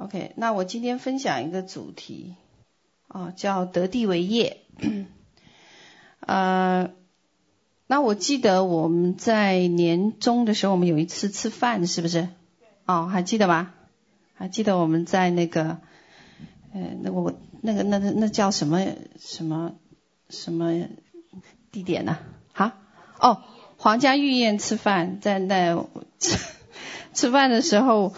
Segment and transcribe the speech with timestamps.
[0.00, 2.34] OK，那我今天分享一个主题，
[3.06, 4.62] 哦，叫得地为业。
[6.20, 6.90] 呃，
[7.86, 12.28] 那我记得我们在年终的时候，我们有一次吃饭，是不是？
[12.86, 13.74] 哦，还记得吗？
[14.32, 15.76] 还记得我们在那个，
[16.72, 18.82] 呃，那我那个那那那叫什么
[19.18, 19.74] 什么
[20.30, 20.88] 什么
[21.70, 22.18] 地点呢？
[22.54, 22.74] 啊？
[23.18, 23.42] 好，哦，
[23.76, 25.84] 皇家御宴吃饭，在那
[26.18, 26.38] 吃
[27.12, 28.14] 吃饭的时候。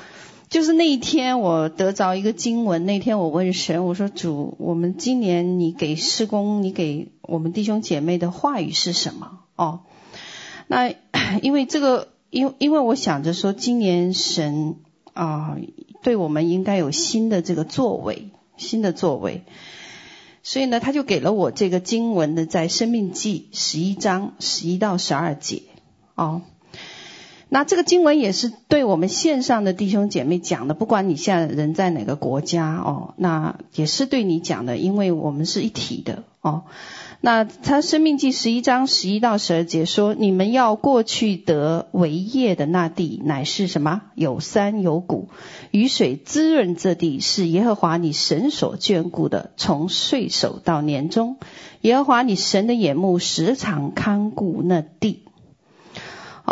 [0.52, 2.84] 就是那一天，我得着一个经文。
[2.84, 9.80] 那天我问神，我说：“主，我们今年你给施工，你给我们弟兄姐妹的话语是什么？”哦，
[10.66, 10.92] 那
[11.40, 14.76] 因为这个，因因为我想着说，今年神
[15.14, 15.56] 啊、
[16.02, 19.44] 对我们应该有新的这个作为，新的作为，
[20.42, 25.62] 所以呢，他就给了我这个经文的，在生命记十一章十一到十二节，
[26.14, 26.42] 哦。
[27.54, 36.62] 那这个经文也是对我们线上的弟兄姐妹讲的，不管你现在人在哪个国家哦，那也是对你讲的，因为我们是一体的哦。
[37.20, 44.00] 那他生命记十一章十一到十二节说：“你们要过去得为业的那地，乃是什么？
[44.14, 45.28] 有山有谷，
[45.72, 49.50] 雨水滋润这地，是耶和华你神所眷顾的。
[49.58, 51.36] 从岁首到年终，
[51.82, 55.24] 耶和华你神的眼目时常看顾那地。”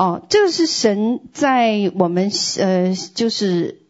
[0.00, 3.82] 哦，这个是神在我们呃，就是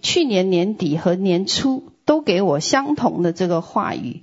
[0.00, 4.22] 去年年底和年初都给我相同的这个话语。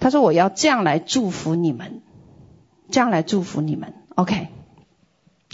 [0.00, 2.00] 他说：“我要这样来祝福你们，
[2.90, 3.92] 这样来祝福你们。
[4.14, 4.48] ”OK，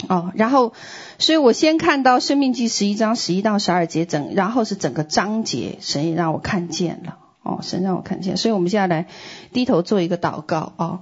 [0.07, 0.71] 哦，然后，
[1.19, 7.17] 所以我先看到《生命记》十一章十一到十二节整，然后是整个章节，神也让我看见了。
[7.41, 9.07] 哦，神让我看见，所以我们现在来
[9.51, 11.01] 低头做一个祷告哦。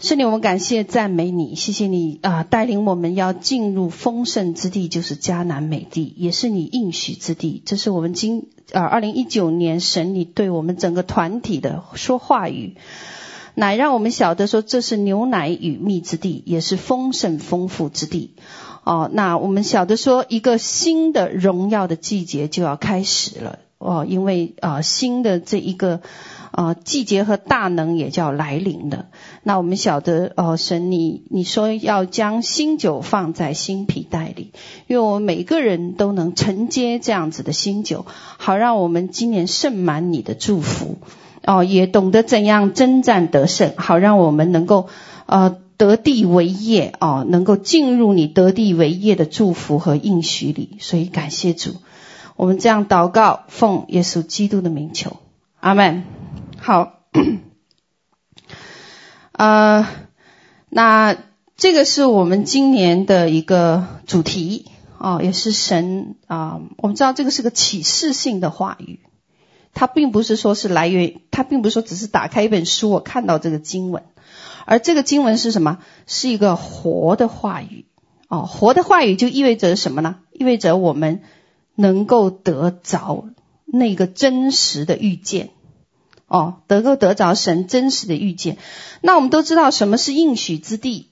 [0.00, 7.62] 圣灵，我们感谢赞美你，谢谢你啊，带领我们要进入丰盛之地，就是迦南美地，也是你应许之地。
[7.64, 12.74] 这是我们今啊二零一九年神你对我们整个团体的说话语，
[13.54, 18.34] 乃让我们晓得说，这是牛奶与蜜之地，也是丰盛丰富之地。
[18.82, 23.60] 哦，那我们晓得说，一个新的荣耀的季节就要开始了。
[23.78, 26.02] 哦，因为啊新的这一个。
[26.54, 29.06] 啊，季节和大能也叫来临的。
[29.42, 34.52] 那我们晓得，哦，神你你说要将新酒放在新皮袋里，
[34.86, 38.06] 因为我们每个人都能承接这样子的新酒，
[38.38, 40.98] 好让我们今年盛满你的祝福。
[41.44, 44.86] 哦，也懂得怎样征战得胜，好让我们能够
[45.26, 50.76] 呃得地为业哦，能够进入你得地为业的祝福和应许里。
[50.78, 51.72] 所以感谢主，
[52.36, 55.16] 我们这样祷告，奉耶稣基督的名求，
[55.58, 56.23] 阿门。
[56.66, 57.00] 好，
[59.32, 59.86] 呃，
[60.70, 61.14] 那
[61.58, 69.00] 这个是我们今年的一个主题哦，也是神啊、我们知道这个是个启示性的话语，
[69.74, 74.02] 它并不是说是来源，它并不是说只是打开一本书我看到这个经文，
[74.64, 75.80] 而这个经文是什么？
[76.06, 77.84] 是一个活的话语
[78.28, 80.16] 哦，活的话语就意味着什么呢？
[80.32, 81.20] 意味着我们
[81.74, 83.26] 能够得着
[83.66, 85.50] 那个真实的遇见。
[86.26, 88.56] 哦，得够得着神真实的遇见，
[89.02, 91.10] 那我们都知道什么是应许之地，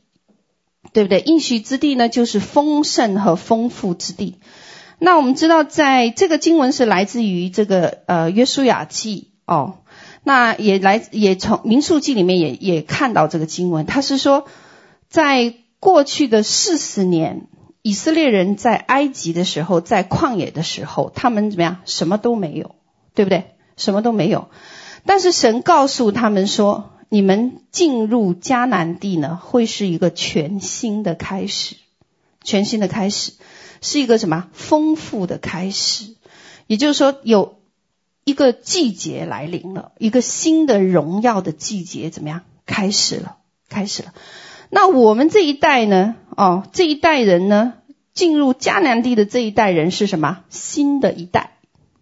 [0.92, 1.20] 对不对？
[1.20, 4.38] 应许之地呢，就是丰盛和丰富之地。
[4.98, 9.78] 那我们知道，在这个经文是来自于这个呃约书亚记哦，
[10.24, 14.46] 那也来也从民数记里面也也看到这个经文，他是说，
[15.08, 17.48] 在过去的四十年，
[17.82, 21.78] 以色列人在埃及的时候，在旷野的时候，他们怎么样？
[21.84, 22.76] 什么都没有，
[23.14, 23.56] 对不对？
[23.76, 24.48] 什么都没有。
[25.04, 31.76] 但是神告诉他们说：“你们进入迦南地呢，会是一个全新的开始，
[32.44, 33.32] 全新的开始，
[33.80, 34.48] 是一个什么？
[34.52, 36.14] 丰富的开始。
[36.68, 37.58] 也就是说，有
[38.24, 42.42] 一个季节来临了，一个新的荣耀的季节怎么样？
[42.64, 44.14] 开始了，开始了。
[44.70, 46.14] 那我们这一代呢？
[46.36, 47.74] 哦，这一代人呢，
[48.14, 50.44] 进入迦南地的这一代人是什么？
[50.48, 51.58] 新的一代，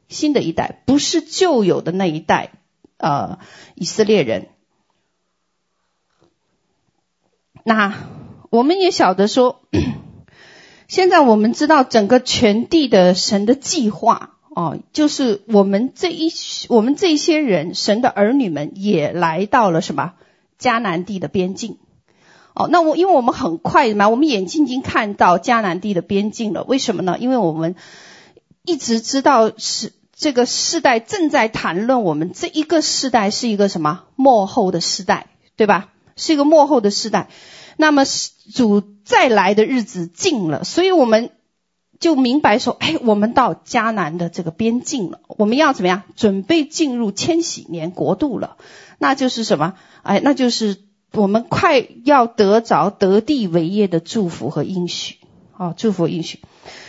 [0.08, 2.52] 新的一代，不是旧有的那一代。”
[3.00, 3.38] 呃，
[3.76, 4.48] 以色列人，
[7.64, 7.94] 那
[8.50, 9.62] 我们也晓得说，
[10.86, 16.30] 现在我们知道整个全地的神的计划哦，就是我们这一
[16.68, 20.12] 我们这些人，神的儿女们也来到了什么
[20.58, 21.78] 迦南地的边境
[22.54, 22.68] 哦。
[22.68, 26.64] 那我因为我们很快嘛，我们眼睛已经看到迦南地的边境了。
[26.64, 27.16] 为什么呢？
[27.18, 27.76] 因为我们
[28.62, 29.94] 一直知道是。
[30.20, 35.88] 这个世代正在谈论，我们这一个世代是一个什么末后的世代，对吧？
[36.14, 37.30] 是一个末后的世代。
[37.78, 38.04] 那么
[38.52, 41.30] 主再来的日子近了，所以我们
[41.98, 46.02] 就明白说，哎，我们到迦南的这个边境了，我们要怎么样？
[46.16, 48.58] 准备进入千禧年国度了，
[48.98, 49.76] 那就是什么？
[50.02, 50.76] 哎，那就是
[51.12, 55.16] 我们快要得着得地为业的祝福和应许，
[55.60, 56.40] 哦，祝福应许。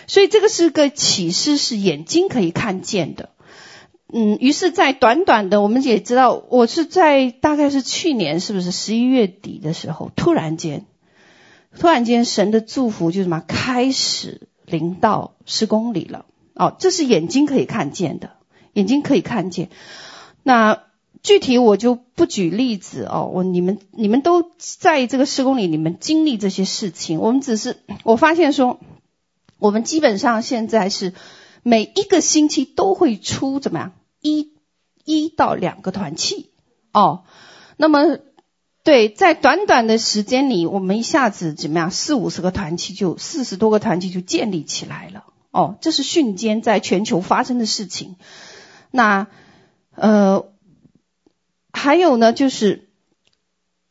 [0.07, 3.31] 所以这个是个启示，是眼睛可以看见的。
[4.13, 10.85] 嗯，于是，在短短的，我们也知道，我是在大概是去年，是不是十一月底的时候，突然间，
[11.77, 16.25] 突然间，神的祝福就什么开始临到十公里了。
[16.53, 18.31] 哦，这是眼睛可以看见的，
[18.71, 19.69] 眼睛可以看见。
[20.43, 20.83] 那
[21.23, 28.79] 具体我就不举例子哦，我你们你们都在这个施工里，你们经历这些事情，我们只是 我发现说，
[29.59, 31.13] 我们基本上现在是
[31.61, 33.91] 每一个星期都会出怎么样？
[34.19, 34.53] 一
[35.05, 36.51] 一到两个团契
[36.91, 37.23] 哦，
[37.77, 38.17] 那么
[38.83, 41.91] 对，在短短的时间里，我们一下子怎么样？
[41.91, 48.15] 四五十个团契就四十多个团契就建立起来了哦，这是瞬间在全球发生的事情。
[48.89, 49.27] 那
[49.93, 50.50] 呃，
[51.83, 52.89] 还有呢，就是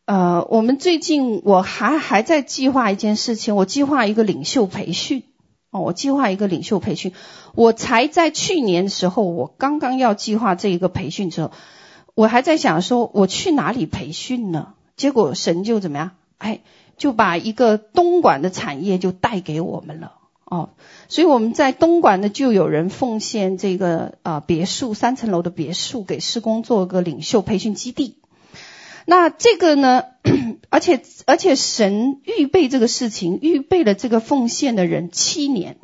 [0.05, 5.25] 呃，我们最近我还还在计划一件事情，我计划一个领袖培训。
[5.73, 7.13] 哦，我计划一个领袖培训，
[7.57, 11.51] 我才在去年的时候，我刚刚要计划这一个培训之后，
[12.15, 14.75] 我还在想说，我去哪里培训呢？
[14.97, 16.13] 结果神就怎么样？
[16.39, 16.61] 哎，
[16.97, 20.13] 就把一个东莞的产业就带给我们了。
[20.51, 20.71] 哦，
[21.09, 28.17] 所以我们在东莞呢，就有人奉献这个呃别墅三层楼的别墅给施工做个领袖培训基地。
[29.07, 30.05] 那这个呢？
[30.69, 35.79] 而且而且神预备这个事情，预备了这个奉献的人七年，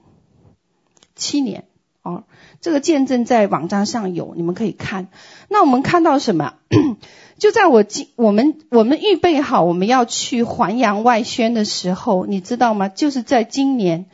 [1.14, 1.64] 七年
[2.02, 2.24] 哦，
[2.60, 5.08] 这个见证在网站上有，你们可以看。
[5.48, 6.54] 那我们看到什么？
[7.38, 12.88] 就在我今我们我们预备好我们要去环洋外宣的时候，你知道吗？
[12.88, 14.06] 就是在今年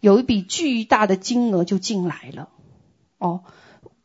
[0.00, 2.48] 有一笔巨大的金额就进来了。
[3.18, 3.42] 哦，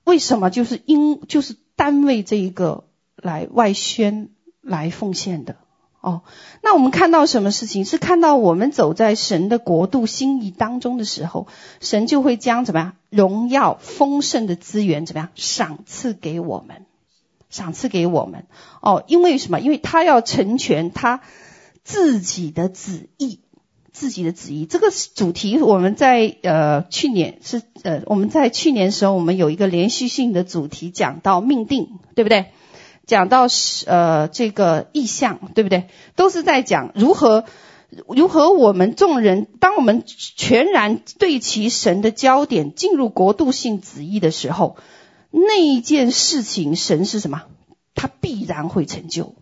[0.03, 0.49] 为什么？
[0.49, 4.29] 就是因就是单位这一个来外宣
[4.61, 5.55] 来奉献的。
[6.01, 6.21] 哦，
[6.61, 7.83] 那我们看到什么事情？
[7.83, 11.47] 是看到我们走在神的国度心意当中的时候，
[11.79, 16.85] 神就会将怎么样荣耀丰盛的资源怎么样赏赐给我们，
[17.49, 18.45] 赏赐给我们。
[18.81, 19.59] 哦，因为什么？
[19.59, 21.21] 因为他要成全他
[21.83, 23.39] 自己的旨意，
[23.95, 24.65] 自己的旨意。
[24.65, 32.47] 这个主题我们在呃去年是呃我们在去年时候，我们有一个连续性的主题讲到命定，对不对？
[33.07, 35.87] 讲到是呃这个意象，对不对？
[36.15, 37.45] 都是在讲如何
[38.07, 44.75] 如何我们众人，当我们全然对齐神的焦点，进入国度性旨意的时候，
[45.31, 47.43] 那一件事情神是什么？
[47.93, 49.35] 他必然会成就。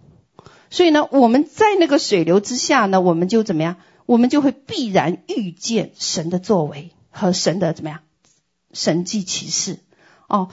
[0.69, 3.77] 所以呢，我们在那个水流之下呢，我们就怎么样？
[4.05, 7.99] 我们就会必然遇见神的作为和神的怎么样？
[8.73, 9.79] 神迹奇事
[10.27, 10.49] 哦。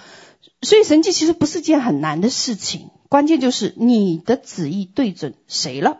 [0.63, 2.91] 所以神迹其实不是件很难的事情。
[3.09, 5.99] 关键就是你的旨意对准谁了？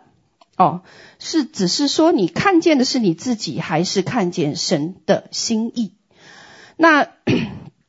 [0.55, 0.81] 哦，
[1.17, 5.93] 是只是说你看见的是你自己，还是看见神的心意？
[6.77, 7.09] 那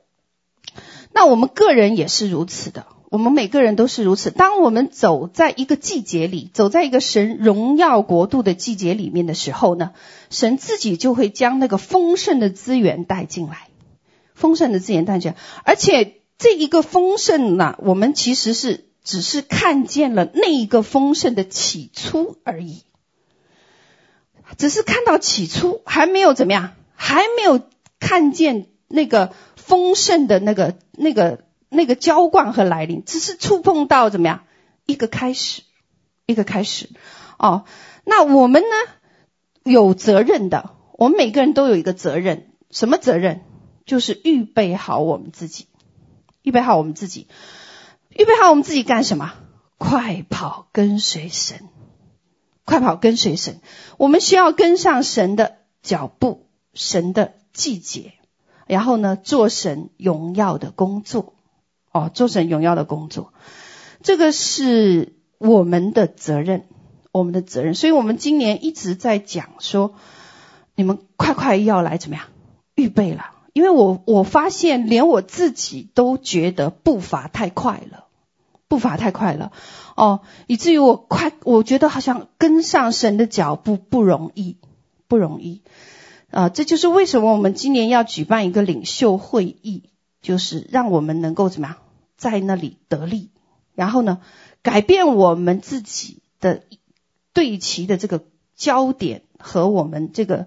[1.12, 4.30] 那我们个人也是如此的，我们每个人都是如此。
[4.30, 9.92] 当我们走在一个季节里，走在一个神荣耀国度的季节里面的时候呢，
[10.30, 13.68] 神自己就会将那个丰盛的资源带进来，
[14.34, 18.88] 丰盛的资源带进来，而且这一个丰盛呢，我们其实是。
[19.04, 22.84] 只是看见了那一个丰盛的起初而已，
[24.56, 27.60] 只是看到起初，还没有怎么样，还没有
[27.98, 31.40] 看见那个丰盛的那个、那个、
[31.72, 34.44] 那个浇灌和来临，只是触碰到怎么样
[34.86, 35.62] 一个开始，
[36.26, 36.90] 一个开始。
[37.38, 37.64] 哦，
[38.04, 38.76] 那我们呢，
[39.64, 43.40] 有责任的，我们每个人都有一个责任，什么责任？
[43.84, 45.66] 就是预备好我们自己，
[46.42, 47.26] 预备好我们自己。
[48.10, 49.32] 预备好我们自己干什么？
[49.78, 51.68] 快跑，跟随神！
[52.64, 53.60] 快跑，跟随神！
[53.96, 58.12] 我们需要跟上神的脚步，神的季节，
[58.66, 61.31] 然后呢，做神荣耀的工作。
[61.92, 63.32] 哦，做神荣耀的工作，
[64.02, 66.64] 这个是我们的责任，
[67.12, 67.74] 我们的责任。
[67.74, 69.94] 所以我们今年一直在讲说，
[70.74, 72.24] 你们快快要来怎么样？
[72.74, 73.26] 预备了。
[73.52, 78.06] 因为我我发现，连我自己都觉得步伐太快了，
[78.66, 79.52] 步伐太快了，
[79.94, 84.56] 哦，以至于我快，我觉得好像跟上神的脚步不容易，
[85.06, 85.60] 不容易，
[86.30, 89.90] 啊、这就是为什么我们今年要举办一个领袖会议，
[90.22, 91.76] 就是让我们能够怎么样，
[92.22, 93.30] 在那里得力，
[93.74, 94.20] 然后呢，
[94.62, 96.62] 改变我们自己的
[97.32, 98.24] 对齐的这个
[98.54, 100.46] 焦点和我们这个。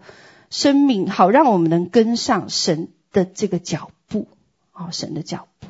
[0.52, 4.28] 生命，好让我们能跟上神的这个脚步，
[4.72, 5.68] 哦，神的脚步。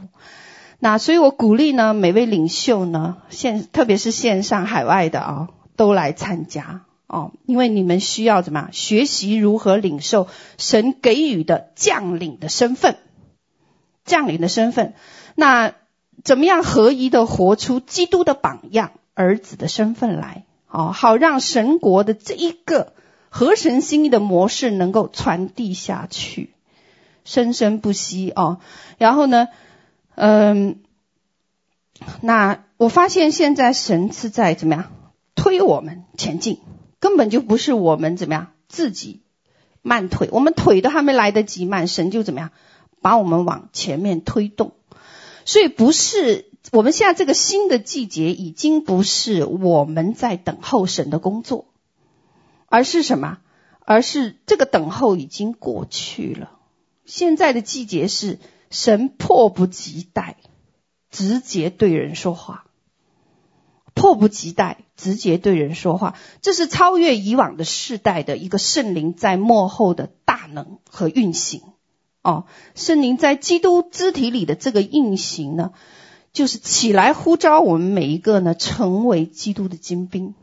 [0.79, 8.69] 那所以我鼓励呢，每位领袖呢，线特别是线上海外的啊、都来参加哦，因为你们需要怎么？
[8.73, 12.97] 学习如何领受神给予的将领的身份，
[14.03, 14.93] 将领的身份。
[15.35, 15.73] 那
[16.23, 20.45] 怎么样合一的活出基督的榜样，儿子的身份来？
[20.67, 22.93] 哦，好让神国的这一个
[23.29, 26.53] 合神心意的模式能够传递下去，
[27.23, 28.59] 生生不息哦。
[28.97, 29.47] 然后呢，
[30.15, 30.79] 嗯，
[32.21, 34.91] 那我发现现在神是在怎么样
[35.33, 36.59] 推我们前进，
[36.99, 39.21] 根本就不是我们怎么样自己
[39.81, 42.51] 慢腿，我们腿都还没来得及慢，神就怎么样
[43.01, 44.73] 把我们往前面推动，
[45.45, 46.51] 所以不是。
[46.71, 51.67] 我们现在这个新的季节已经不是我们在等候神的工作，
[52.65, 53.37] 而是什么？
[53.81, 56.57] 而是这个等候已经过去了。
[57.05, 58.39] 现在的季节是
[58.71, 60.37] 神迫不及待，
[61.11, 62.65] 直接对人说话，
[63.93, 66.15] 迫不及待，直接对人说话。
[66.41, 71.61] 这是超越以往的世代的一个圣灵在幕后的大能和运行。
[72.25, 75.73] 哦，圣灵在基督肢体里的这个运行呢？
[76.33, 80.33] 就是起来呼召我们每一个呢，成为基督的精兵，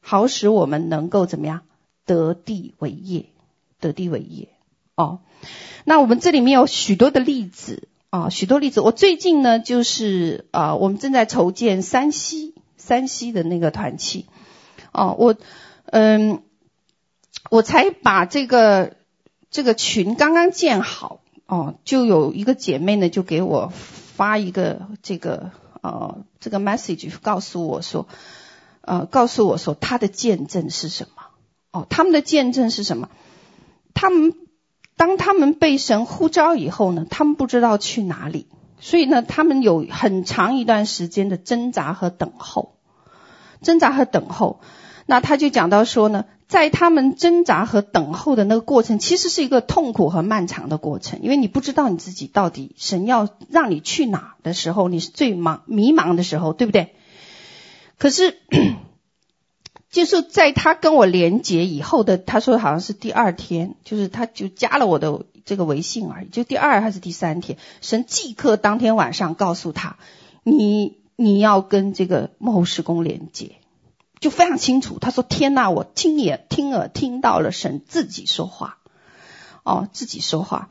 [0.00, 1.62] 好使我们能够怎么样
[2.04, 3.26] 得地为业，
[3.78, 4.48] 得地为业
[4.96, 5.20] 哦。
[5.84, 8.80] 那我们这里面有许多的例子啊、许多例子。
[8.80, 14.26] 我最近呢，就是啊、我们正在筹建山西山西的那个团契
[14.92, 15.14] 哦。
[15.16, 15.36] 我
[15.86, 16.42] 嗯，
[17.50, 18.96] 我才把这个
[19.50, 23.72] 这个群刚刚建好哦，就有一个姐妹呢，就给我。
[24.20, 28.06] 发一个这个呃这个 message 告诉我说，
[28.82, 31.22] 呃告诉我说她的见证是什么？
[31.72, 33.08] 哦，他们的见证是什么？
[33.94, 34.34] 他们
[34.96, 38.46] 当他们被神呼召以后呢，他们不知道去哪里，
[38.78, 42.76] 所以呢，他们有很长一段时间的挣扎和等候，
[43.62, 44.60] 挣扎和等候。
[45.06, 46.26] 那他就讲到说呢。
[46.50, 56.92] 在他们挣扎和等候的那个过程，其实是一个痛苦和漫长的过程，因为你不知道你自己到底神要让你去哪的时候，你是最茫迷茫的时候，对不对？
[57.98, 58.36] 可是，
[59.92, 69.98] 就是在他跟我连接以后的，他说好像是第二天，就是他就加了我的这个微信而已，就第二还是第三天，神即刻当天晚上告诉他，
[70.42, 73.52] 你你要跟这个末后事工连接。
[74.20, 78.76] 就非常清楚，他说：“天哪，我亲眼听耳听到了神自己说话，
[79.64, 80.68] 哦，自己说话。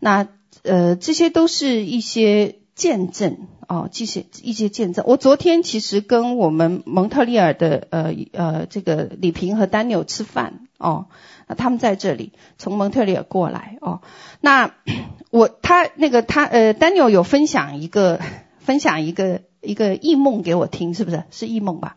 [0.00, 0.26] 那
[0.64, 5.04] 呃，这些都是一些见证哦，这些一些见证。
[5.06, 11.06] 我昨天其实跟我们蒙特利尔的呃呃这个李平和丹尼尔吃饭哦，
[11.46, 14.00] 那他们在这里从蒙特利尔过来哦。
[14.40, 14.74] 那
[15.30, 18.20] 我他那个他呃丹尼尔有分享一个
[18.58, 21.22] 分享一个一个异梦给我听，是不是？
[21.30, 21.96] 是异梦吧？”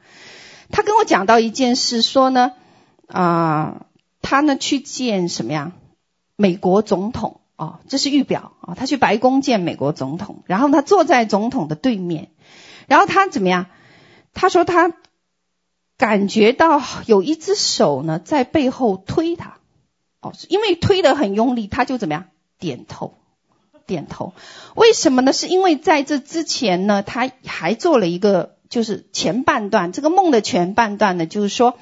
[0.70, 2.54] 他跟我讲到一件事，说呢，
[3.08, 3.86] 啊、
[4.22, 5.72] 他呢去见什么呀？
[6.36, 12.32] 美国总统哦，这是预表啊、哦，他去白宫见美国总统，然后他坐在总统的对面，
[12.88, 13.68] 然后他怎么样？
[14.34, 14.94] 他说他
[15.98, 19.58] 感觉到有一只手呢在背后推他，
[20.22, 22.26] 哦，因为推得很用力，他就怎么样？
[22.58, 23.14] 点头，
[23.86, 24.34] 点头。
[24.76, 25.34] 为什么呢？
[25.34, 28.53] 是因为在这之前呢，他还做了一个。
[28.70, 31.78] 就是前半段，这个梦的前半段呢，就是说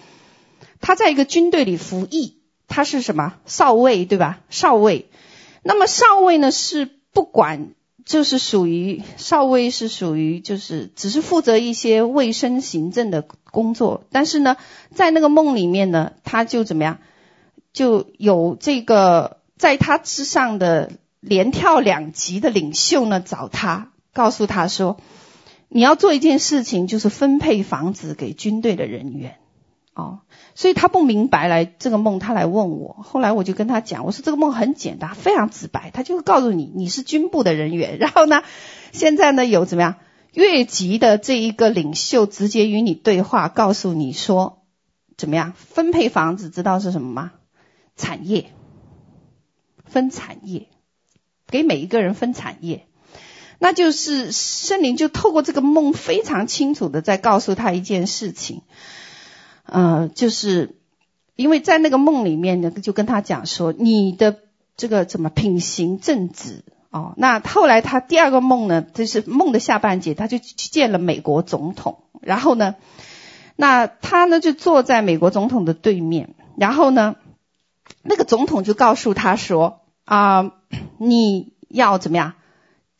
[0.81, 4.41] 他在一个军队里服役，他是什么少尉，对吧？
[4.49, 5.09] 少尉。
[5.63, 7.69] 那么少尉呢是不管，
[8.03, 13.21] 就是属于少尉是属于就是只是负责一些卫生行政的
[13.51, 14.57] 工作，但是呢，
[14.93, 16.97] 在那个梦里面呢，他就怎么样，
[17.71, 24.97] 就有这个在他之上的连跳两级的领袖呢找他，告诉他说。
[25.73, 29.37] 你要做一件事情，就是分配房子给军队的人员，
[29.93, 30.19] 哦，
[30.53, 32.97] 所以他不明白来这个梦，他来问我。
[33.01, 37.99] 后来我就跟他讲，我说这个梦很简单，非常直白，他就会告诉你你是军部的人员。
[37.99, 38.43] 然后呢，
[38.91, 39.95] 现在呢有怎么样
[40.33, 44.63] 越级的这一个领袖直接与你对话，告诉你说
[45.15, 47.31] 怎么样分配房子，知道是什么吗？
[47.95, 48.49] 产业，
[49.85, 50.67] 分产业，
[51.47, 52.87] 给每一个人分产业。
[53.63, 58.63] 那就是圣灵就透过这个梦非常清楚的在告诉他一件事情，
[59.65, 60.77] 呃，就是
[61.35, 64.39] 因为在那个梦里面呢，就跟他讲说你的
[64.77, 67.13] 这个怎么品行正直哦。
[67.17, 72.73] 那后来他第二个梦呢，就是梦的下半节，他就去见了美国总统，然后呢，
[73.55, 77.15] 那他呢就坐在美国总统的对面，然后呢，
[78.01, 80.51] 那个总统就告诉他说啊、
[80.97, 82.33] 你要怎么样，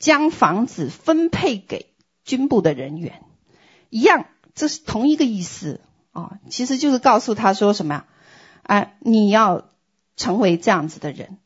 [0.01, 1.86] 将房子分配给
[2.25, 3.22] 军部的人员，
[3.89, 5.79] 一样，这是同一个意思
[6.12, 8.05] 啊、其实就是告诉他说什么呀？
[8.63, 9.70] 哎、你要
[10.17, 11.38] 成为这样子的人。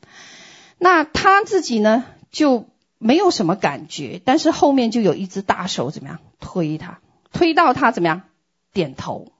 [0.79, 2.65] 那他自己呢，就
[2.97, 6.99] 没有什么感觉，但是后面就有一只大手怎么样推他，
[7.31, 8.23] 推到他怎么样
[8.73, 9.31] 点头，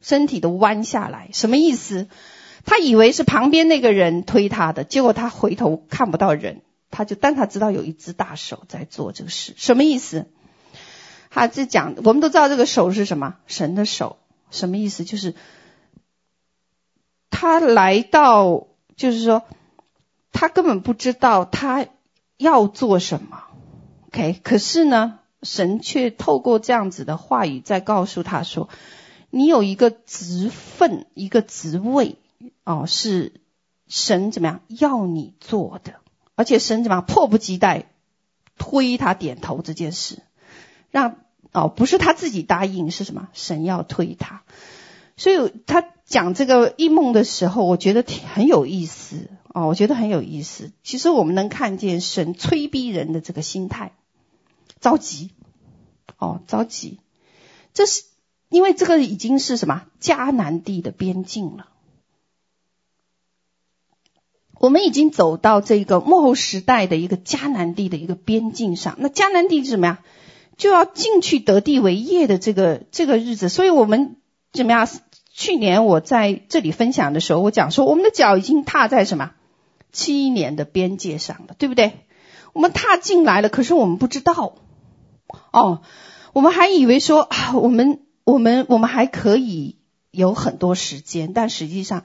[0.00, 2.08] 身体都弯下来，什么意思？
[2.64, 6.62] 他以为是旁边那个人推他的，结果他回头看不到人，
[6.96, 10.26] 他就但他知道有一只大手在做这个事，什么意思？
[11.28, 13.36] 他这讲，我们都知道这个手是什么？
[13.46, 14.16] 神的手，
[14.50, 15.04] 什么意思？
[15.04, 15.34] 就是
[17.28, 19.42] 他来到，就是说。
[20.38, 21.86] 他根本不知道他
[22.36, 23.44] 要做什么
[24.08, 24.38] ，OK？
[24.44, 28.68] 可是呢，神却透过这样子的话语在告诉他说
[29.30, 32.16] ：“你有一个职份，一个职位，
[32.64, 33.40] 哦，是
[33.88, 35.94] 神怎么样要你做的，
[36.36, 37.90] 而且神怎么迫不及待
[38.56, 40.22] 推他点头这件事，
[40.92, 41.16] 让
[41.50, 43.28] 哦不是他自己答应，是什么？
[43.32, 44.42] 神要推他。
[45.16, 50.70] 所以他讲这个异梦的时候，我觉得挺很有意思。”哦，我觉得很有意思。
[50.82, 53.92] 其实我们能看见神催逼人的这个心态，
[54.80, 55.30] 着急，
[56.18, 57.00] 哦，着急。
[57.72, 58.02] 这是
[58.50, 61.68] 因为这个已经是什么迦南地的边境了。
[64.58, 68.96] 我们已经走到这个末后时代的一个迦南地的一个边境上。
[68.98, 69.98] 那迦南地是什么呀？
[70.56, 73.48] 就要进去得地为业的这个这个日子。
[73.48, 74.16] 所以我们
[74.52, 74.88] 怎么样？
[75.32, 79.32] 去年我在这里分享的时候，我讲说，我们的脚已经踏在什么？
[79.92, 81.92] 七年的边界上了，对不对？
[82.54, 84.54] 我们踏进来了，可是我们不知道。
[85.52, 85.82] 哦，
[86.32, 89.76] 我们还以为说啊，我们我们我们还可以
[90.10, 92.04] 有很多时间，但实际上，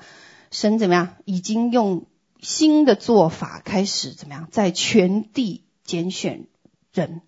[0.52, 1.16] 神怎么样？
[1.24, 2.04] 已经用
[2.42, 4.48] 新的做法开始怎么样？
[4.52, 6.48] 在全地拣选
[6.92, 7.22] 人，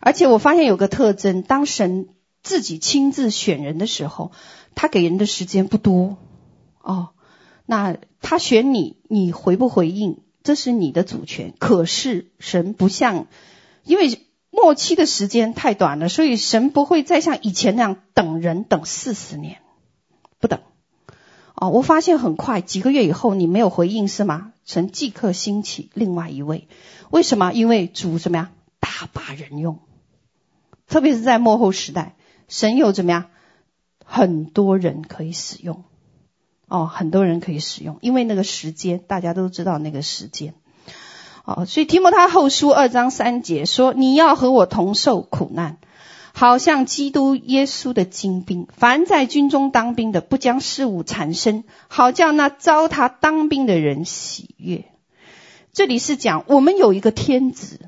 [0.00, 2.08] 而且我发现有个特征，当神
[2.42, 4.32] 自己亲自选人的时候，
[4.74, 6.16] 他给人的时间不多。
[6.80, 7.10] 哦。
[7.68, 11.52] 那他选你，你回不回应，这是你的主权。
[11.58, 13.26] 可是神不像，
[13.82, 19.60] 因为末期的时间太短了，所以神不会再像以前那样等人等四十年，
[20.38, 20.60] 不等。
[21.58, 24.52] 哦，我发现很快几个月以后你没有回应是吗？
[24.64, 26.68] 神即刻兴起另外一位，
[27.10, 27.52] 为什么？
[27.52, 28.48] 因为主怎么样？
[28.78, 29.78] 大把人用，
[30.86, 32.14] 特别是在末后时代，
[32.46, 33.26] 神有怎么样？
[34.04, 35.84] 很多人可以使用。
[36.68, 40.54] 哦，很多人可以使用，因为那个时间大家都知道那个时间。
[41.44, 45.78] 哦，所以提摩太后书二章三节说：“你要和我同受苦难，
[46.38, 48.68] 好像基督耶稣的精兵。
[48.76, 54.84] 凡在军中当兵的，不将事物缠身，好叫那招他当兵的人喜悦。”
[55.72, 57.80] 这里是讲我们有一个天职，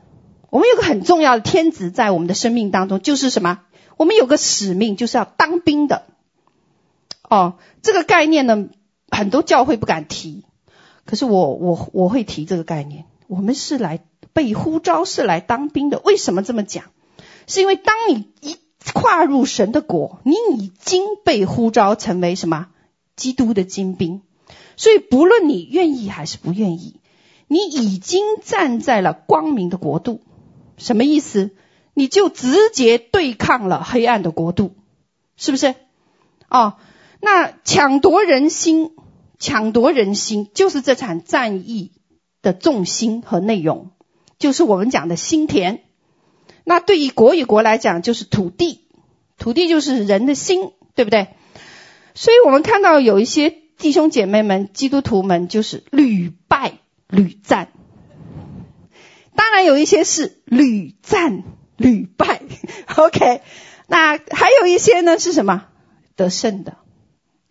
[0.48, 3.60] 我们有个很重要的天职在我们的生命当中，就是什么？
[3.98, 6.06] 我们有个使命，就是要当兵的。
[7.28, 8.68] 哦，这个概念呢，
[9.10, 10.46] 很多教会不敢提，
[11.04, 13.04] 可是我我我会提这个概念。
[13.26, 14.00] 我们是来
[14.32, 16.00] 被呼召，是来当兵的。
[16.02, 16.84] 为什么这么讲？
[17.48, 18.56] 是因为当你一
[18.94, 22.68] 跨入神的国，你已经被呼召成为什么？
[23.16, 24.22] 基督的精兵。
[24.76, 27.00] 所以不论你愿意还是不愿意，
[27.48, 30.20] 你已经站在了光明的国度。
[30.76, 31.50] 什么意思？
[31.94, 34.76] 你就直接对抗了黑暗的国度，
[35.36, 35.74] 是不是？
[36.48, 36.74] 哦。
[37.20, 38.92] 那抢夺人心，
[39.40, 41.90] 抢夺人心就是这场战役
[42.42, 43.90] 的重心和内容，
[44.38, 45.82] 就是我们讲的心田。
[46.68, 48.84] 那对于国与国来讲，就是土地，
[49.38, 51.28] 土地就是人的心，对不对？
[52.14, 56.74] 所以我们看到有一些弟兄姐妹们、基督徒们，就是屡败
[57.08, 57.68] 屡战。
[59.34, 61.44] 当然有一些是屡战
[61.76, 62.42] 屡败，
[62.96, 63.40] OK。
[63.86, 65.64] 那还有一些呢，是什么？
[66.16, 66.76] 得胜的。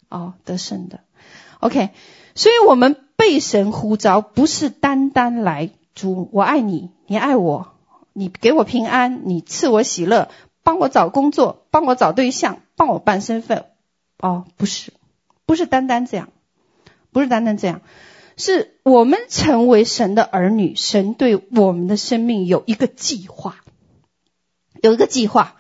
[0.10, 1.02] 哦，得胜的
[1.60, 1.90] ，OK，
[2.34, 7.77] 所以我们被神呼召，不是单单来主，我爱你，你爱我，
[8.18, 10.30] 你给我平安，你赐我喜乐，
[10.64, 13.66] 帮我找工作，帮我找对象，帮我办身份，
[14.18, 14.92] 哦，不是，
[15.46, 16.30] 不是单单这样，
[17.12, 17.82] 不是单单这样，
[18.36, 23.58] 是我们成为神的儿女，神对我们的生命有一个计划，
[24.82, 25.56] 有一个计划，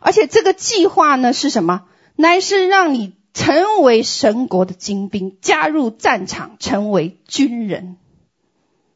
[0.00, 1.86] 而且这个计划呢是什么？
[2.14, 3.14] 乃是让你。
[3.38, 7.98] 成为神国的精兵，加入战场，成为军人，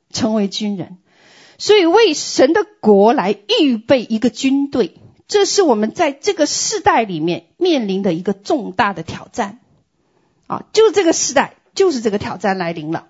[0.09, 0.97] 成为军人。
[1.61, 4.97] 所以为神的国来预备一个军队，
[5.29, 9.61] 这是我们在这个世代里面面临的一个重大的挑战。
[10.47, 13.09] 啊，就这个时代，就是这个挑战来临了。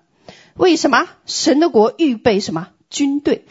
[0.55, 1.07] 为什么？
[1.25, 2.67] 神的国预备什么？
[2.89, 3.45] 军队。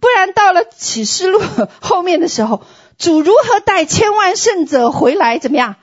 [0.00, 1.38] 不然到了启示录
[1.82, 2.62] 后面的时候，
[2.96, 5.38] 主如何带千万圣者回来？
[5.38, 5.76] 怎么样？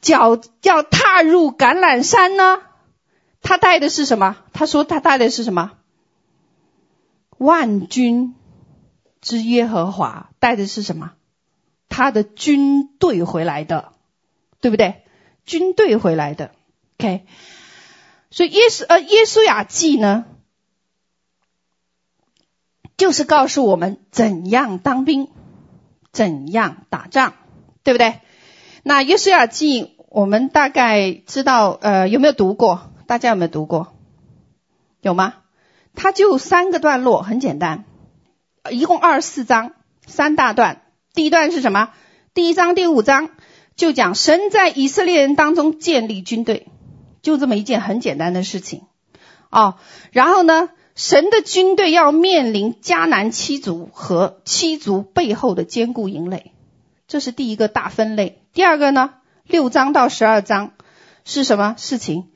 [0.00, 2.62] 脚要踏入橄榄山呢？
[3.42, 4.36] 他带的是什么？
[4.54, 5.72] 他说他带的是什么？
[7.44, 8.34] 万军
[9.20, 11.12] 之耶和华带的是什么？
[11.88, 13.92] 他的军队回来的，
[14.60, 15.04] 对不对？
[15.44, 16.50] 军队回来的
[16.98, 17.26] ，OK。
[18.30, 20.24] 所以耶稣呃耶稣雅记呢，
[22.96, 25.28] 就是告诉我们怎样当兵，
[26.10, 27.34] 怎样打仗，
[27.84, 28.20] 对不对？
[28.82, 32.90] 那耶稣雅记我们大概知道，呃，有没有读过？
[33.06, 33.94] 大家有没有读过？
[35.00, 35.43] 有吗？
[35.94, 37.84] 它就三个段落，很简单，
[38.70, 39.72] 一共二十四章，
[40.06, 40.82] 三大段。
[41.14, 41.90] 第一段是什么？
[42.34, 43.30] 第一章第五章
[43.76, 46.66] 就讲神在以色列人当中建立军队，
[47.22, 48.82] 就这么一件很简单的事情。
[49.50, 49.76] 哦，
[50.10, 56.52] 然后呢，神的军队要面临迦南七族和七族背后的坚固营垒，
[57.06, 58.42] 这是第一个大分类。
[58.52, 60.72] 第二个呢，六章到十二章
[61.24, 62.30] 是什么事情？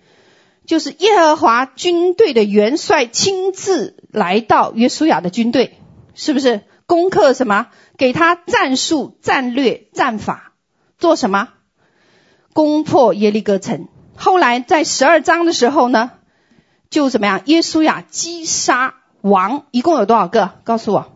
[0.69, 5.79] 就是耶和华军队的元帅亲自来到约书亚的军队，
[6.15, 7.69] 是不是攻克什么？
[7.97, 10.53] 给他战术、战略、战法，
[10.99, 11.49] 做什么？
[12.53, 13.89] 攻破耶利哥城。
[14.15, 16.11] 后来在十二章的时候呢，
[16.91, 17.41] 就怎么样？
[17.47, 20.53] 约书亚击杀王，一共有多少个？
[20.65, 21.13] 告诉我，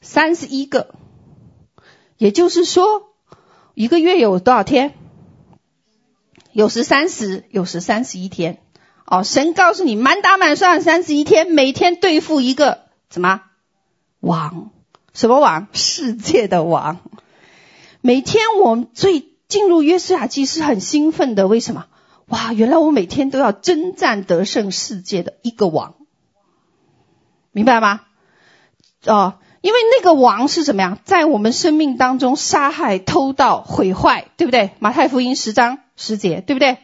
[0.00, 0.94] 三十一个。
[2.18, 3.14] 也就是说，
[3.74, 4.94] 一个月有多少天？
[6.52, 8.58] 有时三十，有时三十一天。
[9.06, 13.42] 哦，神告诉你，满打满算三十一天，每天对付一个什么
[14.20, 14.70] 王？
[15.12, 15.68] 什么王？
[15.72, 17.00] 世界的王。
[18.00, 21.86] 每天我最进入约书亚记是很兴奋的，为什么？
[22.26, 25.94] 哇，原来我每天都要征战得胜世界的一个王，
[27.50, 28.02] 明白吗？
[29.04, 29.34] 哦。
[29.62, 34.72] 因为那个王是怎么样，在我们生命当中杀害、偷盗、毁坏，对不对？
[34.80, 36.78] 马太福音十章十节，对不对？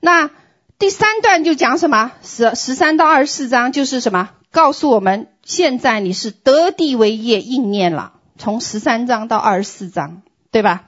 [0.00, 0.30] 那
[0.78, 2.12] 第三段就讲什么？
[2.22, 4.30] 十十三到二十四章就是什么？
[4.52, 8.14] 告诉我们现在你是得地为业，应验了。
[8.38, 10.84] 从十三章到二十四章，对吧？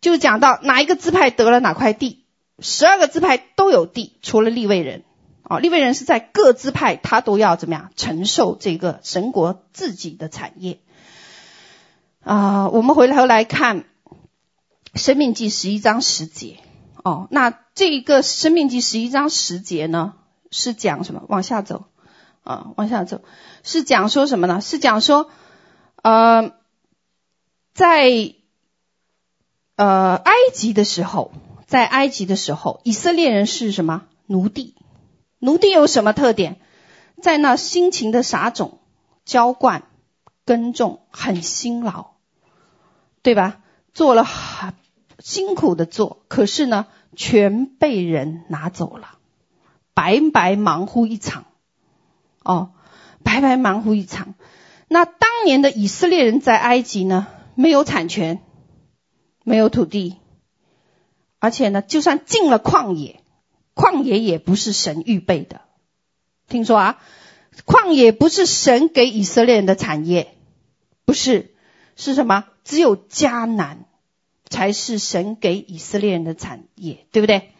[0.00, 2.24] 就讲到哪一个支派得了哪块地，
[2.60, 5.02] 十二个支派都有地，除了利未人。
[5.48, 10.80] 哦，利未人是在各支派，他都要怎么样承受这个神国自己的产业
[12.20, 13.80] 啊、我们回头来看
[14.94, 16.58] 《生命记》十一章十节。
[17.02, 20.12] 哦，那这一个《生命记》十一章十节呢，
[20.50, 21.22] 是讲什么？
[21.28, 21.86] 往下走
[22.42, 23.22] 啊，往下走，
[23.62, 24.60] 是讲说什么呢？
[24.60, 25.30] 是讲说，
[26.02, 26.52] 呃，
[27.72, 28.34] 在
[29.76, 31.32] 呃埃及的时候，
[31.66, 34.74] 在埃及的时候，以色列人是什么奴隶？
[35.38, 36.60] 奴隶有什么特点？
[37.20, 38.78] 在那辛勤的撒种、
[39.24, 39.82] 浇灌、
[40.44, 42.12] 耕种，很辛劳，
[43.22, 43.60] 对吧？
[43.92, 44.74] 做了很
[45.18, 49.18] 辛苦的做，可是呢，全被人拿走了，
[49.94, 51.46] 白白忙乎一场。
[52.44, 52.70] 哦，
[53.24, 54.34] 白白忙乎一场。
[54.86, 58.40] 那当年的以色列人在埃及呢，没有产权，
[59.42, 60.16] 没有土地，
[61.40, 63.20] 而且呢，就算进了旷野。
[63.78, 65.60] 旷野也不是神预备的，
[66.48, 66.98] 听说啊，
[67.64, 70.34] 旷野不是神给以色列人的产业，
[71.04, 71.54] 不是，
[71.94, 72.46] 是什么？
[72.64, 73.84] 只有迦南
[74.50, 77.52] 才是神给以色列人的产业，对不对？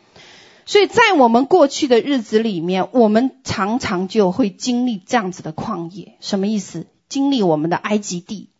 [0.66, 6.88] 所以在我们过去的日子里面，我们常常就会经历这样子的旷野，什么意思？
[7.08, 8.50] 经历我们的埃及地，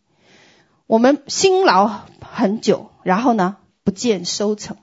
[0.87, 4.77] 我们辛劳很久，然后呢，不见收成。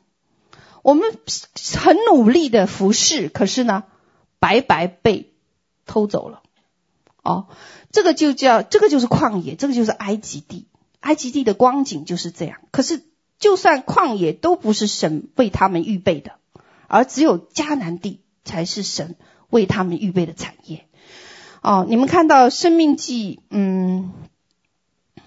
[0.87, 1.19] 我们
[1.83, 3.83] 很努力的服侍，可是呢，
[4.39, 5.35] 白白被
[5.85, 6.45] 偷走了。
[7.25, 7.49] 哦，
[7.91, 10.69] 这个就叫这个就是旷野，这个就是埃及地。
[11.01, 12.61] 埃及地的光景就是这样。
[12.71, 13.03] 可是，
[13.41, 16.39] 就算旷野都不是神为他们预备的，
[16.87, 19.17] 而只有迦南地才是神
[19.51, 20.87] 为他们预备的产业。
[21.63, 24.13] 哦，你们看到《生命记》嗯，《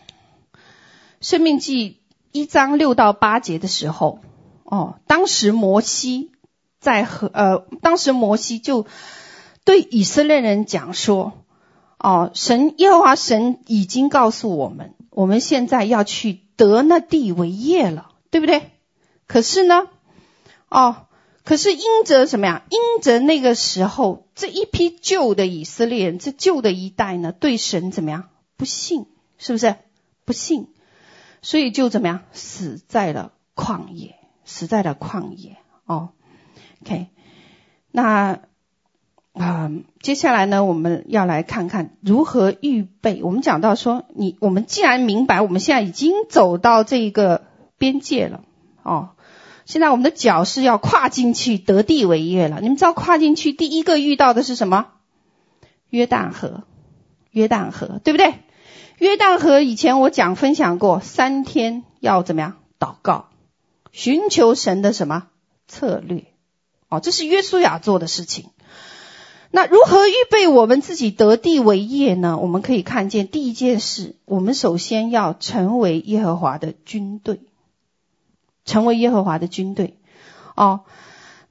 [1.19, 1.89] 生命记》
[2.32, 4.22] 一章六到八节的时候。
[4.71, 6.32] 哦，当时摩西
[6.79, 8.86] 在和呃，当时摩西就
[9.63, 11.34] 对以色列人讲说
[11.97, 18.69] ：“哦，神耶和华神已经告诉我们，我们现在要去得那地为业了，对不对？
[19.25, 19.88] 可是呢，
[20.69, 21.08] 哦，
[21.43, 22.63] 可是因着什么呀？
[22.69, 28.29] 因着那个时候这一批旧的以色列人，这旧的一代呢，对神怎么样？
[28.55, 29.08] 不信，
[29.39, 29.75] 是不是？
[30.25, 30.67] 不信，
[31.41, 32.21] 所以就怎么样？
[32.34, 34.15] 死在了旷野。”
[34.49, 36.09] 死在的旷野哦
[36.81, 37.09] ，OK，
[37.91, 38.39] 那
[39.33, 43.21] 啊，接下来呢，我们要来看看如何预备。
[43.23, 47.45] 我们讲到说，你我们既然明白，我们现在已经走到这一个
[47.77, 48.41] 边界了，
[48.81, 49.09] 哦，
[49.65, 52.59] 现在我们的脚是要跨进去得地为业了。
[52.59, 54.88] 你们知道跨进去第一个遇到的是什么？
[55.89, 56.63] 约旦河，
[57.29, 58.33] 约旦河，对不对？
[58.97, 62.55] 约旦河以前我讲分享过，三天要怎么样？
[62.79, 63.28] 祷告，
[63.91, 65.28] 寻求神的什么
[65.67, 66.25] 策略？
[66.89, 68.49] 哦，这是约书亚做的事情。
[69.52, 72.38] 那如何预备我们自己得地为业呢？
[72.38, 77.39] 我们可以看见第一件事，我们首先要成为耶和华的军队，
[78.63, 79.97] 成为耶和华的军队。
[80.56, 80.82] 哦，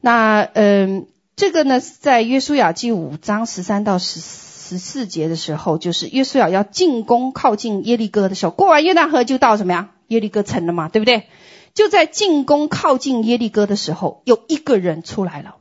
[0.00, 9.90] 那嗯、这个呢，在约书亚记五章十三到十十四节的时候，就是约书亚要进攻靠近耶利哥的时候，过完约旦河就到什么呀？
[10.06, 11.28] 耶利哥城了嘛，对不对？
[11.78, 15.58] 就在进攻靠近耶利哥的时候，有一个人出来了。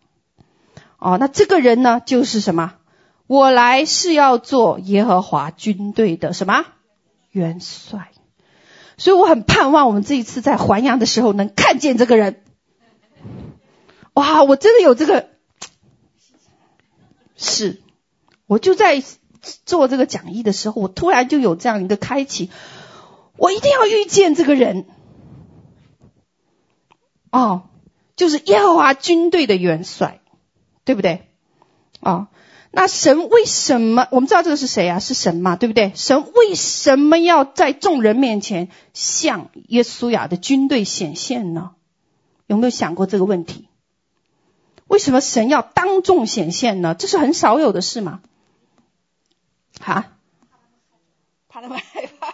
[0.97, 2.73] 哦，那这个人呢，就是什么？
[3.27, 6.65] 我来是要做耶和华军队的什么
[7.29, 8.13] 元帅，
[8.97, 12.41] 所以我很盼望我们这一次在还阳的时候能看见这个人。
[14.15, 15.29] 哇，我真的有这个，
[17.35, 17.83] 是，
[18.47, 19.03] 我就在
[19.67, 22.49] 做这个讲义的时候，我突然就有这样一个开启，
[23.37, 24.87] 我一定要遇见这个人。
[27.31, 27.69] 哦，
[28.15, 30.21] 就是耶和华军队的元帅。
[30.87, 31.27] 对不对？
[31.99, 32.27] 哦，
[32.71, 34.07] 那神为什么？
[34.09, 34.99] 我们知道这个是谁啊？
[34.99, 35.91] 是神嘛，对不对？
[35.95, 41.75] 神为什么要在众人面前向耶稣亚的军队显现呢？
[42.45, 43.67] 有没有想过这个问题？
[44.87, 46.95] 为什么神要当众显现呢？
[46.95, 48.21] 这是很少有的事嘛。
[49.81, 50.13] 哈？
[51.49, 52.33] 他那么害怕？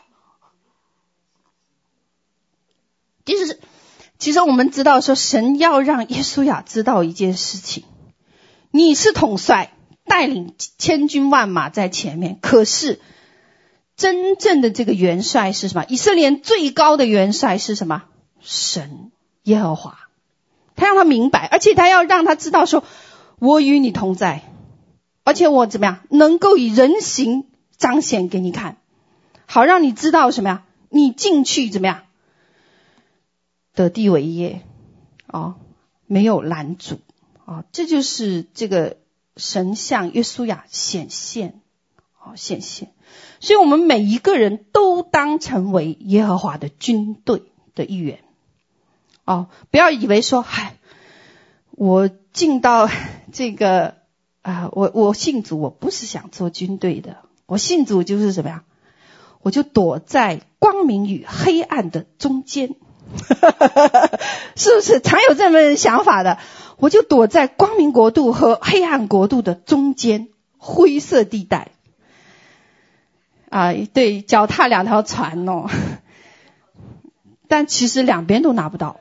[3.25, 3.59] 其实，
[4.23, 7.83] 其实我们知道说，神要让耶稣亚知道一件事情。
[8.71, 9.73] 你是统帅，
[10.05, 12.39] 带领千军万马在前面。
[12.41, 13.01] 可是，
[13.97, 15.83] 真正的这个元帅是什么？
[15.89, 18.03] 以色列最高的元帅是什么？
[18.39, 19.99] 神耶和华。
[20.77, 22.85] 他让他明白，而且他要让他知道说，
[23.39, 24.41] 我与你同在，
[25.25, 28.77] 而且我怎么样，能够以人形彰显给你看，
[29.47, 30.63] 好让你知道什么呀？
[30.87, 32.03] 你进去怎么样？
[33.73, 34.61] 得地为业，
[35.27, 35.55] 哦，
[36.05, 36.99] 没有拦阻。
[37.45, 38.97] 啊，这就是这个
[39.35, 41.59] 神像约书亚显现，
[42.17, 42.91] 啊，显现。
[43.39, 47.43] 所以我们每一个人都当成为耶和华的军队
[47.75, 48.19] 的一员。
[49.25, 50.77] 哦，不要以为说，嗨，
[51.71, 52.89] 我进到
[53.33, 53.95] 这个
[54.41, 58.63] 啊，我我信主，我不是想做军队的，我信主就是什么呀？
[59.41, 62.75] 我就躲在光明与黑暗的中间，
[64.55, 66.37] 是不是常有这么想法的？
[66.77, 71.71] 我就躲在光明国度和黑暗国度的中间灰色地带，
[73.49, 75.69] 啊，对，脚踏两条船哦，
[77.47, 78.97] 但其实两边都拿不到，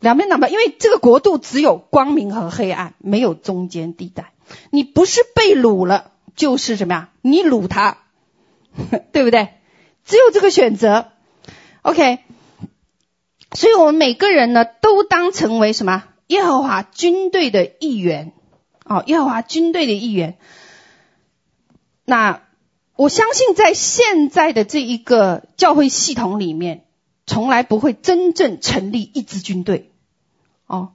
[0.00, 4.32] 两边拿不到，因为这个国度只有光明和黑暗，没有中间地带。
[4.70, 7.08] 你不是被掳了，就是什么呀？
[7.20, 7.98] 你掳他，
[9.12, 9.48] 对不对？
[10.04, 11.08] 只有这个选择。
[11.82, 12.20] OK，
[13.52, 16.04] 所以我们每个人呢，都当成为什么？
[16.26, 18.32] 耶和华军队的一员，
[18.84, 20.38] 哦，耶和华军队的一员。
[22.04, 22.42] 那
[22.96, 26.84] 我相信，在现在的这一个教会系统里面，
[27.26, 29.92] 从来不会真正成立一支军队，
[30.66, 30.92] 哦。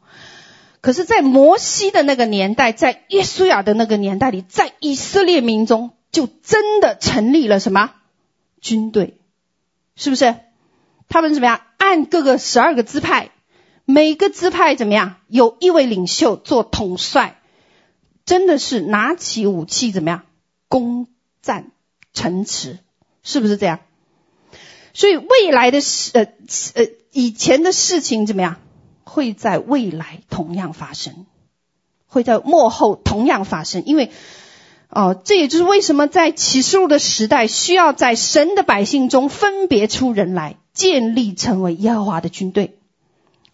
[0.81, 7.93] 可是，在摩西的那个年代，在耶稣亚的那个年代里，在以色列民中，就真的成立了什么
[8.61, 9.19] 军队？
[9.95, 10.35] 是不是？
[11.07, 11.61] 他们怎么样？
[11.81, 13.31] 按各个十二个支派。
[13.85, 15.15] 每个支派怎么样？
[15.27, 17.41] 有一位领袖做统帅，
[18.23, 20.23] 真的是拿起武器怎么样？
[20.69, 21.07] 攻
[21.41, 21.71] 占
[22.13, 22.77] 城池，
[23.23, 23.79] 是不是这样？
[24.93, 26.27] 所以未来的事，呃
[26.75, 28.57] 呃，以前的事情怎么样？
[29.03, 31.25] 会在未来同样发生，
[32.05, 33.83] 会在幕后同样发生。
[33.85, 34.11] 因为，
[34.91, 42.77] 哦，这也就是为什么在启示录的时代，需要在神的百姓中分别出人来，建立成为耶和华的军队。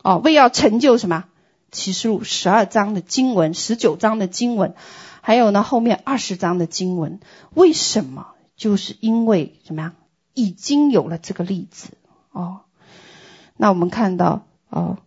[0.02, 1.26] 哦，为要成就什么？
[1.72, 4.74] 启示录十二章的经文，十九章的经文，
[5.22, 7.20] 还有呢后面二十章的经文，
[7.54, 8.28] 为什么？
[8.56, 9.94] 就是因为怎么样？
[10.34, 11.90] 已经有了这个例子
[12.32, 12.62] 哦。
[13.58, 14.98] 那我们看到哦，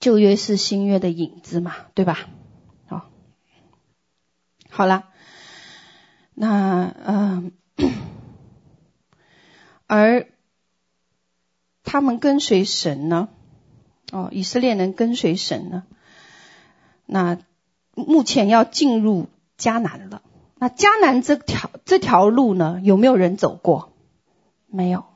[0.00, 2.28] 旧约是新约的影子嘛，对吧？
[2.86, 3.10] 好、
[4.70, 5.08] 好了，
[6.34, 7.52] 那嗯、
[9.86, 10.28] 而。
[11.90, 13.30] 他们跟随神呢？
[14.12, 15.84] 哦，以色列人跟随神呢？
[17.06, 17.38] 那
[17.94, 20.20] 目前要进入迦南了。
[20.56, 23.94] 那迦南这条这条路呢，有没有人走过？
[24.66, 25.06] 没有，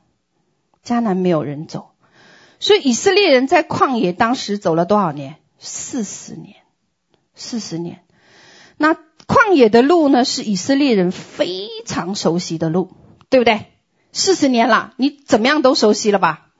[0.83, 1.92] 迦南没有人走。
[2.63, 5.35] 所以以色列人在旷野当时走了多少年？
[5.59, 6.55] 四十年，
[7.35, 8.05] 四十年。
[8.77, 12.93] 那旷野的路呢，是以色列人非常熟悉的路，
[13.29, 13.65] 对不对？
[14.13, 16.51] 四十年了，你怎么样都熟悉了吧？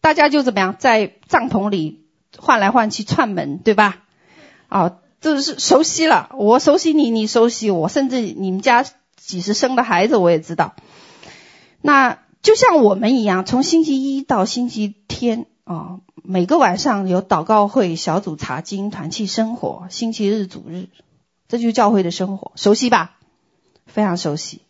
[0.00, 2.06] 大家就怎么样，在帐篷里
[2.38, 3.98] 换来换去串门，对吧？
[4.70, 6.30] 哦，就是熟悉了。
[6.38, 10.74] 我熟悉你，你熟悉我，甚至你们家几时生的孩子我也知道。
[11.82, 20.88] 那就像我们一样，从星期一到星期天啊、每个晚上有祷告会、小组查经、团契生活，星期日主日，
[21.48, 23.16] 这就是教会的生活，熟悉吧？
[23.86, 24.60] 非常熟悉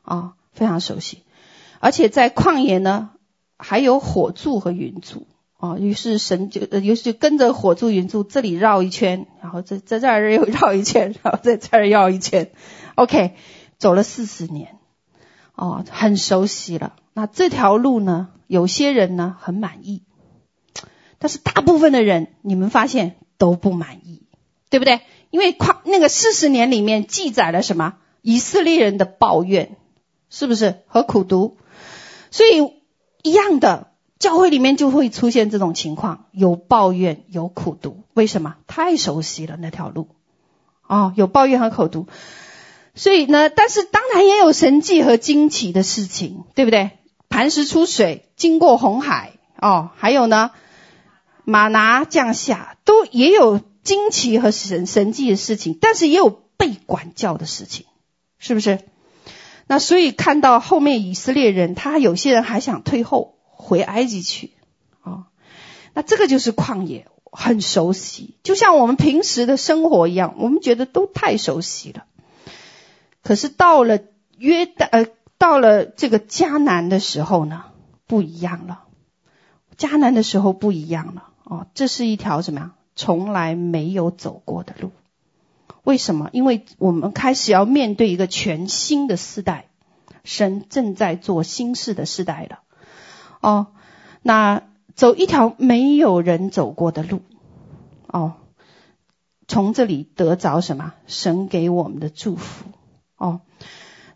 [0.00, 1.22] 啊、非常熟悉。
[1.80, 3.10] 而且在旷野呢，
[3.58, 5.26] 还有火柱和云柱
[5.58, 12.50] 啊、于是神就呃，于是就跟着火柱、云柱这里绕一圈，然后在在这儿又绕一圈，然后在这儿绕一圈
[12.94, 13.34] ，OK，
[13.76, 14.78] 走了四十年。
[15.54, 16.94] 哦，很熟悉了。
[17.12, 18.28] 那这条路呢？
[18.46, 20.02] 有些人呢很满意，
[21.18, 24.26] 但是大部分的人，你们发现都不满意，
[24.68, 25.00] 对不对？
[25.30, 27.94] 因为旷那个四十年里面记载了什么？
[28.20, 29.76] 以色列人的抱怨，
[30.28, 31.56] 是不是和苦读？
[32.30, 32.74] 所以
[33.22, 38.04] 一样的，教会里面就会出现这种情况：有抱怨，有苦读。
[38.12, 38.56] 为什么？
[38.66, 40.08] 太熟悉了那条路。
[40.86, 42.06] 哦，有抱怨和苦读。
[42.94, 46.90] 所以呢，但是当然也有神迹和惊奇的事情，对不对？
[47.28, 50.50] 磐石出水，经过红海，哦，还有呢，
[51.44, 57.86] 马拿降下，都也有惊奇和神神迹的事情，但是也有被管教的事情，
[58.38, 58.80] 是不是？
[59.66, 64.52] 那所以看到后面以色列人，他有些人还想退后回埃及去，
[65.02, 65.24] 哦，
[65.94, 72.04] 那这个就是旷野，很熟悉，就像我们平时的生活一样，我们觉得都太熟悉了。
[73.22, 74.00] 可是到了
[74.36, 75.06] 约旦，呃，
[75.38, 77.64] 到了这个迦南的时候呢，
[78.06, 78.84] 不一样了。
[79.76, 82.72] 迦南的时候不一样了哦，这是一条什么样？
[82.94, 84.90] 从来没有走过的路。
[85.82, 86.28] 为什么？
[86.32, 89.70] 因为我们开始要面对一个全新的世代，
[90.24, 92.60] 神正在做新事的世代了。
[93.40, 93.68] 哦，
[94.22, 94.62] 那
[94.94, 97.22] 走一条没有人走过的路，
[98.06, 98.34] 哦，
[99.48, 100.92] 从这里得着什么？
[101.06, 102.66] 神给我们的祝福。
[103.22, 103.40] 哦，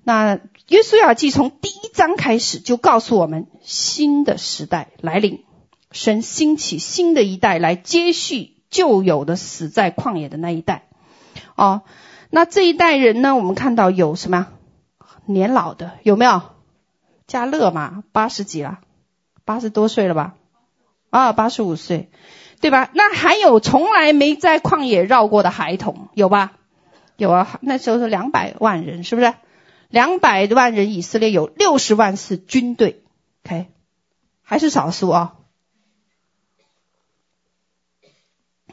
[0.03, 5.45] 那约书亚记从第一章开始就告诉我们，新的时代来临，
[5.93, 10.89] 神兴起新的一代来接续旧有的死在旷野的那一代。
[11.55, 11.83] 哦，
[12.31, 14.49] 那这一代人呢，我们看到有什么
[15.25, 16.43] 年老的有没有？
[17.29, 18.81] 加勒嘛，八十几了，
[19.45, 20.35] 八十多岁了吧？
[21.11, 22.11] 啊，八十五岁，
[22.61, 22.91] 对吧？
[22.93, 26.56] 那还有从来没在旷野绕过的孩童，有吧？
[27.17, 29.35] 有啊，那时候是两百万人，是不是？
[29.89, 33.05] 两百万人，以色列有六十万是军队
[33.45, 33.69] ，OK，
[34.43, 35.37] 还是少数啊？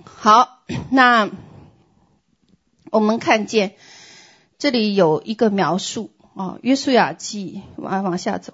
[0.03, 1.29] 好，那
[2.91, 3.75] 我们看见
[4.57, 8.53] 这里有一个描述啊，约书亚记，往往下走，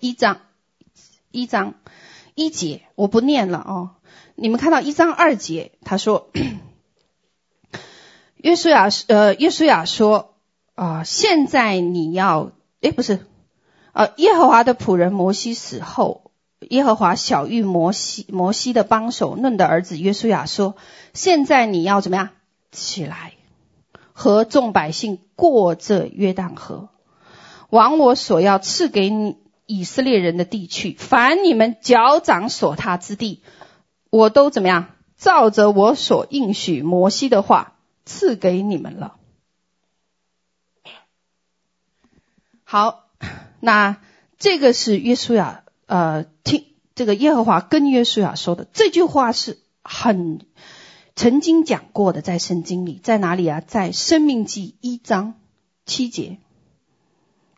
[0.00, 0.40] 一章
[1.30, 1.74] 一章
[2.34, 3.96] 一节，我不念了哦。
[4.36, 6.30] 你们看到一章二节，他说。
[8.42, 10.34] 约书亚，呃，约书亚说，
[10.74, 13.26] 啊、现在你要，诶，不是，
[13.92, 20.74] 呃，耶和华的仆人摩西死后，耶和华晓諭摩西，摩西的帮手嫩的儿子约书亚说，
[21.12, 22.30] 现在你要怎么样？
[22.72, 23.34] 起来，
[24.12, 26.88] 和众百姓过这约旦河，
[27.68, 33.42] 往我所要赐给你以色列人的地去，凡你们脚掌所踏之地，
[34.08, 34.86] 我都怎么样？
[35.18, 37.74] 照着我所应许摩西的话。
[38.04, 39.16] 赐给你们了。
[42.64, 43.08] 好，
[43.58, 44.00] 那
[44.38, 50.46] 这个是约书亚，呃，听这个耶和华跟约书亚说的这句话是很
[51.16, 53.60] 曾经讲过的，在圣经里，在哪里啊？
[53.60, 55.34] 在生命记一章
[55.84, 56.38] 七节，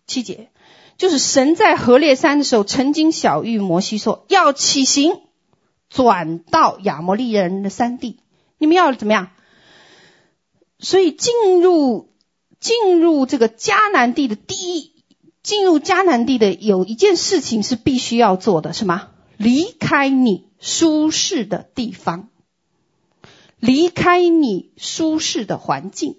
[0.07, 0.51] 七节
[0.97, 5.21] 就是神在何烈山的时候，曾经晓諭摩西说，要起行，
[5.91, 8.19] 转到亚摩利人的山地，
[8.57, 9.31] 你们要怎么样？
[10.83, 12.11] 所以进入
[12.61, 14.93] 进入这个迦南地的第一，
[15.43, 19.09] 进入迦南地的有一件事情是必须要做的，什么？
[19.37, 22.29] 离开你舒适的地方，
[23.59, 26.17] 离开你舒适的环境。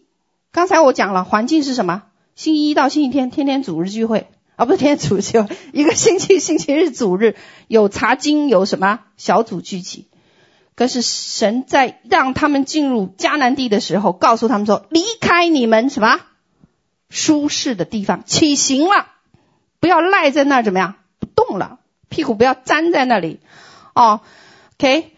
[0.51, 2.03] 刚才我讲了，环境是什么？
[2.35, 7.35] 星期一到星期天，天天主日聚会，啊，不是天天主日，一个星期星期日主日
[7.67, 10.07] 有查经，有什么小组聚集。
[10.75, 16.19] 可是神在让他们进入迦南地的时候，告诉他们说：离开你们什么
[17.09, 19.07] 舒适的地方，起行了，
[19.79, 20.95] 不要赖在那儿，怎么样？
[21.19, 23.39] 不动了，屁股不要粘在那里。
[23.93, 24.21] 哦
[24.79, 25.11] ，OK，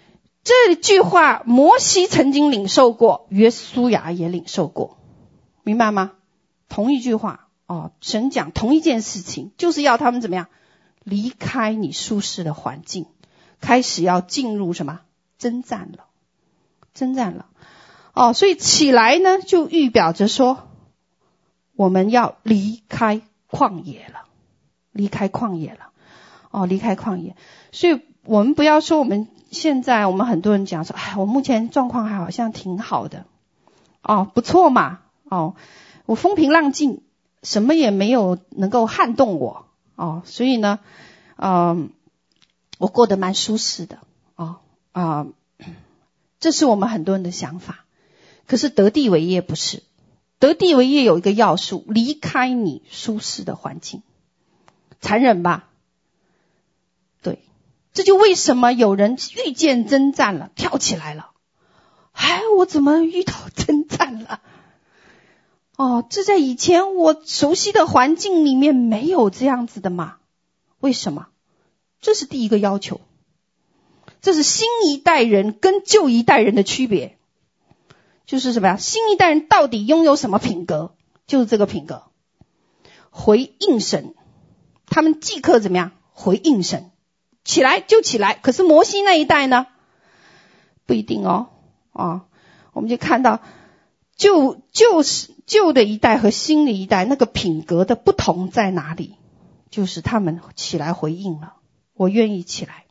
[0.44, 4.98] 这句话摩西曾经领受过，约书亚也领受过，
[5.64, 6.12] 明白吗？
[6.68, 10.48] 同一句话哦，神讲同一件事情，就是要他们怎么样？
[11.04, 13.06] 离开你舒适的环境，
[13.62, 15.00] 开始要进入什么？
[15.38, 16.06] 征战了，
[16.94, 17.48] 征战了。
[18.14, 20.68] 哦，所以起来呢，就预表着说，
[21.76, 24.26] 我们要离开旷野了，
[24.92, 25.92] 离开旷野了。
[26.52, 27.36] 哦，离开旷野。
[27.74, 33.26] 所以我们不要说我们现在，我们很多人讲说，哎，我目前状况还好像挺好的。
[34.02, 35.02] 哦，不错嘛。
[35.26, 35.56] 哦，
[36.06, 37.02] 我风平浪静，
[37.44, 39.66] 什么也没有能够撼动我。
[39.96, 40.80] 哦，所以呢，
[41.36, 41.90] 嗯、
[42.78, 44.00] 我过得蛮舒适的。
[44.96, 45.28] 啊、
[46.40, 47.84] 这是我们很多人的想法。
[48.48, 49.84] 可是得地为业不是，
[50.40, 54.04] 得地为业有一个要素，离开你舒适的环境，
[55.02, 55.68] 残忍吧？
[57.22, 57.40] 对，
[57.92, 61.32] 这就为什么有人遇见征战了，跳起来了。
[62.14, 64.40] 哎，我怎么遇到征战了？
[65.76, 70.20] 哦，这在以前我熟悉的环境里面没有这样子的嘛？
[70.80, 71.28] 为什么？
[72.00, 73.02] 这是第一个要求。
[74.26, 77.20] 这是新一代人跟旧一代人的区别，
[78.26, 78.76] 就是什么呀？
[78.76, 80.96] 新一代人到底拥有什么品格？
[81.28, 82.02] 就是这个品格，
[83.12, 84.16] 回应神。
[84.88, 85.92] 他们即刻怎么样？
[86.12, 86.90] 回应神，
[87.44, 88.34] 起来就起来。
[88.34, 89.68] 可是摩西那一代呢？
[90.88, 91.50] 不一定哦。
[91.94, 92.26] 啊、
[92.74, 93.44] 我们就看到。
[94.18, 99.18] 旧旧是旧的一代和新的一代那个品格的不同在哪里？
[99.70, 101.58] 就是他们起来回应了，
[101.94, 102.85] 我愿意起来，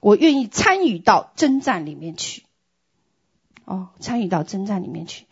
[0.00, 2.44] 我愿意参与到征战里面去。
[3.64, 5.26] 哦，参与到征战里面去。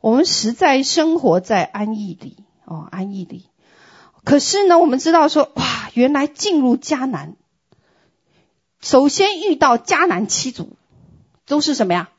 [0.00, 3.46] 我们实在生活在安逸里，哦，安逸里。
[4.24, 7.36] 可是呢，我们知道说，哇，原来进入迦南，
[8.80, 10.76] 首先遇到迦南七族，
[11.46, 12.10] 都是什么呀？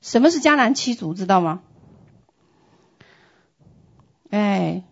[0.00, 1.62] 什么是迦南七族，知道吗？
[4.30, 4.82] 哎，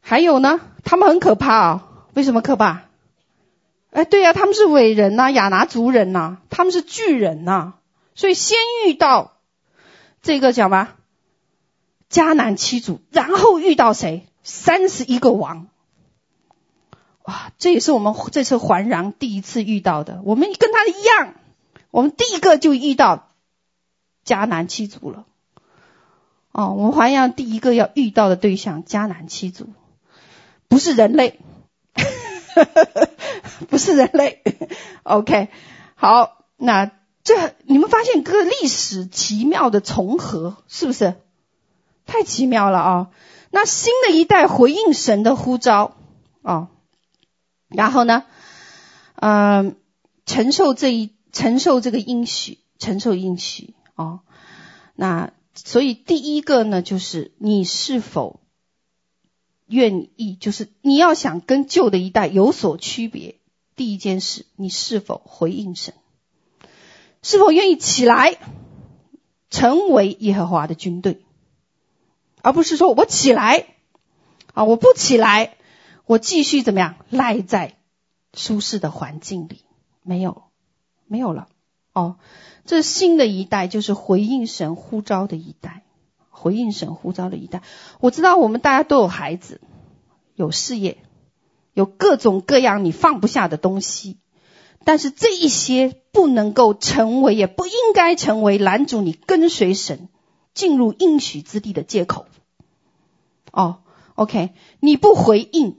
[0.00, 2.84] 还有呢，他们很可怕啊、为什么可怕？
[3.94, 7.74] 哎，对呀、他们是伟人呐、啊，亚衲族人呐、他们是巨人呐、
[8.16, 9.38] 所以先遇到
[10.20, 10.88] 这个叫什么？
[12.10, 14.26] 迦南七族，然后遇到谁？
[14.42, 15.68] 三十一个王。
[17.22, 20.20] 哇，这也是我们这次环壤第一次遇到的。
[20.24, 21.34] 我们跟他一样，
[21.92, 23.30] 我们第一个就遇到。
[24.26, 25.26] 迦南七族了，
[26.50, 29.66] 哦，我们环禳第一个要遇到的对象，迦南七族，
[30.66, 31.38] 不是人类，
[33.68, 34.42] 不是人类
[35.02, 35.48] ，OK，
[35.94, 36.90] 好，那
[37.22, 41.14] 这你们发现个历史奇妙的重合，是不是？
[42.06, 43.10] 太奇妙了啊、
[43.50, 45.96] 那新的一代回应神的呼召，
[46.42, 46.68] 哦，
[47.68, 48.24] 然后呢，
[49.16, 49.76] 嗯、
[50.26, 53.74] 承受这一承受这个应许，承受应许。
[53.94, 54.20] 哦，
[54.94, 58.40] 那所以第一个呢，就是你是否
[59.66, 63.36] 愿意，就是你要想跟旧的一代有所区别，
[63.76, 65.94] 第一件事，你是否回应神，
[67.22, 68.36] 是否愿意起来
[69.50, 71.24] 成为耶和华的军队，
[72.42, 73.66] 而不是说我起来
[74.52, 75.56] 啊，我不起来，
[76.06, 77.76] 我继续怎么样赖在
[78.34, 79.62] 舒适的环境里，
[80.02, 80.42] 没有，
[81.06, 81.48] 没有了，
[81.92, 82.16] 哦。
[82.66, 85.83] 这新的一代就是回应神呼召的一代，
[86.36, 87.62] 回应神呼召的一代。
[88.00, 89.60] 我知道我们大家都有孩子，
[90.34, 90.98] 有事业，
[91.72, 94.18] 有各种各样你放不下的东西，
[94.84, 100.08] 但是这一些不能够成为，也不应该成为拦阻你跟随神
[100.52, 102.26] 进入应许之地的借口。
[103.52, 103.78] 哦
[104.16, 105.78] ，OK，你不回应，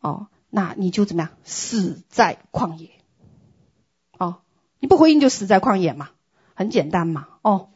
[0.00, 1.32] 哦，那你就怎么样？
[1.42, 2.90] 死在旷野。
[4.18, 4.36] 哦
[4.78, 6.10] 你不回应就死在旷野嘛，
[6.54, 7.28] 很简单嘛。
[7.42, 7.70] 哦，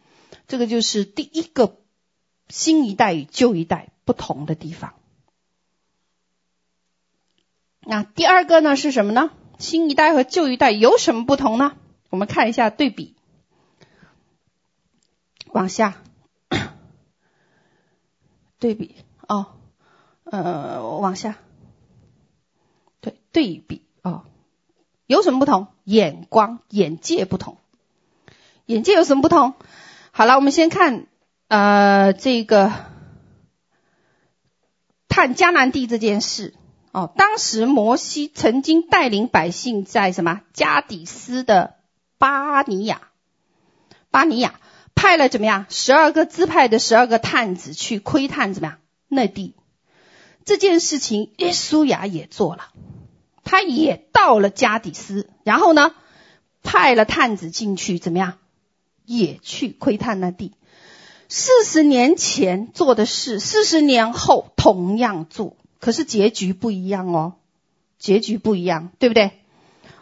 [0.49, 1.78] 这个就是第一个
[2.49, 4.94] 新一代与旧一代不同的地方。
[7.80, 9.30] 那第二个呢是什么呢？
[9.59, 11.76] 新一代和旧一代有什么不同呢？
[12.11, 13.14] 我们看一下对比，
[15.53, 16.03] 往下
[18.59, 18.97] 对比
[19.28, 19.47] 哦，
[20.24, 21.38] 呃，往下，
[23.01, 24.24] 对对比哦。
[25.07, 25.68] 有什么不同？
[25.84, 27.59] 眼光、眼界不同。
[28.66, 29.55] 眼界有什么不同？
[30.11, 31.07] 好了，我们先看
[31.49, 32.72] 呃这个
[35.09, 36.55] 探迦南地这件事
[36.92, 37.12] 哦。
[37.16, 41.76] 当时摩西曾经带领百姓在什么加底斯的
[42.18, 43.09] 巴尼亚，
[44.11, 44.61] 巴尼亚
[44.94, 45.66] 派了怎么样？
[45.68, 48.78] 十二个支派的十二个探子去窥探怎么样？
[49.09, 49.55] 那地。
[50.44, 52.68] 这件事情，约书亚也做了，
[53.42, 55.92] 他也到了加底斯，然后呢，
[56.62, 58.38] 派了探子进去，怎么样？
[59.05, 60.53] 也去窥探那地。
[61.29, 67.35] 四十年前做的事，四十年后同样做，可是结局不一样哦，
[67.99, 69.33] 结局不一样，对不对？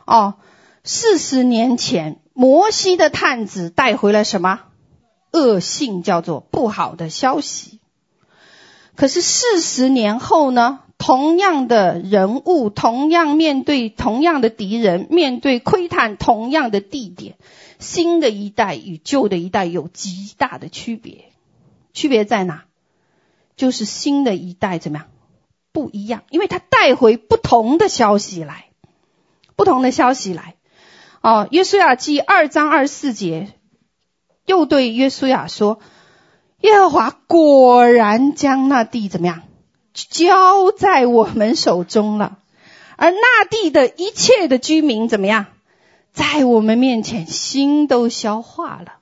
[0.07, 0.35] 哦，
[0.83, 4.61] 四十年前摩西的探子带回了什么？
[5.33, 7.81] 恶性，叫做不好的消息。
[8.95, 10.81] 可是四十年后呢？
[10.97, 17.35] 同样的人物，同样面对同样的敌人，面对窥探同样的地点。
[17.85, 21.31] 新的一代与旧的一代有极大的区别，
[21.93, 22.65] 区别在哪？
[23.57, 25.07] 就是新的一代怎么样？
[25.71, 28.71] 不一样，因为他带回不同的消息来，
[29.55, 30.57] 不同的消息来。
[31.21, 33.53] 哦，约书亚记二章二十四节，
[34.47, 35.81] 又对约书亚说
[36.63, 39.43] ：“耶和华果然将那地怎么样？
[39.95, 42.39] 交在我们手中了，
[42.97, 45.47] 而那地的一切的居民怎么样？”
[46.15, 48.93] 在我们面前，心都消化了。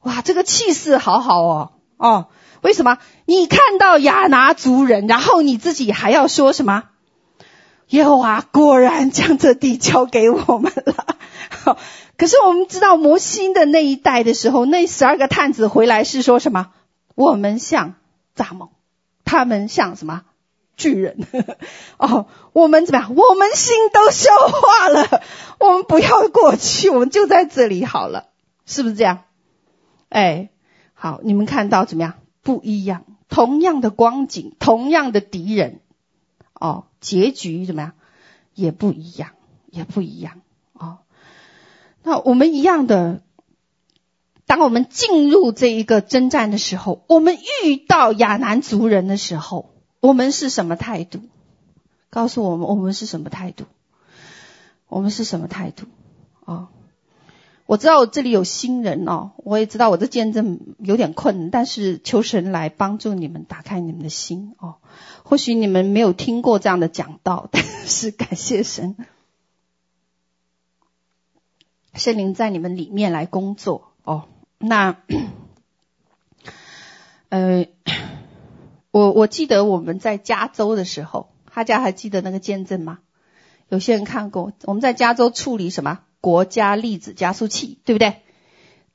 [0.00, 2.26] 哇，这个气势好好哦哦！
[2.62, 2.98] 为什么？
[3.26, 6.84] 你看到亚拿族人，然后你自己还要说什么？
[7.88, 11.16] 耶和华果然将这地交给我们了。
[12.16, 16.68] 可是我们知道摩西的那一代的时候，那十二个探子回来是说什么？
[17.14, 17.94] 我们像
[18.34, 18.70] 蚱蜢，
[19.24, 20.22] 他们像什么？
[20.76, 21.26] 巨人
[21.96, 23.14] 哦，我们怎么样？
[23.14, 25.22] 我们心都消化了，
[25.58, 28.28] 我们不要过去，我们就在这里好了，
[28.66, 29.24] 是不是这样？
[30.10, 30.50] 哎，
[30.92, 32.14] 好，你们看到怎么样？
[32.42, 35.80] 不一样，同样的光景，同样的敌人，
[36.52, 37.92] 哦，结局怎么样？
[38.54, 39.30] 也不一样，
[39.70, 40.42] 也不一样
[40.74, 40.98] 哦。
[42.02, 43.22] 那我们一样的，
[44.46, 49.75] 当我们进入这一个征战的时候，我们遇到亚南族人的时候。
[50.00, 51.20] 我们是什么态度？
[52.08, 53.64] 告诉我们，我们是什么态度？
[54.88, 55.86] 我们是什么态度？
[56.44, 56.68] 哦，
[57.66, 64.76] 我知道我这里有新人哦，我也知道我的见证有点困难，但是求神来帮助你们打开你们的心哦。
[65.24, 68.96] 或许你们没有听过这样的讲道，但是感谢神，
[71.94, 74.28] 圣灵在你们里面来工作哦。
[74.58, 74.96] 那，
[77.30, 77.66] 呃。
[78.96, 83.00] 我我记得我们在加州的时候，大家还记得那个见证吗？
[83.68, 88.22] 有些人看过，我们在加州处理什么国家粒子加速器，对不对？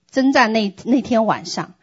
[0.09, 1.75] 征战那那天晚上，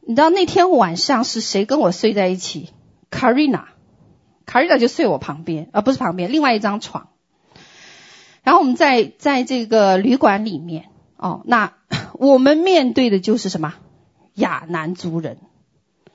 [0.00, 2.70] 你知道那天晚上是谁跟我睡在一起
[3.12, 7.10] ？Karina，Karina 就睡我旁边，而不是旁边，另外一张床。
[8.42, 10.86] 然后我们在在这个旅馆里面，
[11.16, 11.74] 哦，那
[12.14, 13.74] 我们面对的就是什么？
[14.34, 15.38] 亚南族人，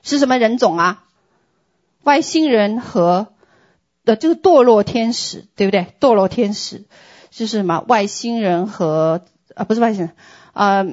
[0.02, 1.04] 是什么人种啊？
[2.02, 3.28] 外星人和
[4.04, 5.94] 的这个堕落天使，对不对？
[6.00, 6.84] 堕落天使
[7.30, 7.84] 就是什么？
[7.86, 9.22] 外星人和
[9.54, 10.10] 啊，不是外星人，
[10.52, 10.84] 啊，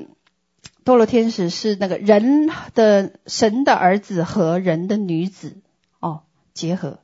[0.86, 5.58] 堕落天使是那个人的神的儿子和人的女子
[6.00, 6.22] 哦
[6.54, 7.00] 结合。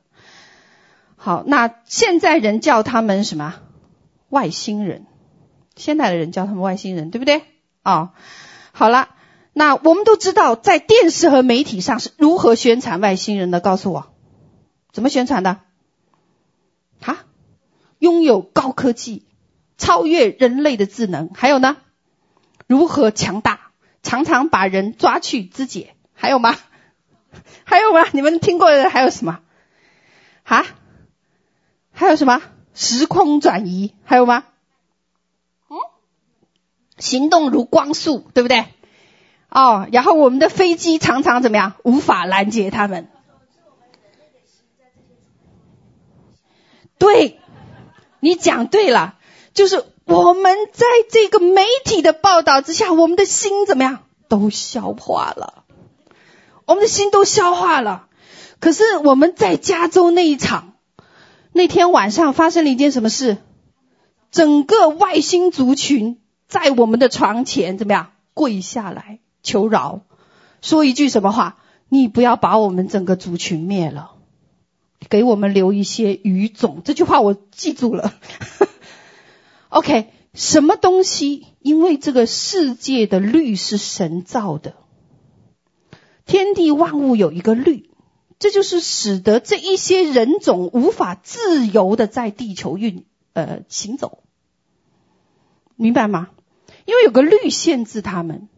[1.16, 3.54] 好，那现在人叫他们什么？
[4.28, 5.06] 外星人。
[5.74, 7.42] 现代的人叫他们外星人，对不对？
[7.82, 8.10] 哦，
[8.72, 9.10] 好了。
[9.58, 13.58] 那我们都知道，在电视和媒体上是如何宣传外星人的？
[13.60, 14.12] 告诉我，
[14.92, 15.60] 怎么宣传的？
[17.00, 17.24] 哈，
[17.98, 19.24] 拥有高科技，
[19.78, 21.78] 超越人类的智能，还有呢？
[22.66, 23.70] 如何强大，
[24.02, 26.54] 常常把人抓去肢解，还有吗？
[27.64, 28.04] 还有吗？
[28.12, 29.40] 你们听过的还有什么？
[30.44, 30.66] 哈？
[31.92, 32.42] 还有什么？
[32.74, 34.44] 时空转移，还有吗？
[35.70, 35.78] 嗯？
[36.98, 38.66] 行动如光速，对不对？
[39.48, 41.74] 哦，然后我们的飞机常常怎么样？
[41.82, 43.08] 无法拦截他们。
[46.98, 47.40] 对，
[48.20, 49.16] 你讲对了，
[49.54, 54.02] 就是我们在这个媒体的报道之下，我们的心怎么样？
[54.28, 55.64] 都消化了，
[56.64, 58.08] 我们的心都消化了。
[58.58, 60.72] 可是我们在加州那一场，
[61.52, 63.36] 那天晚上发生了一件什么事？
[64.30, 68.12] 整个外星族群在我们的床前怎么样？
[68.34, 69.20] 跪下来。
[69.46, 70.02] 求饶，
[70.60, 71.56] 说一句什么话？
[71.88, 74.10] 你不要把我们整个族群灭了，
[75.08, 76.82] 给我们留一些余种。
[76.84, 78.12] 这句话我记住了。
[79.70, 81.46] OK，什么东西？
[81.60, 84.74] 因为这个世界的律是神造的，
[86.24, 87.90] 天地万物有一个律，
[88.40, 94.24] 这就是使得这一些人种无法自由的在地球运呃行走，
[95.76, 96.30] 明白吗？
[96.84, 98.48] 因为有个律限制他们，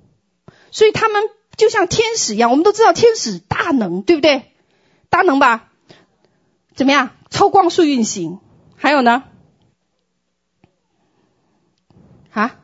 [0.70, 1.22] 所以他们
[1.56, 2.50] 就像天使一样。
[2.50, 4.52] 我们都知道天使大能，对不对？
[5.10, 5.70] 大能吧？
[6.74, 7.10] 怎么样？
[7.30, 8.40] 超光速运行，
[8.76, 9.24] 还有呢？
[12.32, 12.56] 啊？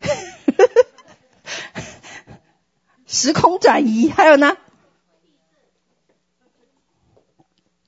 [3.06, 4.56] 时空转移，还有呢？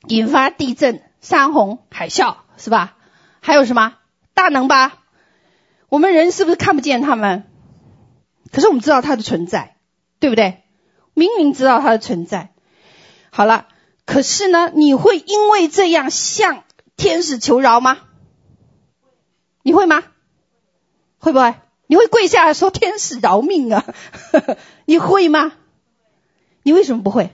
[0.09, 2.97] 引发地震、山洪、海啸，是吧？
[3.41, 3.97] 还有什么？
[4.35, 5.03] 大能吧？
[5.89, 7.51] 我们人是不是看不见他们？
[8.53, 9.77] 可是我们知道他的存在，
[10.21, 10.63] 对不对？
[11.15, 12.53] 明明知道他的存在。
[13.31, 13.69] 好了，
[14.05, 16.65] 可是呢，你会因为这样向
[16.97, 17.99] 天使求饶吗？
[19.63, 20.05] 你会吗？
[21.19, 21.55] 会不会？
[21.87, 23.85] 你会跪下来说天使饶命啊？
[24.87, 25.53] 你会吗？
[26.63, 27.31] 你为什么不会？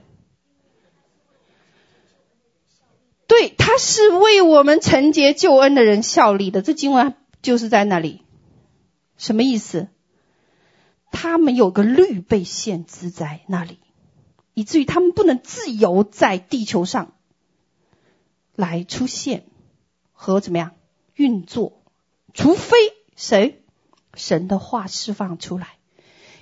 [3.27, 6.61] 对，他是为我们承接救恩的人效力的。
[6.61, 8.23] 这经文就是在那里，
[9.17, 9.89] 什么意思？
[11.13, 13.79] 他们有个律被限制在那里，
[14.55, 17.13] 以至于他们不能自由在地球上
[18.57, 19.45] 来出现
[20.13, 20.73] 和怎么样
[21.15, 21.83] 运作，
[22.35, 22.77] 除非
[23.15, 23.63] 谁
[24.15, 25.77] 神的话释放出来。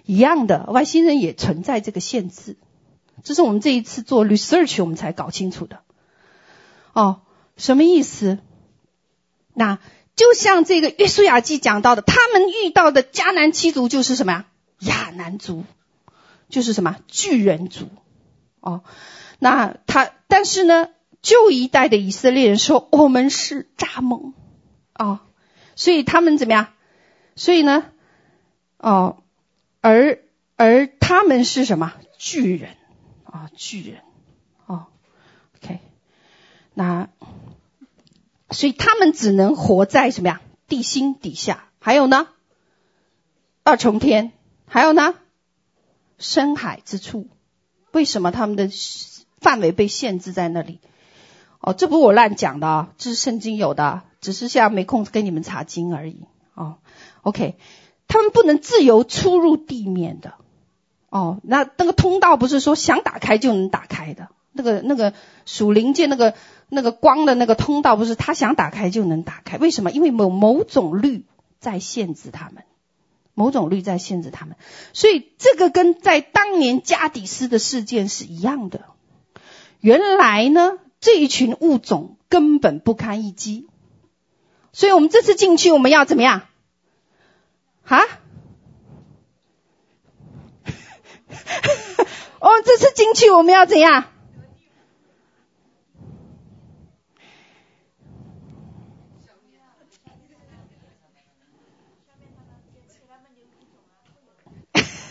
[0.07, 2.57] 一样的，外星人也存在这个限制，
[3.23, 5.81] 这是我们这一次做 research 我们才搞清楚的。
[6.93, 7.21] 哦，
[7.57, 8.39] 什么意思？
[9.55, 9.79] 那
[10.17, 14.47] 就像这个约书亚记讲到的，他们遇到的迦南七族就是什么呀？
[14.81, 15.65] 亚南族，
[16.49, 17.89] 就是什么巨人族。
[18.61, 18.83] 哦，
[19.39, 20.89] 那他但是呢，
[21.23, 24.33] 旧一代的以色列人说我们是蚱蜢。
[24.95, 25.21] 哦，
[25.77, 26.69] 所以他们怎么样？
[27.37, 27.85] 所以呢，
[28.77, 29.23] 哦，
[29.81, 30.19] 而
[30.57, 32.77] 而他们是什么巨人？
[33.25, 34.03] 啊、哦，巨人。
[34.67, 34.87] 哦
[35.57, 35.79] ，OK。
[36.75, 37.09] 那，
[38.51, 40.41] 所以他们只能活在什么呀？
[40.69, 41.65] 地心底下。
[41.79, 42.29] 还有呢，
[43.63, 44.33] 二重天。
[44.73, 45.15] 还有呢，
[46.17, 47.27] 深海之处。
[47.91, 48.69] 为什么他们的
[49.41, 50.79] 范围被限制在那里？
[51.59, 56.21] 哦，这不是我乱讲的啊，这是圣经有的，只是现在没空跟你们查经而已。
[56.55, 56.77] 哦
[57.23, 57.57] ，OK，
[58.07, 60.35] 他们不能自由出入地面的。
[61.09, 64.29] 哦，那那个通道不是说想打开就能打开的。
[64.53, 65.15] 那个那个
[65.47, 66.35] 属灵界那个
[66.69, 69.59] 那个光的那个通道，不是他想打开就能打开？
[69.59, 69.91] 为什么？
[69.91, 71.27] 因为某某种律
[71.59, 72.63] 在限制他们，
[73.41, 74.55] 某种律在限制他们。
[74.93, 78.85] 所以这个跟在当年加底斯的事件是一样的。
[79.81, 83.67] 原来呢，这一群物种根本不堪一击。
[84.75, 86.43] 所以我们这次进去，我们要怎么样？
[87.85, 88.03] 啊？
[92.41, 94.05] 我 们这次进去，我们要怎样？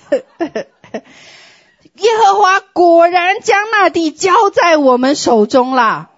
[1.95, 6.12] 耶和华果然将那地交在我们手中了，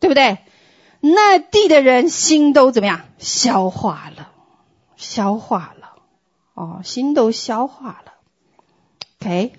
[0.00, 0.38] 对不对？
[1.00, 3.02] 那地的人心都怎么样？
[3.18, 4.32] 消化了，
[4.96, 5.94] 消化了，
[6.54, 8.14] 哦，心都消化了。
[9.20, 9.52] OK，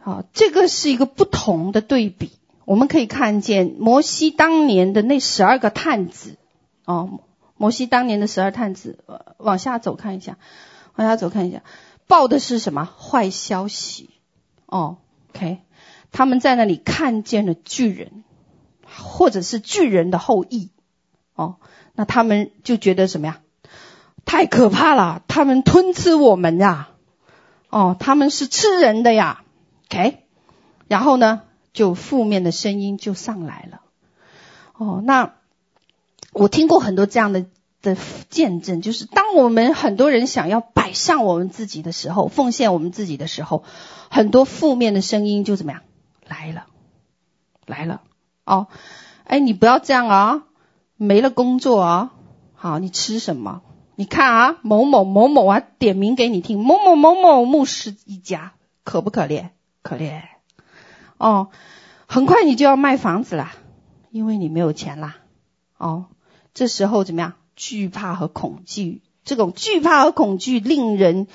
[0.00, 2.32] 好，这个是一个不同的对比。
[2.64, 6.36] 我们可以看见摩西当年的那十二个探子，
[6.84, 7.20] 哦，
[7.56, 9.04] 摩西当年的十二探子，
[9.38, 10.38] 往下走看一下。
[10.96, 11.62] 往下走看一下，
[12.06, 14.10] 报的是什么坏消息？
[14.66, 14.98] 哦
[15.30, 15.58] ，OK，
[16.12, 18.24] 他们在那里看见了巨人，
[18.84, 20.70] 或者是巨人的后裔。
[21.34, 21.56] 哦，
[21.94, 23.40] 那他们就觉得什么呀？
[24.24, 26.90] 太可怕了，他们吞吃我们呀！
[27.70, 29.42] 哦，他们是吃人的呀
[29.88, 30.24] ！OK，
[30.86, 31.42] 然后呢，
[31.72, 33.80] 就负面的声音就上来了。
[34.74, 35.34] 哦，那
[36.32, 37.46] 我听过很多这样的。
[37.84, 37.96] 的
[38.30, 43.62] 见证就是，当我们很多人想要摆上我们自己的时候，奉献我们自己的时候，
[44.10, 45.82] 很多负面的声音就怎么样
[46.26, 46.66] 来了，
[47.66, 48.00] 来了
[48.44, 48.66] 哦，
[49.22, 50.42] 哎，你不要这样啊，
[50.96, 52.10] 没了工作啊，
[52.54, 53.62] 好，你吃什么？
[53.94, 59.50] 你看啊，某某某某啊，点名给你听，某某某某牧师一家，可不可怜？
[59.82, 60.22] 可怜
[61.18, 61.50] 哦，
[62.06, 63.52] 很快你就要卖房子了，
[64.10, 65.16] 因为你没有钱啦，
[65.78, 66.06] 哦，
[66.54, 67.34] 这时候怎么样？
[67.56, 71.28] 惧怕和恐惧，这种惧怕和恐惧令人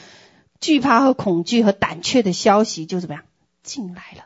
[0.60, 3.24] 惧怕和恐惧和胆怯的消息就怎么样
[3.64, 4.26] 进来了，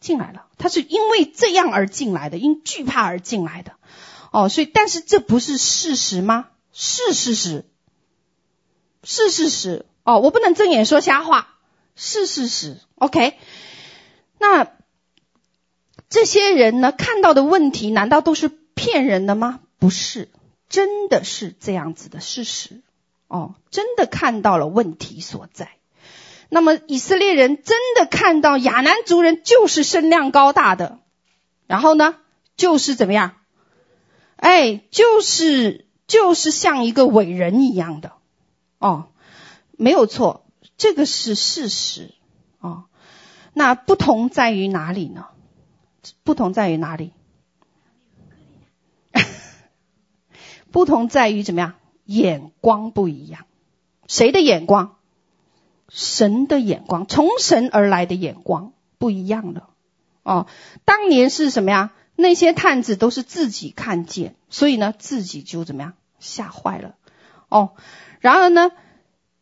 [0.00, 0.46] 进来了。
[0.56, 3.72] 他是因为这样而进来的，因惧怕而进来的。
[4.32, 6.48] 哦，所以但是这不是事实吗？
[6.72, 7.66] 是事实，
[9.02, 9.86] 是事实。
[10.02, 11.48] 哦，我不能睁眼说瞎话，
[11.94, 12.80] 是事实。
[12.96, 13.38] OK，
[14.38, 14.72] 那
[16.08, 19.60] 这些人呢，看到的问题难道都是骗人的吗？
[19.78, 20.28] 不是。
[20.74, 22.82] 真的是这样子的事实，
[23.28, 25.68] 哦，真的看到了问题所在。
[26.48, 30.98] 那么以色列人真的看到亚南族人就是身量高大的，
[31.68, 32.16] 然后呢，
[32.56, 33.36] 就是怎么样？
[34.34, 38.10] 哎，就是就是像一个伟人一样的，
[38.78, 39.06] 哦，
[39.70, 40.44] 没有错，
[40.76, 42.10] 这个是事实，
[42.58, 42.86] 哦。
[43.52, 45.26] 那不同在于哪里呢？
[46.24, 47.12] 不同在于哪里？
[50.74, 51.74] 不同在于怎么样？
[52.04, 53.46] 眼光不一样。
[54.08, 54.96] 谁的眼光？
[55.88, 59.68] 神的眼光，从神而来的眼光不一样了。
[60.24, 60.48] 哦，
[60.84, 61.92] 当年是什么呀？
[62.16, 65.92] 那些探子都是自己看见，所以呢，自己就怎么样？
[66.18, 66.96] 吓坏了。
[67.48, 67.74] 哦，
[68.18, 68.72] 然而呢，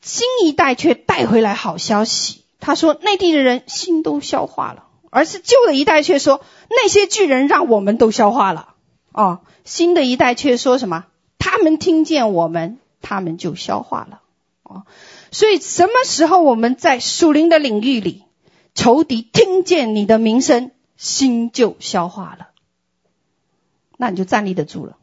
[0.03, 2.45] 新一代却带回来好消息。
[2.61, 8.75] 他说，内地的人心都消化了，而是旧的一代却说，那些巨人让我们都消化了。
[9.13, 11.07] 哦，新的一代却说什么？
[11.45, 14.23] 他们听见我们，他们就消化了。
[14.63, 14.87] 哦。
[15.33, 18.23] 所以，什么时候我们在属灵的领域里，
[18.75, 22.51] 仇敌听见你的名声，心就消化了，
[23.97, 24.97] 那你就站立得住了。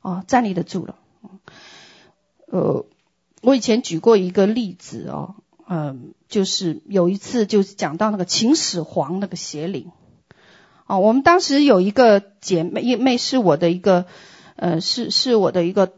[0.00, 0.96] 哦，站立得住了。
[2.46, 2.84] 呃，
[3.42, 5.36] 我以前举过一个例子哦，
[5.68, 9.92] 嗯、就是有一次就讲到那个秦始皇那个邪灵。
[10.86, 14.06] 哦，我们当时有一个姐妹妹是我的一个，
[14.56, 15.92] 呃，是是我的一个。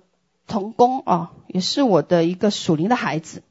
[0.46, 3.42] 童工啊，也是我的一个属灵的孩子。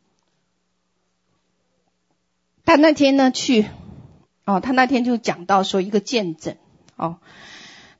[2.66, 3.66] 他那天呢去，
[4.46, 6.56] 哦，他那天就讲到说一个见证
[6.96, 7.18] 哦，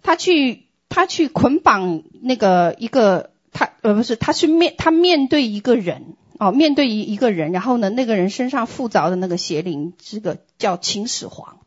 [0.04, 11.58] 他去他去捆绑那个一个他呃不是他去面他面对一个人哦，面对一一个人，然后呢那个人身上附着的那个邪灵，这个叫秦始皇，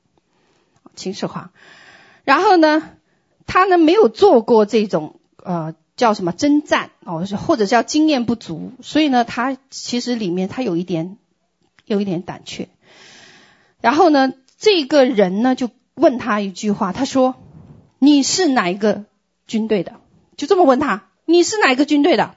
[0.95, 1.51] 秦始皇，
[2.23, 2.89] 然后呢
[3.47, 5.16] 他呢没有做过这种
[5.47, 5.75] 呃。
[5.97, 11.17] 叫什么征战哦，或者叫经验不足，所以呢，他其实里面他有一点，
[11.87, 12.69] 有一点胆怯。
[13.81, 17.37] 然后呢，这个人呢就问他一句话，他说
[17.99, 19.07] ：“你是哪一个
[19.47, 19.95] 军队的？”
[20.37, 22.35] 就这么问他：“你是哪一个军队的？”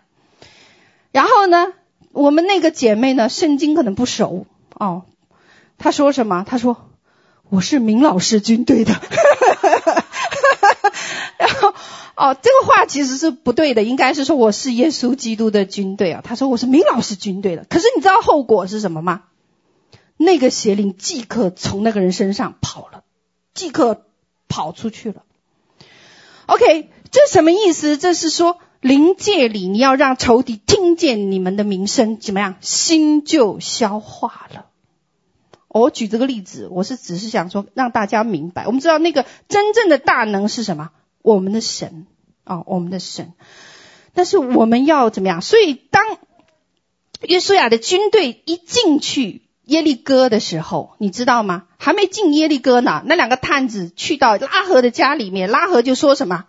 [1.11, 1.73] 然后呢，
[2.13, 5.03] 我们那个姐妹呢，圣经可能不熟哦，
[5.77, 6.45] 她说什么？
[6.47, 6.89] 她说
[7.51, 8.93] ：“我是明老师军队的。”
[11.37, 11.73] 然后。
[12.19, 16.21] 哦，这个话其实是不对的，应该是说我是耶稣基督的军队啊。
[16.21, 19.23] 他说我是明老师军队的，可是你知道后果是什么吗？
[20.17, 23.05] 那个邪灵即刻从那个人身上跑了，
[23.53, 24.03] 即刻
[24.49, 25.23] 跑出去了。
[26.45, 27.95] OK，这什么意思？
[27.95, 32.57] 这是说灵界里你要让仇敌听见你们的名声，怎么样？
[32.59, 34.65] 心就消化了。
[35.69, 40.89] 我举这个例子，我是只是想说让大家明白，我们知道那个真正的大能是什么？
[41.35, 42.07] 我们的神
[42.43, 43.33] 啊、我们的神，
[44.15, 45.41] 但是我们要怎么样？
[45.41, 46.17] 所以当
[47.21, 51.67] 约书亚的军队一进去耶利哥的时候，你知道吗？
[51.77, 56.45] 还没进耶利哥呢，那两个探子去到拉合的家里面，拉合就说什么？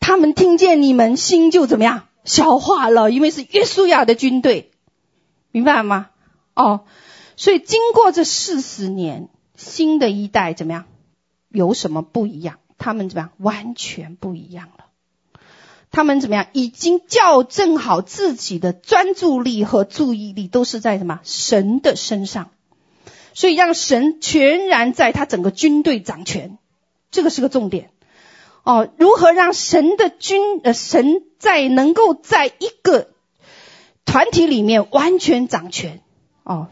[0.00, 2.08] 他们听见你们心就怎么样？
[2.24, 4.72] 消化了，因为是约书亚的军队，
[5.52, 6.08] 明白吗？
[6.54, 6.84] 哦，
[7.36, 10.86] 所以经过这四十年，新的一代怎么样？
[11.50, 12.58] 有什么不一样？
[12.82, 13.30] 他们怎么样？
[13.38, 14.86] 完全不一样了。
[15.92, 16.48] 他们怎么样？
[16.52, 21.20] 已经校正好自己的专注力和注意力都是在什么？
[21.22, 22.50] 神的身上。
[23.34, 26.58] 所以让神全然在他整个军队掌权，
[27.12, 27.90] 这个是个重点。
[28.64, 33.10] 哦，如何让神的军呃神在能够在一个
[34.04, 36.00] 团体里面完全掌权？
[36.42, 36.68] 哦，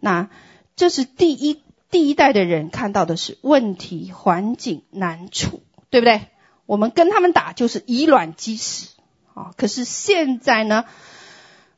[0.00, 0.30] 那
[0.74, 1.60] 这是第一。
[1.90, 6.22] 第一代的人看到的是问题、环境、难处，对不对？
[6.66, 8.86] 我们跟他们打就是以卵击石
[9.34, 9.50] 啊！
[9.56, 10.84] 可是现在呢，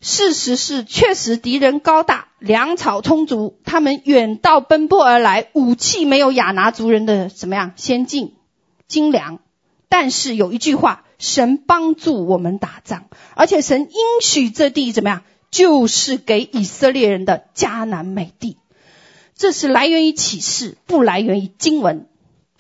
[0.01, 8.35] 事实是确实敌人高大，粮草充足，他们远道奔波而来，武器没有亚拿族人的怎么样先进、
[8.87, 9.39] 精良。
[9.89, 13.05] 但是有一句话，神帮助我们打仗，
[13.35, 18.59] 而且神应许这地怎么样，就是给以色列人的迦南美地。
[19.43, 22.07] 这是来源于启示，不来源于经文。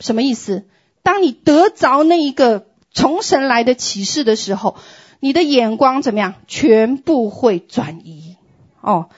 [0.00, 0.64] 什么意思？
[1.04, 4.74] 当你得着那一个从神来的启示的时候，
[5.20, 6.34] 你的眼光怎么样？
[6.48, 8.34] 全部会转移
[8.80, 9.10] 哦。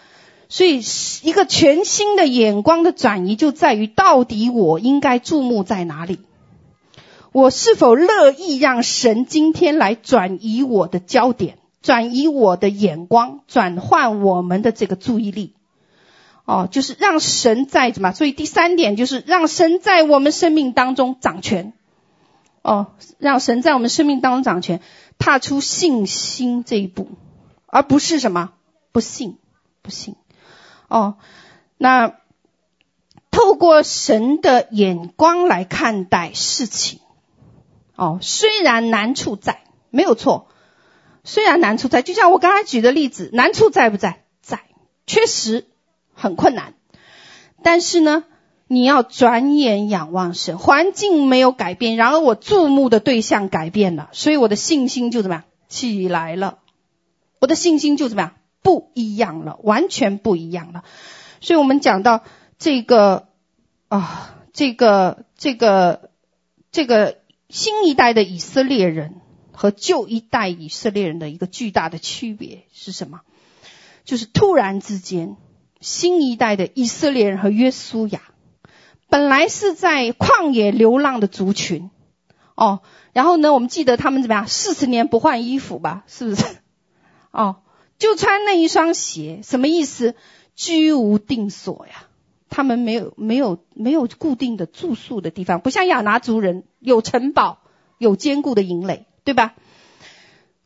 [0.50, 0.82] 所以，
[1.22, 6.18] 一个全新的眼光的转移，就在于到底我应该注目在哪里？
[7.32, 15.54] 我是否乐意让神今天来转移我的焦点，转移我的眼光，转换我们的这个注意力？
[16.44, 18.12] 哦，就是让神在什么？
[18.12, 21.72] 所以第三点就是让神在我们生命当中掌权。
[22.62, 24.80] 哦，让神在我们生命当中掌权。
[25.16, 27.08] 踏出信心这一步，
[27.66, 28.52] 而不是什么
[28.90, 29.38] 不信，
[29.80, 30.16] 不信。
[30.88, 31.16] 哦，
[31.78, 32.16] 那
[33.30, 36.98] 透过神的眼光来看待事情。
[37.94, 40.48] 哦，虽然难处在，没有错。
[41.22, 44.24] 虽然难处在，就像我刚才举的例子，难处在不在？
[44.42, 44.64] 在，
[45.06, 45.68] 确实
[46.24, 46.74] 很困难。
[47.62, 48.24] 但是呢，
[48.66, 55.44] 你要转眼仰望神，环境没有改变，然而我注目的对象改变了，所以我的信心就怎么样？
[55.68, 56.58] 起来了。
[57.40, 58.32] 我的信心就怎么样？
[58.62, 60.82] 不一样了，完全不一样了。
[61.40, 62.24] 所以我们讲到
[62.58, 63.28] 这个
[63.88, 66.10] 啊，这个这个
[66.72, 67.22] 这个。
[67.50, 69.20] 新一代的以色列人
[69.52, 73.20] 和旧一代以色列人的一个巨大的区别是什么？
[74.04, 75.36] 就是突然之间，
[75.84, 78.22] 新一代的以色列人和约书亚
[79.10, 81.90] 本来是在旷野流浪的族群，
[82.54, 82.80] 哦，
[83.12, 84.48] 然后呢，我们记得他们怎么样？
[84.48, 86.42] 四十年不换衣服吧，是不是？
[87.32, 87.56] 哦，
[87.98, 90.14] 就穿那一双鞋，什么意思？
[90.56, 92.06] 居无定所呀。
[92.48, 97.58] 他们没有没有没有固定的住宿的地方，不像亚拿族人有城堡，
[97.98, 99.54] 有坚固的营垒，对吧？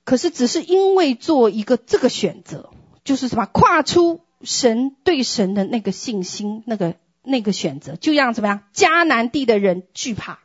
[0.05, 2.71] 可是只是因为做一个这个选择，
[3.03, 10.39] 就是什么跨出神对神的那个信心，那个那个选择，就让怎么样迦南地的人惧怕，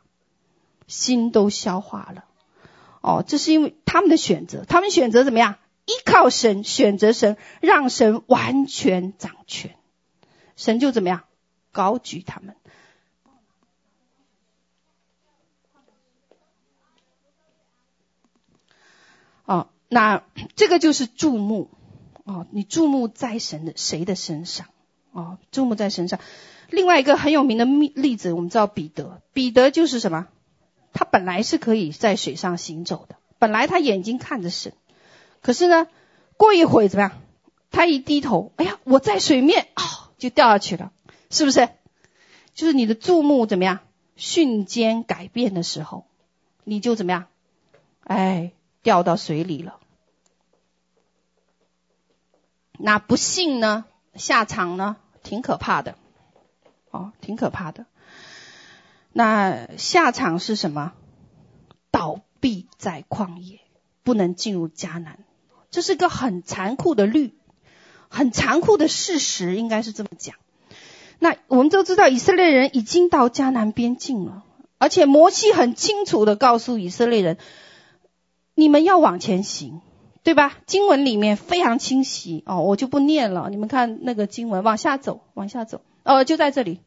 [0.86, 2.24] 心都消化了。
[3.00, 9.76] 哦，这是因为他们的选择，他们选择怎么样依靠神，选择神，让神完全掌权，
[10.56, 11.24] 神就怎么样。
[11.72, 12.54] 高举他们。
[19.44, 20.22] 哦，那
[20.54, 21.68] 这个就是注目
[22.24, 24.66] 哦，你注目在神的谁的身上
[25.12, 26.18] 哦，注目在身上。
[26.70, 30.26] 另外一个很有名的例子，我们知道彼得，彼得就是什么？
[30.92, 34.72] 他本来是可以在水上行走的，本来他眼睛看着神，
[35.42, 35.86] 可是呢，
[36.36, 37.12] 过一会怎么样？
[37.70, 39.82] 他一低头，哎呀，我在水面哦，
[40.18, 40.92] 就掉下去了。
[41.30, 41.68] 是不是？
[42.54, 43.80] 就是你的注目怎么样？
[44.16, 46.06] 瞬间改变的时候，
[46.62, 47.26] 你就怎么样？
[48.04, 48.52] 哎，
[48.82, 49.80] 掉到水里了。
[52.78, 53.84] 那不幸呢？
[54.14, 54.96] 下场呢？
[55.22, 55.96] 挺可怕的。
[56.90, 57.86] 哦，挺可怕的。
[59.12, 60.92] 那下场是什么？
[61.90, 63.60] 倒闭在旷野，
[64.02, 65.18] 不能进入迦南。
[65.70, 67.34] 这是个很残酷的律，
[68.08, 70.36] 很残酷的事实，应该是这么讲。
[71.20, 74.44] 那我们都知道，以色列人已经到迦南边境了，
[74.78, 77.38] 而且摩西很清楚的告诉以色列人：
[78.54, 79.80] 你们要往前行，
[80.24, 80.58] 对吧？
[80.66, 83.48] 经文里面非常清晰哦，我就不念了。
[83.50, 86.80] 你们看那个经文，往下走，往下走，哦，就在这里。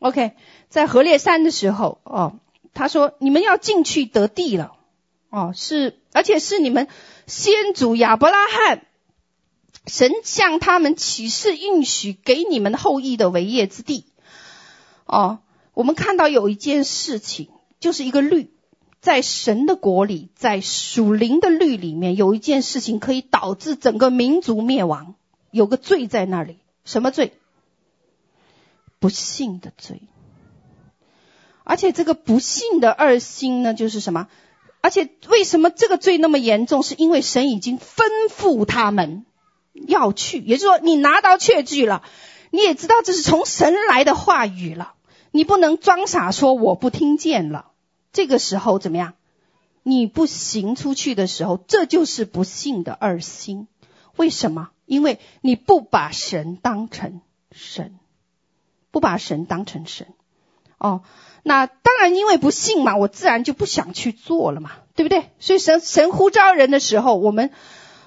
[0.00, 0.32] OK，
[0.68, 2.40] 在何烈山的时候，哦，
[2.74, 4.76] 他说你们要进去得地了，
[5.30, 6.88] 哦，是，而且是你们
[7.26, 8.82] 先祖亚伯拉罕。
[9.86, 14.04] 神向他们起誓应许给你们后裔的为业之地。
[15.06, 15.38] 哦，
[15.74, 17.48] 我们看到有一件事情，
[17.80, 18.52] 就是一个律，
[19.00, 25.14] 在神的国里，在属灵的律里面，有一件事情可以导致整个民族灭亡。
[25.50, 27.32] 有个罪在那里，什么罪？
[28.98, 30.02] 不信的罪。
[31.64, 34.28] 而且这个不信的二心呢，就是什么？
[34.82, 36.82] 而且为什么这个罪那么严重？
[36.82, 39.24] 是因为神已经吩咐他们。
[39.86, 42.02] 要去，也就是说，你拿到确据了，
[42.50, 44.94] 你也知道这是从神来的话语了，
[45.30, 47.69] 你不能装傻说我不听见了。
[48.12, 49.14] 这个时候怎么样？
[49.82, 53.68] 你不行出去的时候，这就是不信的二心。
[54.16, 54.70] 为什么？
[54.86, 57.20] 因为你不把神当成
[57.52, 57.98] 神，
[58.90, 60.08] 不把神当成神。
[60.78, 61.02] 哦，
[61.42, 65.30] 那当然，因为不信嘛，我自然就不想去做了嘛，对不对？
[65.38, 67.50] 所以神神呼召人的时候，我们。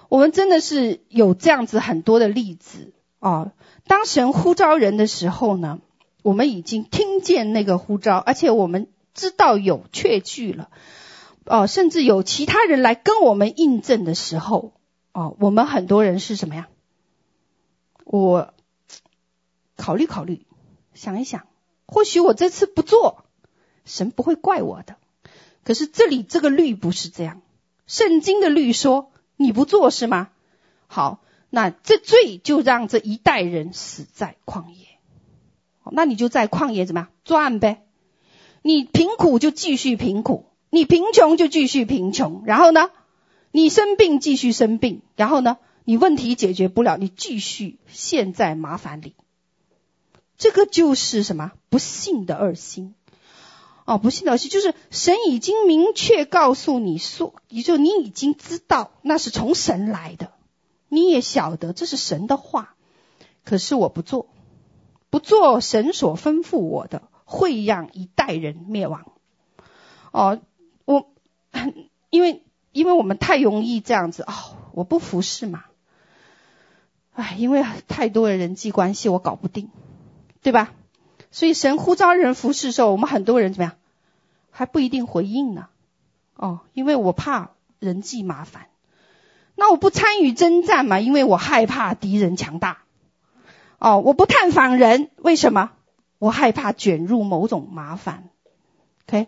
[0.09, 3.51] 我们真的是有这样子很多的例子哦。
[3.87, 5.79] 当神呼召人的时候呢，
[6.21, 10.69] 我们已经听见那个呼召，而且我们知道有确据了
[11.45, 14.73] 哦，甚至有其他人来跟我们印证的时候
[15.11, 16.67] 哦，我们很多人是什么呀？
[18.05, 18.53] 我
[19.75, 20.45] 考虑考虑，
[20.93, 21.47] 想一想，
[21.85, 23.25] 或许我这次不做，
[23.85, 24.97] 神不会怪我的。
[25.63, 27.41] 可是这里这个律不是这样，
[27.87, 29.09] 圣经的律说。
[29.35, 30.29] 你不做是吗？
[30.85, 34.85] 好，那这罪就让这一代人死在旷野。
[35.91, 37.83] 那你就在旷野怎么样作案呗？
[38.63, 42.41] 你贫苦就继续贫苦，你贫穷就继续贫穷。
[42.45, 42.89] 然后呢，
[43.51, 45.03] 你生病继续生病。
[45.15, 49.13] 然后呢，你问题解决不了，你继续陷在麻烦里。
[50.37, 51.51] 这个就是什么？
[51.69, 52.95] 不信的二心。
[53.85, 60.31] 哦，不信的游戏就是神已经明确告诉你说，也就你已经知道那是从神来的，
[60.87, 62.75] 你也晓得这是神的话，
[63.43, 64.29] 可是我不做，
[65.09, 69.05] 不做神所吩咐我的，会让一代人灭亡。
[70.11, 70.39] 哦，
[70.85, 71.09] 我
[72.09, 74.33] 因为因为我们太容易这样子哦，
[74.73, 75.65] 我不服侍嘛，
[77.13, 79.69] 哎，因为太多的人际关系我搞不定，
[80.41, 80.71] 对吧？
[81.31, 83.75] 所以神呼召人服侍的时候，我们很多人怎么样，
[84.51, 85.67] 还不一定回应呢？
[86.35, 88.67] 哦，因为我怕人际麻烦，
[89.55, 92.79] 那我不参与征战嘛，因为我害怕敌人强大。
[93.79, 95.71] 哦，我不探访人，为什么？
[96.23, 98.29] 我害怕卷入某种麻烦。
[99.07, 99.27] OK，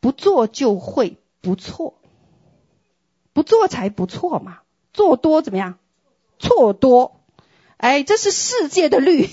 [0.00, 1.94] 不做就会不错，
[3.32, 4.62] 不做才不错嘛，
[4.92, 5.78] 做多怎么样？
[6.40, 7.20] 错多。
[7.76, 9.28] 哎，这是世界的律，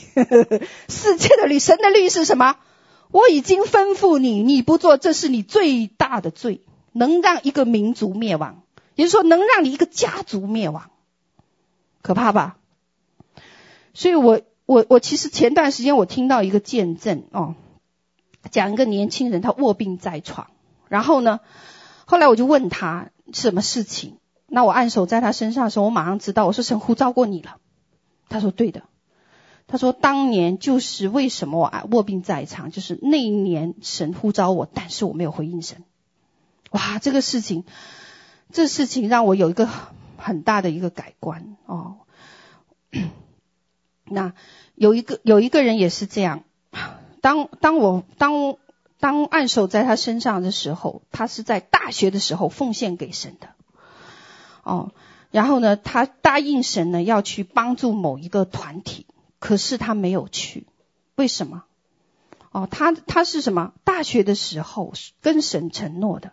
[0.87, 2.57] 世界的律，神的律是什么？
[3.09, 8.61] 我已经吩咐你，你不做，这是你最大的罪，能让一个民族灭亡，
[8.93, 10.91] 也就是说，能让你一个家族灭亡，
[12.03, 12.57] 可怕吧？
[13.95, 17.55] 所以我我我其实前段时间我听到一个见证哦，
[18.51, 20.51] 讲一个年轻人他卧病在床，
[20.89, 21.39] 然后呢，
[22.05, 27.57] 后来我就问他什么事情，那我按手在他身上的时候，我马上知道，我说神呼召过你了。
[28.29, 28.83] 他说对的，
[29.65, 35.83] 他说当年就是为什么我卧病在床，就是那一年神呼召我，但是我没有回应神。
[36.69, 37.63] 哇，这个事情，
[38.51, 39.67] 这事情让我有一个
[40.17, 41.95] 很大的一个改观哦。
[44.11, 44.33] 那
[44.75, 46.43] 有一个有一个人也是这样，
[47.21, 48.57] 当当我当
[48.99, 53.49] 当按手在他身上的时候，他是在大学的时候奉献给神的，
[54.63, 54.91] 哦。
[55.31, 59.05] 然后呢，他答应神呢要去帮助某一个团体，
[59.37, 60.65] 可是他没有去，
[61.15, 61.65] 为什么？
[62.51, 63.73] 哦，他他是什么？
[63.83, 64.91] 大学的时候
[65.21, 66.31] 跟神承诺的，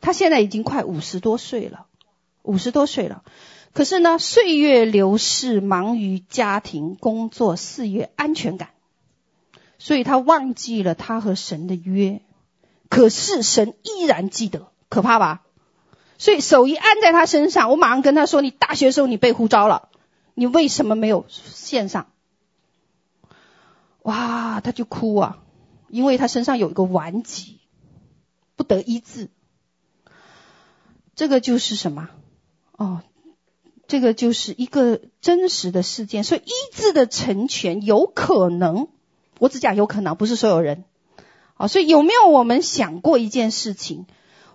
[0.00, 1.86] 他现在已经快五十多岁了，
[2.42, 3.22] 五十多岁了，
[3.76, 8.70] 可是呢，岁月流逝，忙于家庭、工作、事业、安全感，
[9.76, 12.22] 所以他忘记了他和神的约，
[12.88, 15.42] 可是神依然记得，可怕吧？
[16.16, 19.90] 所以手一按在他身上，我马上跟他说：“你大学时候你被呼召了，
[20.32, 22.06] 你为什么没有献上？”
[24.00, 25.42] 哇，他就哭啊，
[25.90, 27.60] 因为他身上有一个顽疾，
[28.56, 29.28] 不得医治。
[31.14, 32.08] 这个就是什么？
[32.72, 33.02] 哦，
[33.86, 36.24] 这个就是一个真实的事件。
[36.24, 38.88] 所以医治的成全有可能，
[39.38, 40.84] 我只讲有可能，不是所有人。
[41.56, 44.06] 哦，所以有没有我们想过一件事情？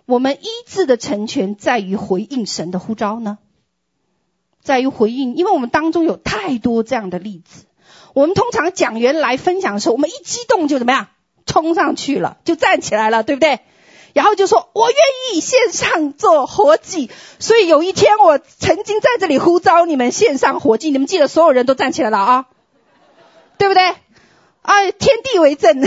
[0.05, 3.37] 我们医治的成全在于回应神的呼召呢，
[4.61, 7.65] 在于回应，因为我们当中有太多这样的例子。
[8.13, 11.07] 我们通常讲员来分享的时候，我们一激动就怎么样，
[11.45, 13.61] 冲上去了，就站起来了，对不对？
[14.13, 14.97] 然后就说：“我愿
[15.33, 17.09] 意线上做活祭。”
[17.39, 22.45] 所以有一天我曾经在这里呼召你们线上活祭，你们记得所有人都站起来了啊，
[23.57, 23.83] 对不对？
[24.61, 25.83] 哎，天地为证。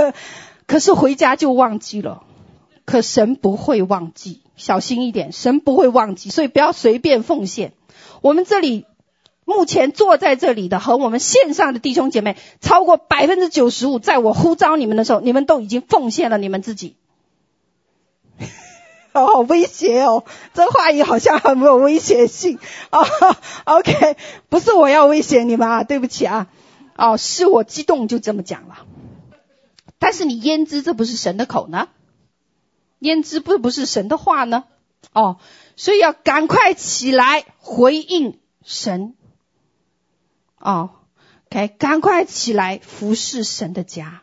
[0.66, 2.24] 可是回家就忘记了。
[2.84, 7.74] 可神不会忘记，小心一点，神不会忘记，所以不要随便奉献。
[8.22, 8.86] 我们这里
[9.44, 16.96] 目前坐在这里的和我们线上的弟兄姐妹，超过百分之九十五，在我呼召你们的时候，你们都已经奉献了你们自己。
[19.18, 22.58] 好好威胁哦，这话语好像很没有威胁性
[22.90, 23.06] 哦。
[23.64, 24.16] OK，
[24.48, 26.48] 不是我要威胁你们啊，对不起啊。
[26.96, 28.86] 哦，是我激动就这么讲了。
[29.98, 31.88] 但是你焉知这不是神的口呢？
[33.00, 34.64] 焉知不不是神的话呢？
[35.12, 35.38] 哦，
[35.76, 39.14] 所以要赶快起来回应神。
[40.58, 40.90] 哦
[41.50, 44.22] ，OK，赶快起来服侍神的家。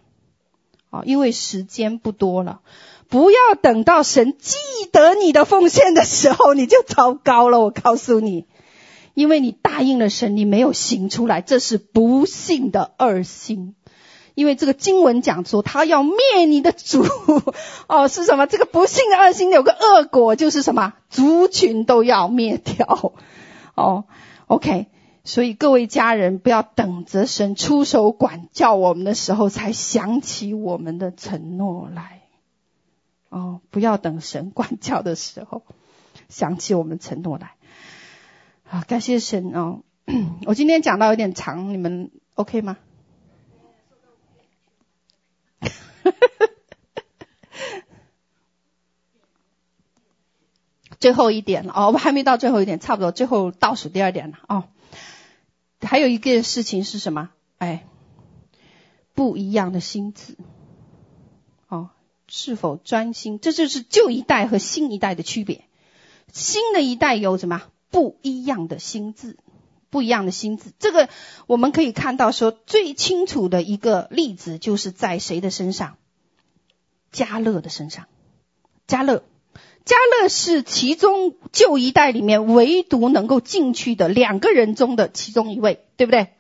[0.90, 2.62] 哦，因为时间不多了，
[3.08, 4.58] 不要等到神记
[4.92, 7.60] 得你的奉献的时候，你就糟糕了。
[7.60, 8.46] 我告诉你，
[9.14, 13.76] 因为你答应了神，你没有行出来，这是不幸的二心。
[14.34, 16.18] 因为这个经文讲说，他要灭
[16.50, 17.06] 你的族，
[17.88, 18.48] 哦，是什么？
[18.48, 20.94] 这个不幸的二心有个恶果，就是什么？
[21.10, 23.14] 族群都要灭掉。
[23.76, 24.04] 哦
[24.48, 24.88] ，OK，
[25.24, 32.24] 所以各位家人不要等着神出手管教我们的时候，才想起我们的承诺来。
[33.36, 35.64] 哦，不要等神管教的时候，
[36.30, 37.56] 想起我们承诺来。
[38.64, 39.82] 好，感谢神哦。
[40.48, 42.78] 我今天讲到有点长，你们 OK 吗？
[50.98, 54.70] 最后一点了哦，我们还没到最后一点，差不多最后倒数第二点了哦。
[55.82, 57.32] 还有一个事情是什么？
[57.58, 57.86] 哎，
[59.14, 60.38] 不一样的心智，
[62.28, 63.40] 是否专心？
[63.40, 65.66] 这就是旧一代和新一代的区别。
[66.32, 69.38] 新的一代有什么不一样的心智？
[69.92, 71.08] 不一样的心智，这个
[71.48, 75.96] 我们可以看到说最清楚的一个例子，就是在谁的身上？
[77.14, 78.08] 迦勒的身上。
[78.90, 79.24] 迦勒，
[79.86, 86.34] 迦勒是其中旧一代里面唯独能够进去的两个人中的其中一位，对不对？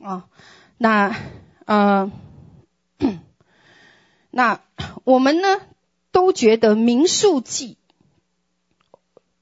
[0.00, 0.26] 啊，
[0.78, 1.14] 那
[1.66, 2.10] 呃，
[4.36, 4.60] 那
[5.04, 5.60] 我们呢
[6.10, 7.76] 都觉得民数记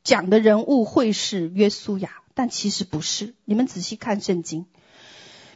[0.04, 3.32] 讲的人物会是约书亚，但其实不是。
[3.46, 4.66] 你们仔细看圣经，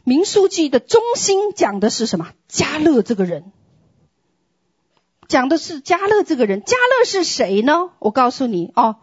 [0.03, 2.33] 民数记的中心讲的是什么？
[2.47, 3.51] 加勒这个人，
[5.27, 6.63] 讲的是加勒这个人。
[6.63, 7.91] 加勒是谁呢？
[7.99, 8.95] 我告诉你哦，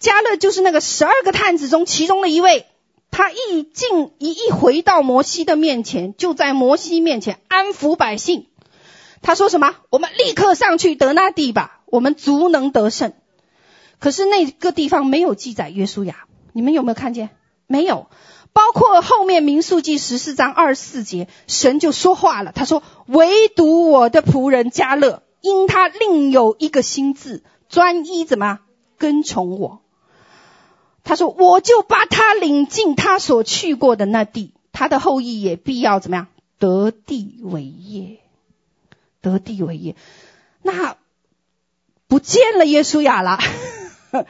[0.00, 2.66] 加勒就是那个十二个探子中其中的一位。
[3.12, 8.46] 他一进一一回到摩西的面前，就在摩西面前安抚百姓。
[9.22, 9.76] 他说什么？
[9.88, 13.12] 我们立刻上去得那地吧，我们足能得胜。
[13.98, 17.30] 可是那个地方没有记载约书亚，你们有没有看见？
[17.66, 18.08] 没有。
[18.52, 22.52] 包括后面民数记十四章二十四节，神就说话了。
[22.52, 28.58] 他说：“唯独我的仆人迦勒，因他另有一个心志，专一怎么
[28.98, 29.80] 跟从我。”
[31.02, 36.26] 他说：“我就把他领进他所去过的那地，他的后裔也必要怎么样
[36.58, 38.18] 得地为业，
[39.22, 39.96] 得地为业。
[40.60, 40.98] 那
[42.08, 43.38] 不见了耶稣亚了，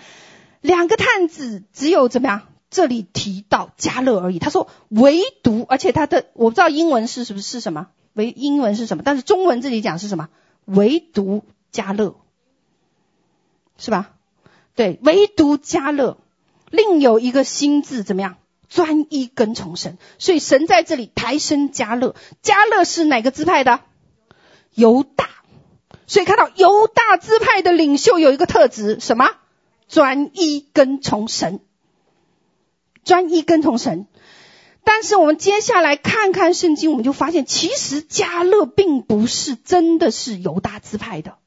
[0.61, 2.43] 两个探子只有怎么样？
[2.71, 4.39] 这里提到迦勒而已。
[4.39, 9.03] 他说唯独，而且他的我不知道英文是是不是什么，唯英文是什么？
[9.05, 10.29] 但是中文这里讲是什么？
[10.65, 12.15] 唯独加勒，
[13.77, 14.13] 是吧？
[14.75, 16.17] 对，唯独加勒。”
[16.71, 18.37] 另有一个心志怎么样？
[18.71, 22.15] 专一跟从神，所以神在这里抬升加勒。
[22.41, 23.81] 加勒是哪个支派的？
[24.75, 25.29] 犹大。
[26.07, 29.31] 所以看到犹大支派的领袖有一个特质，什么？
[29.89, 31.61] 专一跟从神。
[33.05, 34.07] 专一跟从神。
[34.85, 41.39] 但是我们接下来看看圣经，我们就发现，其实迦勒并不是真的是犹大支派的。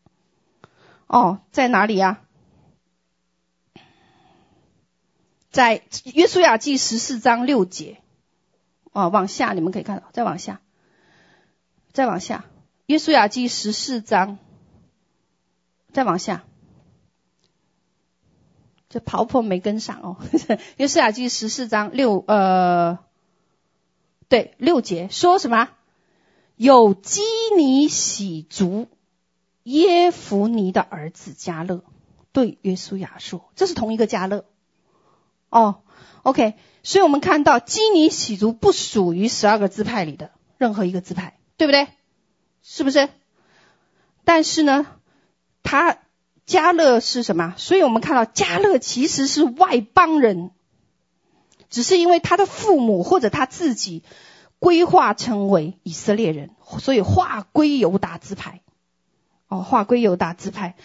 [1.07, 2.21] 哦，在哪里呀？
[5.51, 8.01] 在约书亚记十四章六节，
[8.91, 10.61] 啊，往下你们可以看到，再往下，
[11.93, 12.45] 再往下，
[12.86, 14.38] 约书亚记十四章，
[15.91, 16.43] 再往下，
[18.89, 20.17] 这跑跑没跟上哦。
[20.77, 22.99] 约书亚记十四章六呃，
[24.29, 25.69] 对六节说什么？
[26.55, 27.21] 有基
[27.57, 28.88] 尼洗族
[29.63, 31.83] 耶孚尼的儿子加勒
[32.31, 34.45] 对约书亚说，这是同一个加勒。
[35.49, 35.81] 哦、
[36.21, 41.88] OK，所以我们看到基尼洗族不属于十二个支派里的任何一个支派，对不对？
[42.68, 43.09] 是不是？
[44.24, 44.88] 但是呢，
[45.61, 45.99] 他
[46.47, 47.53] 加勒是什么？
[47.57, 50.49] 所以我们看到加勒其实是外邦人，
[51.70, 54.03] 只是因为他的父母或者他自己
[54.57, 56.49] 规划成为以色列人，
[56.80, 58.61] 所以划归犹大支派。
[59.47, 60.76] 哦，划归犹大支派。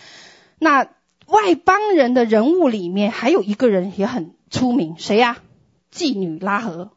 [0.58, 0.86] 那
[1.26, 4.34] 外邦人的人物里面还有一个人也很。
[4.50, 5.36] 出名谁呀？
[5.94, 6.90] 妓女拉合，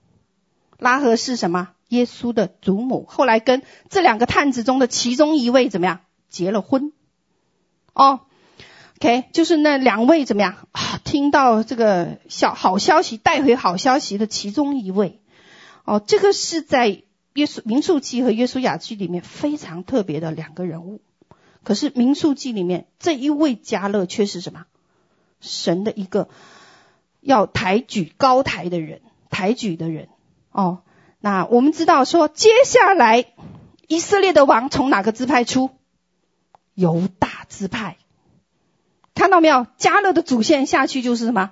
[0.79, 1.69] 拉合是什么？
[1.93, 6.91] 耶稣的祖母，后来跟这两个探子中的其中一位怎么样结了婚？
[7.93, 8.21] 哦
[8.97, 10.67] ，OK，就是那两位怎么样？
[11.03, 15.21] 听到这个小好消息，带回好消息的其中一位，
[15.85, 17.03] 哦，这个是在
[17.33, 21.01] 约书民数记和约书亚记里面非常特别的两个人物。
[21.63, 24.65] 可是民数记里面这一位迦勒却是什么？
[25.39, 26.27] 神的一个。
[27.25, 28.99] 要抬举高台的人，
[29.29, 30.09] 抬举的人
[30.51, 30.81] 哦。
[31.23, 33.27] 那我们知道说，接下来
[33.87, 35.69] 以色列的王从哪个支派出？
[36.73, 37.95] 犹大支派。
[39.15, 39.65] 看到没有？
[39.77, 41.51] 加勒的主线下去就是什么？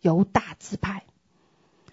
[0.00, 1.04] 犹大支派。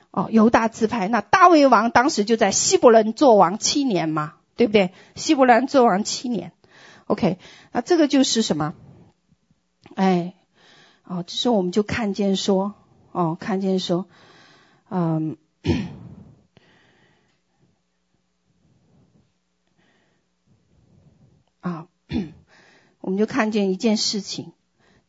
[0.10, 1.08] 哦，犹大支派。
[1.08, 4.92] 那大卫王当时就在希伯伦做王七年嘛，对不对？
[5.14, 6.52] 希伯伦做王七年。
[7.06, 7.38] OK，
[7.72, 8.74] 那这个就是什么？
[9.94, 10.34] 哎，
[11.04, 12.74] 哦，这时候我们就看见说。
[13.12, 14.08] 哦，看见说，
[14.90, 15.38] 嗯，
[21.62, 21.88] 啊，
[23.02, 24.54] 我们就看见一件事情，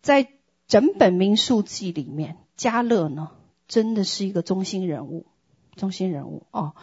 [0.02, 0.28] 在
[0.66, 3.30] 整本民数记里面，加勒呢
[3.68, 5.26] 真的是一个中心人物，
[5.76, 6.74] 中心人物哦。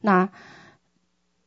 [0.00, 0.30] 那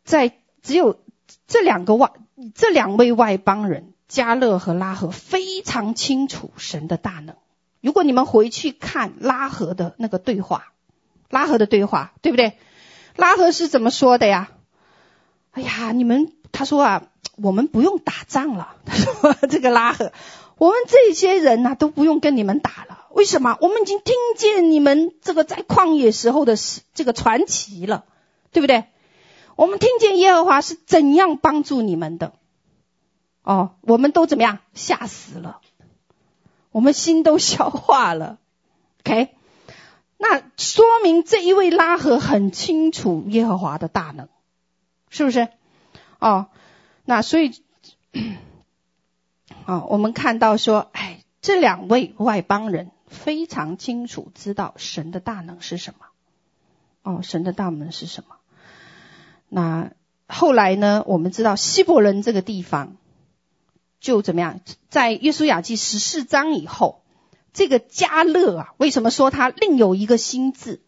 [0.04, 1.00] 在只有
[1.48, 2.12] 这两个外，
[2.56, 7.36] 这两位外邦人，加勒和拉合非常清楚神的大能。
[7.82, 10.74] 如果你们回去看拉合的那个对话，
[11.30, 12.58] 拉合的对话，对不对？
[13.16, 14.50] 拉合是怎么说的呀？
[15.52, 18.76] 哎呀，你们他说啊，我们不用打仗了。
[18.86, 20.12] 他说 这个拉合，
[20.58, 23.06] 我们这些人呐、都不用跟你们打了。
[23.12, 23.58] 为什么？
[23.62, 26.56] 我们已经听见你们这个在旷野时候的
[26.94, 28.06] 这个传奇了，
[28.52, 28.86] 对不对？
[29.56, 32.34] 我们听见耶和华是怎样帮助你们的。
[33.42, 34.60] 哦，我们都怎么样？
[34.74, 35.62] 吓死了，
[36.72, 38.38] 我们心都消化了。
[39.00, 39.30] OK，
[40.18, 44.28] 那说明这一位拉合很清楚耶和华的大能，
[45.10, 45.48] 是不是？
[46.20, 46.48] 哦，
[47.10, 47.54] 那所以，
[49.64, 56.06] 啊、哦，我们看到说，哎，这两位外邦人非常清楚知道神的大能是什么。
[57.04, 58.36] 哦，神的大能是什么？
[59.48, 59.92] 那
[60.28, 61.06] 后来呢？
[61.08, 62.98] 我们知道希伯伦这个地方。
[64.02, 64.60] 就怎么样，
[64.90, 67.04] 在约书亚记十四章以后，
[67.54, 70.82] 这个迦勒啊，为什么说他另有一个心志？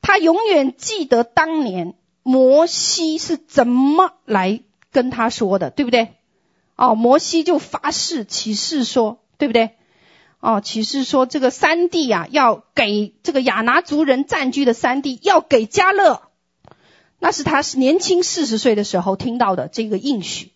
[0.00, 4.62] 他永远记得当年摩西是怎么来
[4.94, 6.14] 跟他说的，对不对？
[6.76, 9.76] 哦，摩西就发誓起誓说，对不对？
[10.38, 16.22] 哦，起誓说这个山地啊，要给这个亚拿族人占据的山地，要给迦勒。
[17.18, 20.52] 那是他是年轻四十岁的时候听到的这个应许。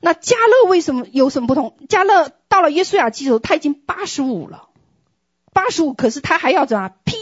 [0.00, 1.76] 那加勒为什么有什么不同？
[1.88, 4.68] 加勒到了约书亚记的时候，他已经八十五了，
[5.52, 7.16] 八十五，可是他还要怎么披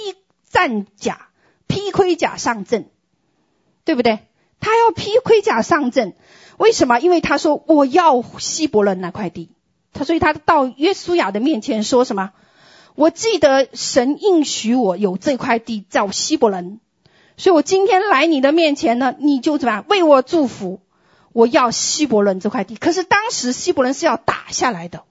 [0.48, 1.28] 战甲、
[1.66, 2.88] 披盔甲上阵，
[3.84, 4.20] 对不对？
[4.60, 6.14] 他要披盔甲上阵，
[6.56, 6.98] 为什么？
[6.98, 9.50] 因为他说我要希伯伦那块地，
[9.92, 12.32] 他所以他到约书亚的面前说什么？
[12.94, 16.80] 我记得神应许我有这块地叫希伯伦，
[17.36, 19.84] 所以我今天来你的面前呢，你就怎么样？
[19.88, 20.80] 为我祝福。
[21.32, 25.02] 我要希伯伦这块地，可是当时希伯伦是要打下来的，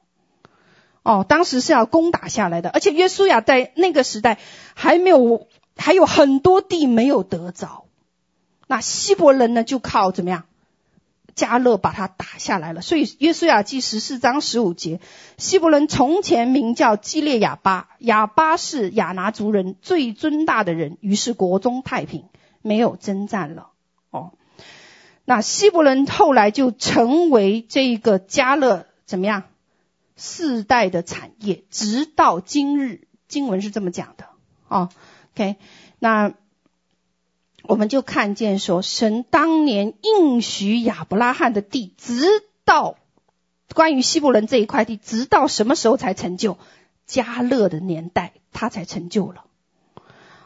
[1.03, 4.39] 哦，当时是要攻打下来的，而且约书亚在那个时代
[4.73, 7.83] 还没有，还有很多地没有得着，
[8.73, 10.45] 那希伯伦呢就靠怎么样，
[11.35, 14.99] 迦勒把他打下来了，所以约书亚记十四章十五节，
[15.37, 22.25] 希伯伦从前名叫基列亚巴，亚巴是亚拿族人最尊大的人，于是国中太平，
[22.63, 23.69] 没有征战了，
[24.09, 24.31] 哦。
[25.23, 29.43] 那希伯伦后来就成为这个迦勒怎么样
[30.17, 34.29] 世代的产业，直到今日，经文是这么讲的
[34.67, 34.89] 哦。
[35.35, 35.57] OK，
[35.99, 36.33] 那
[37.63, 42.97] 我们就看见说，神当年应许亚伯拉罕的地，直到
[43.73, 46.57] 关于希伯伦这一块地，直到什么时候才成就？
[47.07, 49.45] 迦勒的年代，他才成就了。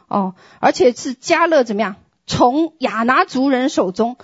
[0.07, 1.95] 哦，而且是迦勒怎么样？
[2.26, 4.18] 从亚拿族人手中。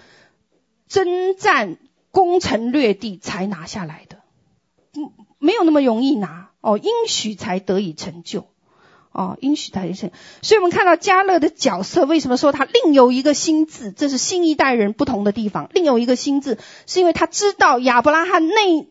[0.89, 1.77] 征战
[2.11, 4.19] 攻城略地才拿下来的，
[4.93, 8.45] 嗯，没有那么容易拿哦，应许才得以成就，
[9.13, 10.15] 哦，应许才得以成就。
[10.41, 13.93] 所以我们看到加勒的角色，为什么说他另有一个心志？
[13.93, 15.69] 这是新一代人不同的地方。
[15.73, 18.85] 另有一个心志，是因为他知道亚伯拉罕那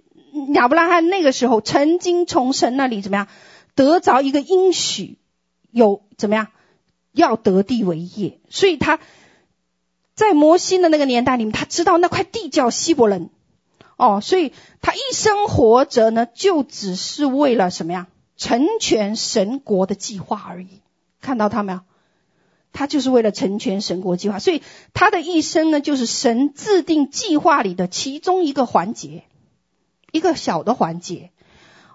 [0.55, 3.29] 亚伯拉罕那个时候曾经从神那里怎么样
[3.75, 5.19] 得着一个应许，
[5.71, 6.47] 有怎么样
[7.13, 8.99] 要得地为业，所以他。
[10.15, 13.31] 在摩西的那个年代里面，他知道那块地叫希伯伦，
[13.97, 18.09] 哦，所以他一生活着呢，就只是为了什么呀？
[18.43, 20.81] 成全神国的计划而已。
[21.21, 21.81] 看到他没有？
[22.73, 24.63] 他就是为了成全神国计划，所以
[24.95, 29.25] 他的一生呢，就是神制定计划里的其中一个环节，
[30.11, 31.31] 一个小的环节。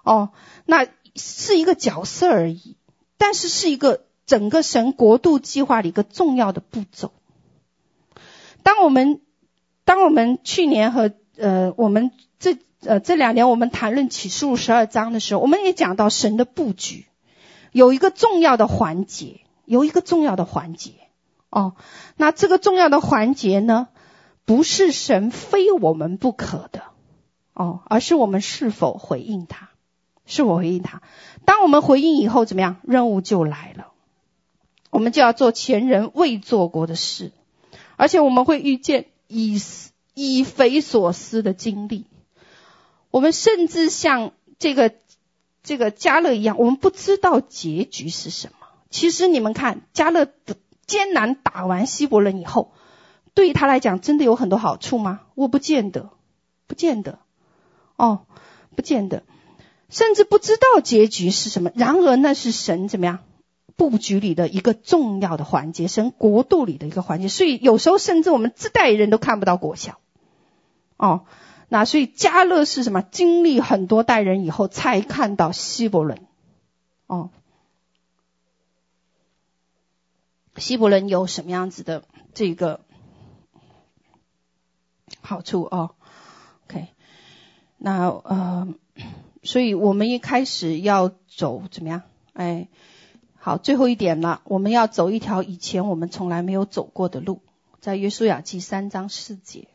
[0.04, 0.30] 哦，
[0.64, 2.76] 那是一个角色而已，
[3.18, 7.12] 但是是一个整个神国度计划里一个重要的步骤。
[8.62, 9.20] 当我们，
[9.84, 17.06] 当我们去年和呃，我们这呃这两年我们谈论启示录十二章的时候，我们也讲到神的布局
[17.72, 20.92] 有一个重要的环节，有一个重要的环节
[21.50, 21.74] 哦。
[22.16, 23.88] 那这个重要的环节呢，
[24.44, 26.82] 不是神非我们不可的
[27.54, 29.70] 哦，而是我们是否回应他，
[30.26, 31.02] 是否回应他。
[31.44, 32.76] 当我们回应以后，怎么样？
[32.82, 33.88] 任务就来了，
[34.90, 37.32] 我们就要做前人未做过的事。
[37.96, 39.60] 而且我们会遇见以
[40.14, 42.04] 以匪所思的经历，
[43.10, 44.92] 我们甚至像这个
[45.62, 48.68] 这个迦勒一样，我们不知道结局是什么。
[48.90, 50.56] 其实你们看，迦勒的
[50.86, 52.72] 艰难打完希伯伦以后，
[53.34, 55.20] 对他来讲真的有很多好处吗？
[55.34, 56.10] 我不见得，
[56.66, 57.18] 不见得，
[57.96, 58.20] 哦，
[58.74, 59.22] 不见得，
[59.90, 61.70] 甚至不知道结局是什么。
[61.74, 63.18] 然而那是神怎么样？
[63.76, 70.00] 布局里的一个重要的环节，神国度里的一个环节，所以有时候甚至我们这代人都看不到果效。
[70.96, 71.26] 哦，
[71.68, 73.02] 那所以加勒是什么？
[73.02, 76.26] 经历很多代人以后才看到希伯伦。
[77.06, 77.30] 哦，
[80.56, 82.04] 希伯伦有什么样子的
[82.34, 82.80] 这个
[85.20, 85.94] 好处哦
[86.64, 86.88] OK，
[87.76, 88.74] 那呃，
[89.42, 92.02] 所以我们一开始要走怎么样？
[92.32, 92.68] 哎，
[93.36, 97.42] 好，最后一点了，我们要走一条以前我们从来没有走过的路，
[97.80, 99.68] 在约书亚记三章四节，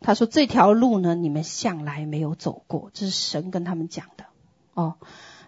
[0.00, 4.24] 他说这条路呢，你们向来没有走过，这是神跟他们讲的
[4.74, 4.96] 哦。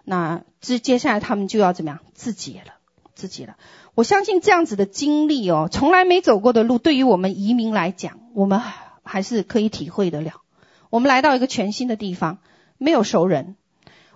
[0.03, 1.99] 那这接下来他们就要怎么样？
[2.13, 2.73] 自己了，
[3.15, 3.55] 自己了。
[3.93, 8.61] 我相信这样子的经历哦，从来没走过的路，对于我们移民来讲，我们
[9.03, 10.41] 还是可以体会得了。
[10.89, 12.39] 我们来到一个全新的地方，
[12.77, 13.55] 没有熟人，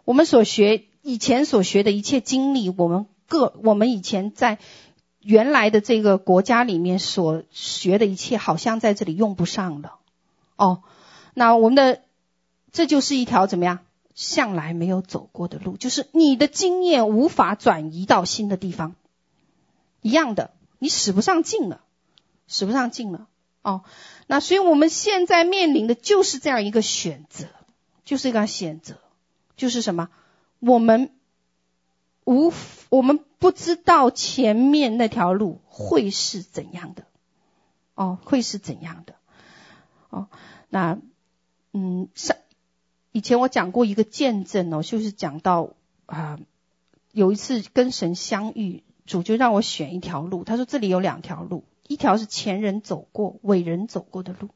[0.03, 4.57] 我们所学以前所学的一切经历，我们各我们以前在
[5.21, 9.99] 原来的这个国家里面所学的一切，好像在这里用不上了。
[10.55, 10.83] 哦，
[11.33, 12.01] 那我们的
[12.71, 13.79] 这就是一条怎么样？
[14.13, 18.95] 向来没有走过的路，就是你的经验无法转移到新的地方，
[19.99, 21.81] 一样的，你使不上劲了，
[22.47, 23.27] 使不上劲了。
[23.61, 23.83] 哦，
[24.27, 27.47] 那所以我们现在面临的就是这样一个选择，
[28.05, 28.99] 就是一个选择，
[29.57, 30.07] 就是什么？
[30.59, 31.11] 我们
[32.23, 32.53] 无，
[32.87, 37.03] 我们不知道前面那条路会是怎样的，
[37.95, 39.14] 哦，会是怎样的？
[40.09, 40.27] 哦，
[40.69, 40.99] 那，
[41.73, 42.37] 嗯，上。
[43.11, 45.69] 以前我讲过一个见证哦，就是讲到
[46.05, 46.37] 啊，
[47.13, 50.43] 有一次跟神相遇，主就让我选一条路。
[50.43, 54.49] 他说这里有两条路，一条是前人走过、伟人走过的路，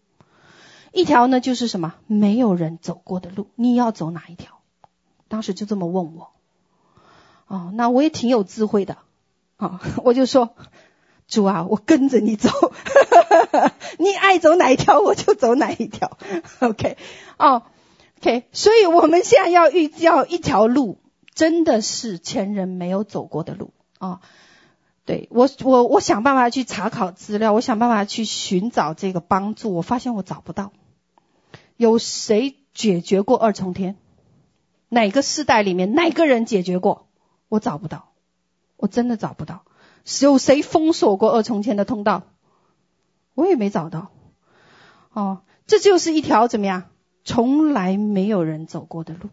[0.91, 3.47] 一条呢就是什么没有人走过的路。
[3.55, 4.59] 你要走哪一条？
[5.29, 6.31] 当时就这么问我。
[7.47, 8.97] 哦，那我也挺有智慧的
[9.55, 10.53] 啊， 我就说
[11.27, 12.49] 主啊，我跟着你走，
[13.99, 16.17] 你爱走哪一条我就走哪一条。
[16.59, 16.97] OK，
[17.37, 17.63] 哦。
[18.21, 20.97] OK，所以我们现在要遇到一条路，
[21.33, 24.19] 真的是前人没有走过的路啊、哦！
[25.05, 30.73] 对，我，我我想办法去查考资料，我想办法去寻找这个帮助，我发现我找不到。
[31.77, 33.95] 有谁解决过二重天？
[34.89, 37.07] 哪个世代里面哪个人解决过？
[37.47, 38.09] 我找不到，
[38.75, 39.63] 我真的找不到。
[40.21, 42.23] 有谁封锁过二重天的通道？
[43.39, 44.11] 我也没找到。
[45.13, 46.83] 哦，这就是一条怎么样？
[47.25, 49.29] 从来没有人走过的路，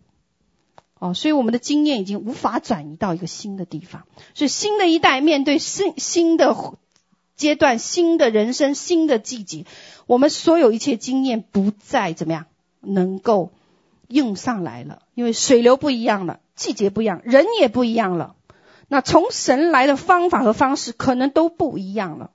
[0.98, 4.06] 哦，所以我们的经验已经无法转移到一个新的地方。
[4.34, 6.54] 所以新的一代面对新新的
[7.36, 9.64] 阶段、新的人生、新的季节，
[10.06, 12.46] 我们所有一切经验不再怎么样
[12.80, 13.50] 能够
[14.08, 18.34] 用上来了，因为水流不一样了，季节不一样，人也不一样了。
[18.88, 22.30] 那从神来的方法和方式可能都不一样了，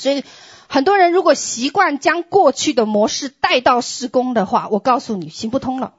[0.00, 0.24] 所以。
[0.72, 5.94] 很多人如果习惯将过去的模式带到施工的话，我告诉你行不通了，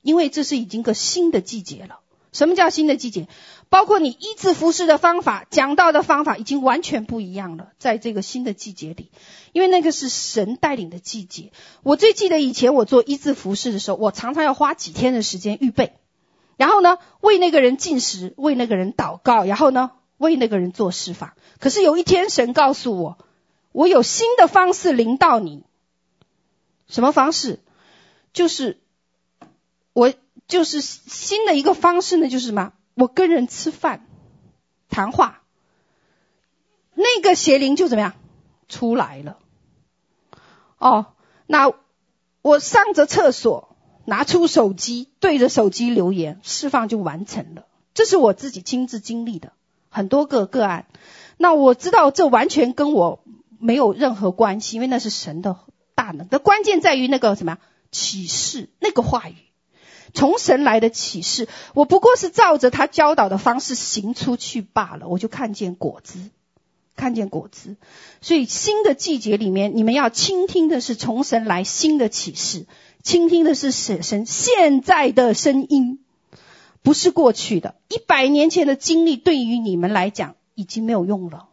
[0.00, 1.98] 因为这是已经个新的季节了。
[2.30, 3.26] 什么叫新的季节？
[3.68, 9.10] 包括你医治服事的方法、讲道的方法已经完全不一样了，在这个新的季节里，
[9.50, 11.50] 因为那个是神带领的季节。
[11.82, 15.94] 我最记得以前我做医治服事的时候，我常常要花几天的时间预备，
[16.56, 21.32] 然后呢，为那个人进食，为那个人祷告，然后呢，为那个人做释放。
[21.58, 23.18] 可是有一天神告诉我。
[23.72, 25.64] 我有新的方式临到你，
[26.86, 27.58] 什么方式？
[28.34, 28.78] 就是
[29.94, 30.12] 我
[30.46, 32.72] 就是新的一个方式呢，就是什么？
[32.94, 34.06] 我跟人吃饭
[34.90, 35.42] 谈话，
[36.94, 38.14] 那个邪灵就怎么样
[38.68, 39.38] 出来了？
[40.76, 41.14] 哦，
[41.46, 41.72] 那
[42.42, 43.74] 我上着厕所，
[44.04, 47.66] 拿出手机，对着手机留言，释放就完成了。
[47.94, 49.52] 这是我自己亲自经历的
[49.88, 50.86] 很多个个案。
[51.38, 53.24] 那我知道这完全跟我。
[53.62, 55.56] 没有任何关系，因为那是神的
[55.94, 56.28] 大能。
[56.28, 57.58] 的关键在于那个什么呀？
[57.90, 59.36] 启示，那个话语，
[60.14, 61.46] 从神来的启示。
[61.74, 66.18] 我不过是照着他教导的方式行出去罢了，我就看见果子，
[66.96, 67.76] 看见果子。
[68.20, 72.66] 所以新的季节里面，你们要倾听的是从神来新的启示，
[73.02, 75.98] 倾听的是神神现在的声音，
[76.82, 77.74] 不是过去的。
[77.88, 81.48] 一百年前的经历对于你们来讲已经没有用了，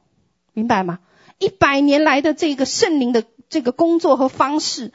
[0.54, 1.00] 明白吗？
[1.40, 4.92] 一百年来的这个圣灵的这个工作和方式，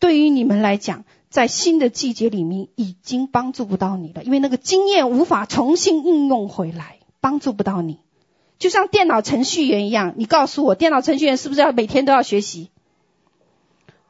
[0.00, 7.98] 对于你们来讲，在新的季节里面已经帮助不到你了，因为那个经验无法重新应用回来，帮助不到你。
[8.58, 12.70] 就像电脑程序员一样，你告诉我，电脑程序员是不是要每天都要学习？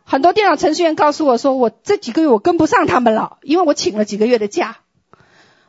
[0.05, 4.84] 很多电脑程序员告诉我说，我这几个月我跟不上他们了，因为我请了几个月的假。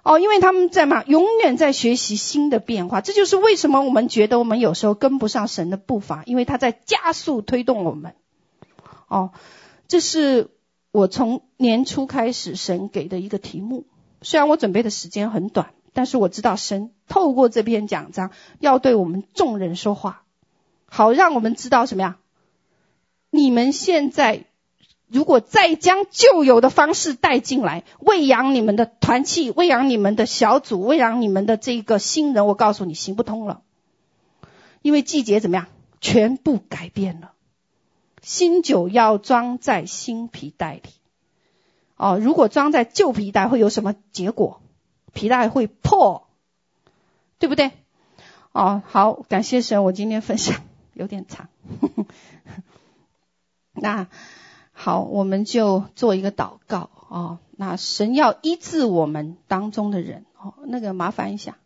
[0.05, 8.13] 哦，因为他们在嘛，永远在学习新的变化，这就是为什么我们觉得我们有时候跟不上神的步伐，因为他在加速推动我们。
[9.07, 9.31] 哦，
[9.87, 10.51] 这是
[10.91, 13.87] 我从年初开始神给的一个题目，
[14.21, 18.29] 虽然我准备的时间很短，但是我知道神透过这篇讲章
[18.59, 20.21] 要对我们众人说话，
[20.85, 22.17] 好让我们知道什么呀？
[23.31, 24.45] 你们现在
[25.15, 33.61] 如果再将旧有的方式带进来，喂养你们的团契，喂养你们的小组，喂养你们的这个新人，我告诉你，行不通了。
[34.81, 35.67] 因为季节怎么样？
[36.01, 37.31] 全部改变了。
[38.21, 40.89] 新酒要装在新皮袋里。
[41.95, 44.59] 哦，如果装在旧皮袋，会有什么结果？
[45.13, 46.27] 皮带会破，
[47.39, 47.71] 对不对？
[48.51, 50.61] 哦，好，感谢神，我今天分享
[50.93, 51.47] 有点长。
[53.71, 54.07] 那
[54.85, 57.39] 好，我们就做一个祷告哦。
[57.57, 61.57] 那神要医治我们当中的人哦，那个麻烦一下。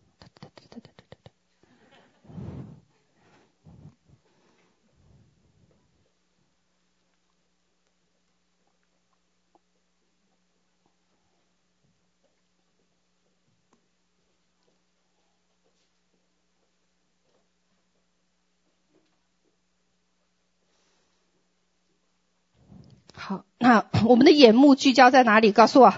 [23.30, 25.52] 好，那我们的眼目聚焦在哪里？
[25.52, 25.94] 告诉我。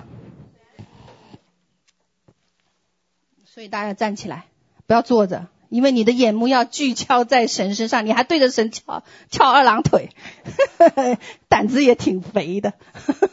[3.46, 4.48] 所以大家站起来，
[4.86, 8.06] 不要坐着，因为你的眼目要聚焦在神身上。
[8.06, 10.10] 你还对着神翘翘二郎腿，
[11.48, 12.74] 胆子也挺肥的。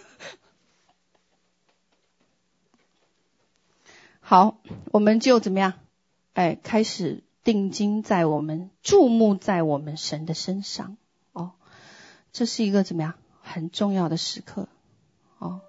[4.20, 4.58] 好，
[4.92, 5.72] 我们就怎么样？
[6.34, 10.96] 哎，开始定睛在我们，注目在我们神的身上。
[11.32, 11.54] 哦，
[12.30, 13.14] 这是一个怎么样？
[13.50, 14.68] 很重要的时刻，
[15.38, 15.60] 哦，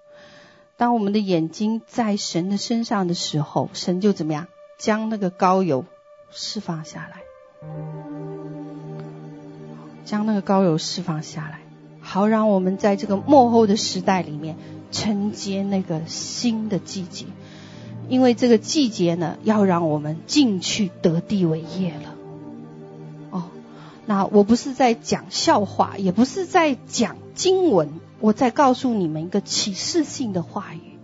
[0.76, 4.46] 当我们的眼睛在神的身上的时候，神就怎么样，
[4.78, 5.84] 将那个膏油
[6.30, 7.22] 释放下来，
[10.04, 11.60] 将那个膏油释放下来，
[12.00, 14.56] 好让我们在这个末后的时代里面
[14.92, 17.26] 承接那个新的季节，
[18.08, 22.09] 因为这个季节呢，要让我们进去得地为业了。
[24.10, 30.98] 那我不是在讲笑话，也不是在讲经文，我在告诉你们一个启示性的话语，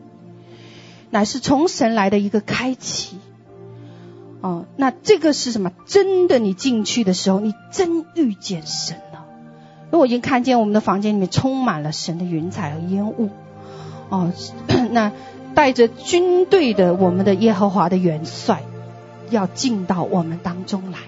[1.10, 3.18] 乃是从神来的一个开启。
[4.40, 5.70] 哦，那这个是什么？
[5.86, 9.24] 真的，你进去的时候，你真遇见神了。
[9.84, 13.28] 因为我已经看见我们的房间里面充满了神的云彩和烟雾。
[14.08, 14.32] 哦，
[14.90, 15.12] 那
[15.54, 18.64] 带着军队的我们的耶和华的元帅
[19.30, 20.98] 要进到我们当中来。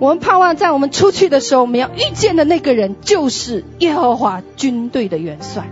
[0.00, 5.68] 我们盼望在我们出去的时候，我们要遇见的那个人就是耶和华军队的元帅，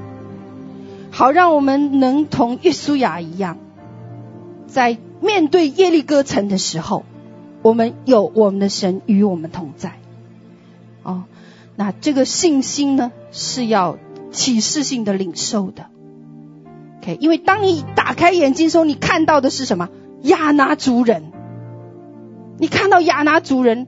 [1.10, 3.56] 好让我们能同耶稣雅一样，
[4.66, 7.06] 在面对耶利哥城的时候，
[7.62, 9.94] 我们有我们的神与我们同在。
[11.02, 11.24] 哦，
[11.74, 13.96] 那这个信心呢，是要
[14.30, 15.86] 启示性的领受的。
[17.00, 19.88] OK，因为当你打开眼睛时候，你看到的是什么？
[20.20, 21.32] 亚拿族人，
[22.58, 23.86] 你看到亚拿族人。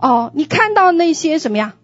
[0.00, 1.74] 哦，你看到那些什么呀？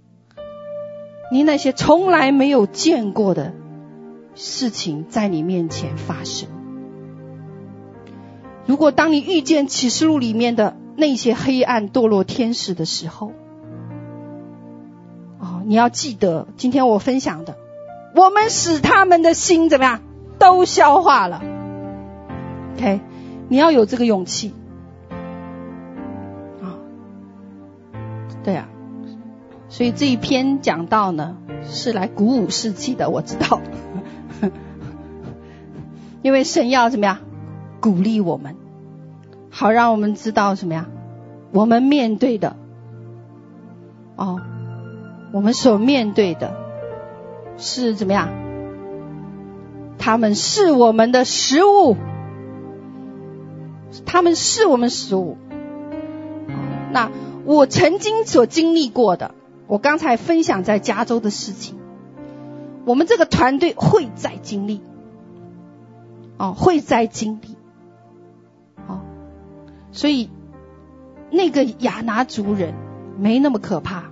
[1.31, 3.53] 你那些从来没有见过的
[4.35, 6.49] 事情在你面前发生。
[8.65, 13.33] 如果当你遇见启示录里面的那些黑暗堕落天使的时候，
[15.39, 17.57] 哦，你要记得今天我分享的，
[18.15, 20.01] 我们使他们的心怎么样
[20.39, 21.43] 都消化了。
[22.77, 23.01] OK，
[23.49, 24.55] 你要有这个勇气。
[29.69, 31.37] 所以这一篇讲到呢，
[31.69, 33.61] 是来鼓舞士气的，我知道。
[36.23, 37.19] 因为神要怎么样
[37.81, 38.57] 鼓励我们，
[39.51, 40.87] 好让我们知道什么呀？
[41.53, 42.57] 我们面对的，
[44.17, 44.41] 哦，
[45.33, 46.55] 我们所面对的
[47.59, 48.29] 是怎么样？
[49.99, 51.97] 他们是我们的食物，
[54.05, 55.37] 他们是我们食物。
[56.93, 57.11] 那。
[57.49, 59.31] 我曾经所经历过的，
[59.67, 61.77] 我刚才分享在加州的事情，
[62.85, 64.81] 我们这个团队会在经历，
[66.39, 67.57] 哦，会在经历，
[68.87, 69.01] 哦，
[69.93, 70.31] 所以
[71.31, 72.75] 那个亚拿族人
[73.19, 74.05] 没那么可怕，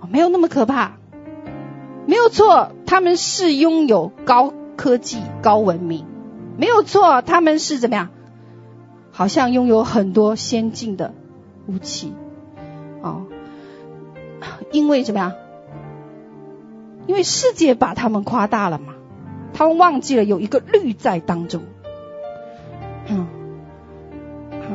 [0.00, 0.92] 哦没有那么可怕，
[2.06, 6.06] 没有错，他们是拥有高科技、高文明，
[6.56, 8.08] 没有错，他们是怎么样？
[9.10, 11.12] 好像拥有很多先进的。
[11.66, 12.14] 武器，
[13.02, 13.26] 哦，
[14.72, 15.34] 因为什么呀？
[17.06, 18.92] 因为世界把他们夸大了嘛，
[19.54, 21.62] 他们忘记了有一个律在当中，
[23.06, 23.26] 嗯，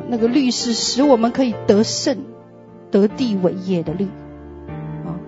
[0.08, 2.24] 那个律是使我们可以得胜、
[2.90, 4.06] 得地为业的律，
[5.06, 5.22] 啊，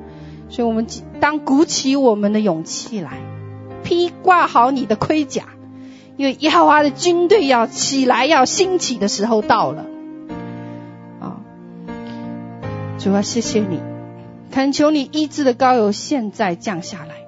[0.50, 0.88] 所以我们
[1.20, 3.20] 当鼓起我们的勇气来，
[3.84, 5.44] 披挂好你的盔甲，
[6.18, 9.86] 因为耶和华的军队要起来、要兴起的时候到了。
[11.20, 11.38] 啊
[12.98, 13.80] 主啊，谢谢你，
[14.56, 17.28] 恳求你医治的膏油现在降下来。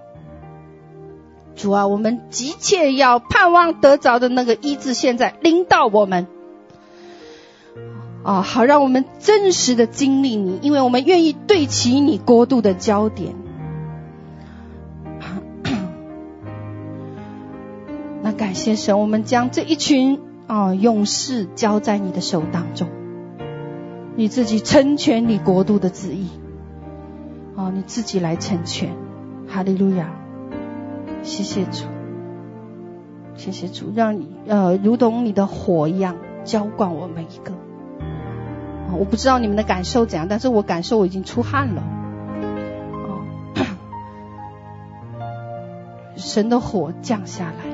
[1.57, 6.25] 主啊，我们急切要盼望得着的那个医治，现在临到我们。
[8.23, 13.35] 啊，好，让我们真实的经历你，因为我们愿意对齐你国度的焦点。
[18.23, 22.87] 那感谢神，我们将这一群啊勇士交在你的手当中，
[24.15, 26.29] 你自己成全你国度的旨意。
[27.57, 28.95] 哦，你自己来成全，
[29.47, 30.11] 哈利路亚！
[31.23, 31.85] 谢谢主，
[33.35, 37.51] 谢谢主，让你呃如同你的火一样浇灌我们一个。
[38.99, 41.83] 我不知道你们的感受怎样，但是我感受我已经出汗了。
[42.93, 43.25] 哦，
[46.15, 47.65] 神的火降下来，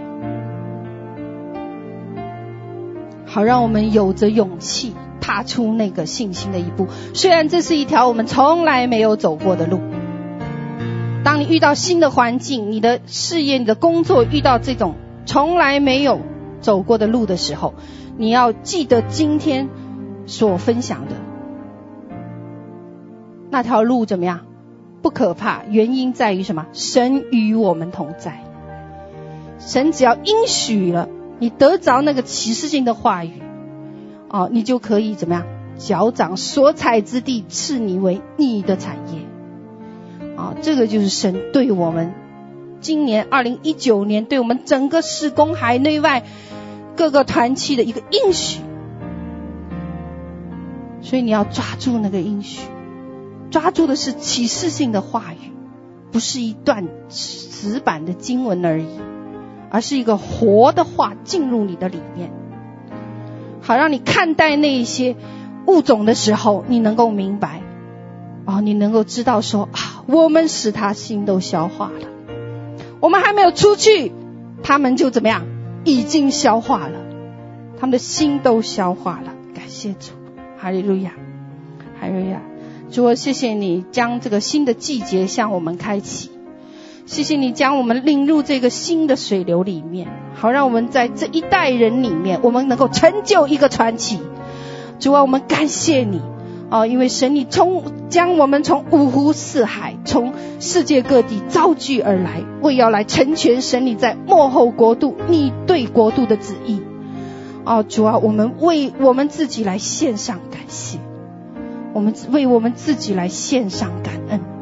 [3.26, 6.88] 好让我们有着勇气踏出那个信心的一步。
[7.14, 9.80] 虽然这是一条我们从来没有走过的路。
[11.24, 14.96] 当你遇到新的环境，你的事业、你的工作遇到这种
[15.26, 16.20] 从来没有
[16.60, 17.74] 走过的路的时候，
[18.18, 19.70] 你要记得今天。
[20.26, 21.16] 所分享的
[23.52, 24.46] 那条路怎么样？
[25.02, 26.68] 不可怕，原因在于什么？
[26.72, 28.42] 神与我们同在。
[29.60, 31.10] 神只要应许了，
[31.40, 33.44] 你得着那个启示性的话语，
[34.34, 35.46] 哦，你就可以怎么样？
[35.78, 39.20] 脚掌所踩之地，赐你为你的产业。
[40.36, 42.14] 啊，这个就是神对我们
[42.82, 46.24] 今年二零一九年对我们整个事工海内外
[46.96, 48.62] 各个团契的一个应许。
[51.04, 52.68] 所以你要抓住那个应许，
[53.52, 55.52] 抓住的是启示性的话语，
[56.12, 58.88] 不是一段死板的经文而已，
[59.70, 62.32] 而是一个活的话进入你的里面，
[63.64, 65.16] 好让你看待那一些
[65.66, 67.62] 物种的时候，你能够明白，
[68.46, 72.08] 哦，你能够知道说啊，我们使他心都消化了，
[73.00, 74.12] 我们还没有出去，
[74.62, 75.46] 他们就怎么样，
[75.86, 77.00] 已经消化了，
[77.80, 80.12] 他们的心都消化了，感谢主。
[80.60, 81.12] 哈利路亚，
[82.00, 82.42] 哈利路亚！
[82.92, 86.30] 主，谢谢你将这个新的季节向我们开启，
[87.06, 94.20] 谢谢你将我们领入这个新的水流里面，好让我们在这一代人里面，我们能够成就一个传奇。
[95.00, 96.22] 主啊，我们感谢你
[96.70, 106.82] 啊，因为神你从将我们从五湖四海，从世界各地招聚而来，为要来成全神你在幕后国度你对国度的旨意。
[107.66, 111.00] 哦，主啊，我们为我们自己来献上感谢，
[111.94, 114.53] 我们为我们自己来献上感恩。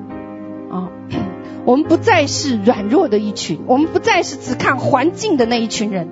[1.66, 6.10] 我们不再是软弱的一群，我们不再是只看环境的那一群人。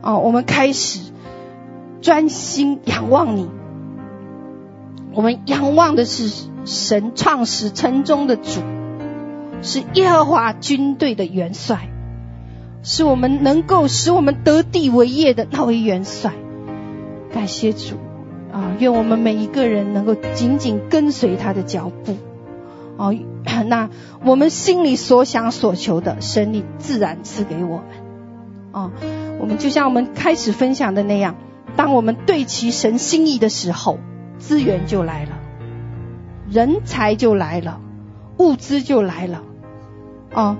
[0.00, 1.00] 啊、我们开始
[2.00, 3.48] 专心仰望你，
[5.12, 8.60] 我们仰望的是神创始成终的主，
[9.62, 11.88] 是耶和华军队的元帅。
[12.82, 16.32] 是我们能够使我们得地为业的那位元帅，
[17.32, 17.96] 感谢主
[18.52, 18.76] 啊！
[18.78, 22.16] 愿我们每一个人能够紧紧跟随他的脚步
[22.96, 23.12] 哦。
[23.66, 23.88] 那
[24.24, 27.84] 我们心里所想所求的，神你自然赐给我们
[28.72, 28.90] 哦。
[29.38, 31.36] 我们就像我们开始分享的那样，
[31.76, 33.98] 当我们对齐神心意的时候，
[34.38, 35.30] 资源就来了，
[36.50, 37.80] 人才就来了，
[38.38, 39.42] 物资就来了，
[40.32, 40.56] 哦。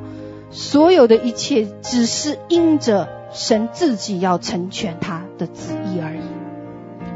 [0.50, 6.20] 所有的一切只是因着神自己要成全他的旨意而已。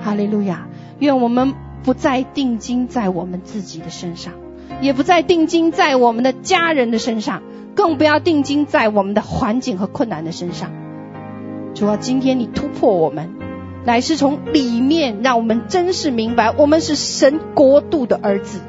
[0.03, 0.67] 哈利路亚！
[0.99, 4.35] 愿我们不再定睛在我们自己的身上，
[4.81, 7.43] 也不再定睛在我们的家人的身上，
[7.75, 10.71] 更不要定睛在我们的环境和困难的身上。
[11.75, 13.31] 主啊，今天你突破我们，
[13.85, 18.61] 乃是从里面让我们真实明白，我们是神国度的儿子。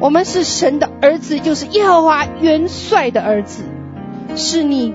[0.00, 3.62] 我们是神的儿子，就是耶和华元帅的儿子，
[4.34, 4.92] 是你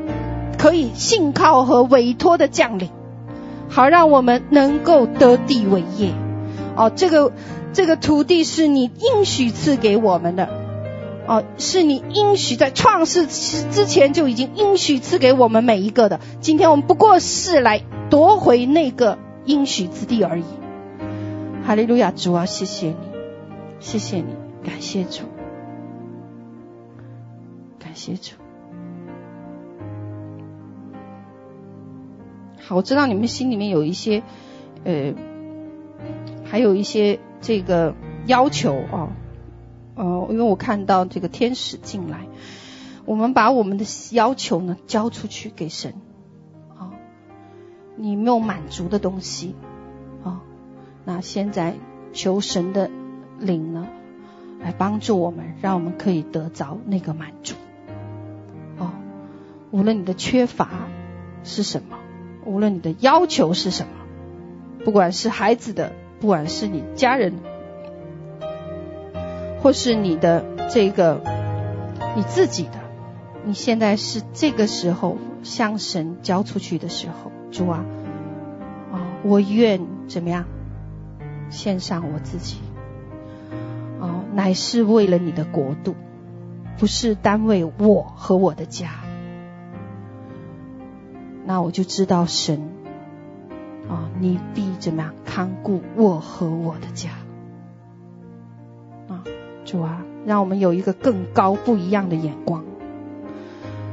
[0.58, 2.90] 可以信靠和委托的将领，
[3.70, 6.12] 好让我们能够得地为业。
[6.76, 7.32] 哦，这个
[7.74, 10.50] 这个土地是你应许赐给我们的，
[11.28, 16.20] 哦，是你应许在创世之前就已经应许赐给我们每一个的。
[16.42, 20.44] 今天我们不过是来夺回那个应许之地而已。
[21.64, 22.96] 哈利路亚，主啊，谢谢你，
[23.80, 24.26] 谢谢你。
[24.64, 25.24] 感谢主，
[27.80, 28.34] 感谢主。
[32.60, 34.22] 好，我知道你们心里面有一些，
[34.84, 35.14] 呃，
[36.44, 37.96] 还有一些这个
[38.26, 39.10] 要求啊，
[39.96, 42.28] 呃，因为我看到这个天使进来，
[43.06, 45.94] 我们把我们的要求呢交出去给神，
[46.78, 46.92] 啊，
[47.96, 49.56] 你没有满足的东西，
[50.24, 50.42] 啊，
[51.06, 51.76] 那现在
[52.14, 52.90] 求神的
[53.40, 53.88] 灵呢？
[54.62, 57.56] 来帮助我们，让我们可以得着那个满足。
[58.78, 58.92] 哦，
[59.72, 60.68] 无论你的缺乏
[61.46, 61.98] 是什么，
[62.44, 67.34] 无论你的要求是什么，不管是孩子的，不管是你家人，
[69.62, 71.22] 或是你的这个
[72.16, 72.80] 你自己的，
[73.46, 77.86] 你现在是这个时候向神交出去的时候，主啊，
[78.92, 80.46] 啊、我愿怎么样
[81.50, 82.58] 献上我自己。
[84.00, 85.96] 哦，乃是为了你的国度，
[86.78, 88.92] 不是单为我和我的家。
[91.46, 92.70] 那我就知道神，
[93.90, 97.10] 啊、你必怎么样看顾我和我的家。
[99.10, 99.24] 啊，
[99.66, 102.64] 主啊，让我们有一个更高不一样的眼光。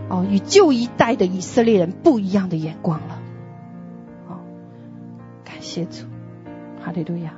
[0.09, 3.19] 哦，与旧一代的以色列人不一样的眼光了。
[4.29, 4.37] 哦，
[5.45, 6.05] 感谢主，
[6.81, 7.33] 哈利路亚。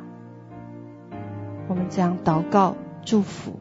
[1.69, 2.75] 我们这样祷告
[3.05, 3.61] 祝福，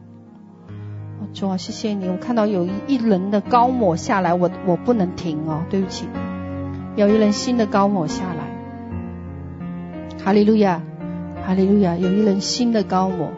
[1.34, 2.08] 主啊，谢谢你！
[2.08, 6.06] 我看到有一一轮的高抹下来，我我不能停哦，对不起，
[6.96, 8.47] 有一轮新的高抹下来，
[10.28, 10.82] 哈利路亚，
[11.42, 13.28] 哈利路亚，有一轮新的膏抹。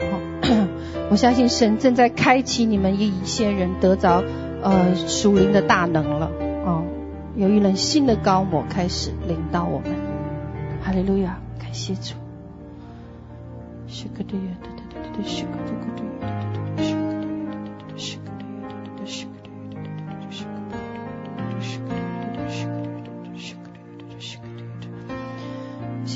[0.00, 0.68] 哦，
[1.12, 4.24] 我相信神正在开启你们一些人得着
[4.62, 6.30] 呃属灵的大能了
[6.64, 6.84] 哦，
[7.36, 9.90] 有一轮新的膏抹开始领导我们，
[10.82, 12.14] 哈利路亚，感谢主。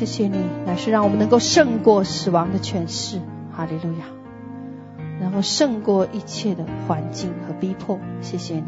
[0.05, 0.37] 谢谢你，
[0.67, 4.05] 乃是让我们能够胜过死亡的权势，哈利路亚，
[5.19, 7.99] 然后胜过一切的环境和逼迫。
[8.21, 8.65] 谢谢你，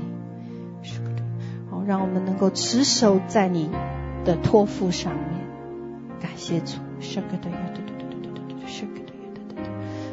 [1.71, 3.69] 好，让我们能够持守在你
[4.25, 5.25] 的托付上面。
[6.21, 6.79] 感谢主，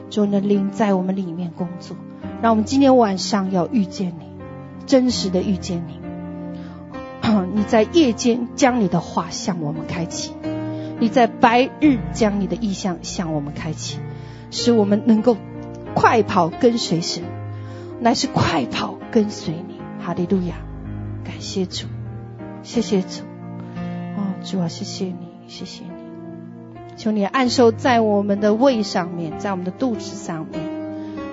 [0.09, 1.95] 主的灵在我们里面工作，
[2.41, 4.25] 让我们今天晚上要遇见你，
[4.85, 6.03] 真实的遇见你。
[7.55, 10.33] 你在夜间将你的话向我们开启，
[11.03, 13.99] 你在白日将你的意象向我们开启，
[14.51, 15.35] 使我们能够
[15.93, 17.23] 快跑跟随神，
[17.99, 19.81] 乃是快跑跟随你。
[19.99, 20.55] 哈利路亚，
[21.25, 21.87] 感谢主，
[22.61, 23.23] 谢谢主。
[24.15, 25.91] 哦，主啊，谢谢你，谢谢你。
[26.95, 30.61] 求你按手在我们的胃上面，在我们的肚子上面。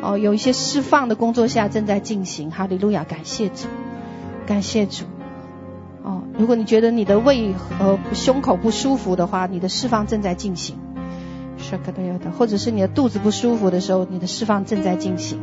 [0.02, 2.51] 哦，有一些释放的工作下正在进行。
[2.51, 3.68] 哈利路亚，感谢主，
[4.47, 5.05] 感谢主。
[6.41, 10.79] 哦，如果你觉得你的胃和胸口不舒服的话，你的释放正在进行。
[12.39, 15.39] 或者是你的肚子不舒服的时候，你的释放正在进行；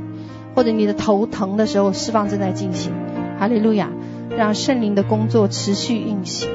[0.56, 2.92] 或者你的头疼的时候，释放正在进行。
[3.40, 3.92] 哈利路亚，
[4.36, 6.50] 让圣灵的工作持续运行。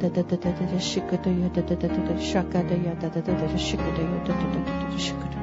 [0.00, 5.34] 哒哒哒哒哒哒，是个的哟，哒哒哒哒哒，是个的哟，哒哒哒哒，是个的哟，哒哒哒哒哒，是个的，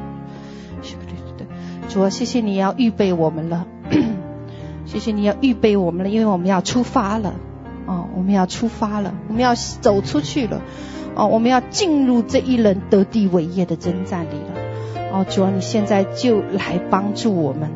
[0.82, 1.90] 是个的，对对。
[1.90, 3.68] 主啊，谢谢你要预备我们了，
[4.86, 7.34] 谢谢你要预备我们了，因为我们要出发了，
[7.86, 10.62] 哦，我们要出发了，我们要走出去了，
[11.16, 17.72] 哦，我们要进入这一轮得地伟业的征战里了，哦，主啊，你现在就来帮助我们，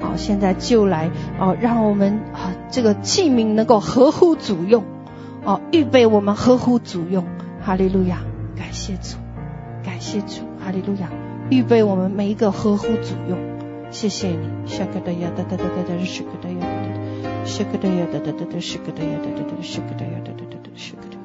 [0.00, 4.84] 哦，现在就来，哦，让我们啊这个器皿能够合乎主用。
[5.46, 7.22] 哦，预备我们合乎主用，
[7.60, 8.20] 哈利路亚，
[8.56, 9.18] 感谢主，
[9.84, 11.10] 感谢主，哈利路亚，
[11.50, 13.38] 预备我们每一个合乎主用，
[13.94, 21.16] 谢谢你，谢个的呀哒哒哒哒哒，谢个的呀哒哒哒，谢个的呀哒哒哒哒，谢个的呀哒哒哒，谢个的呀哒哒哒哒，谢个的。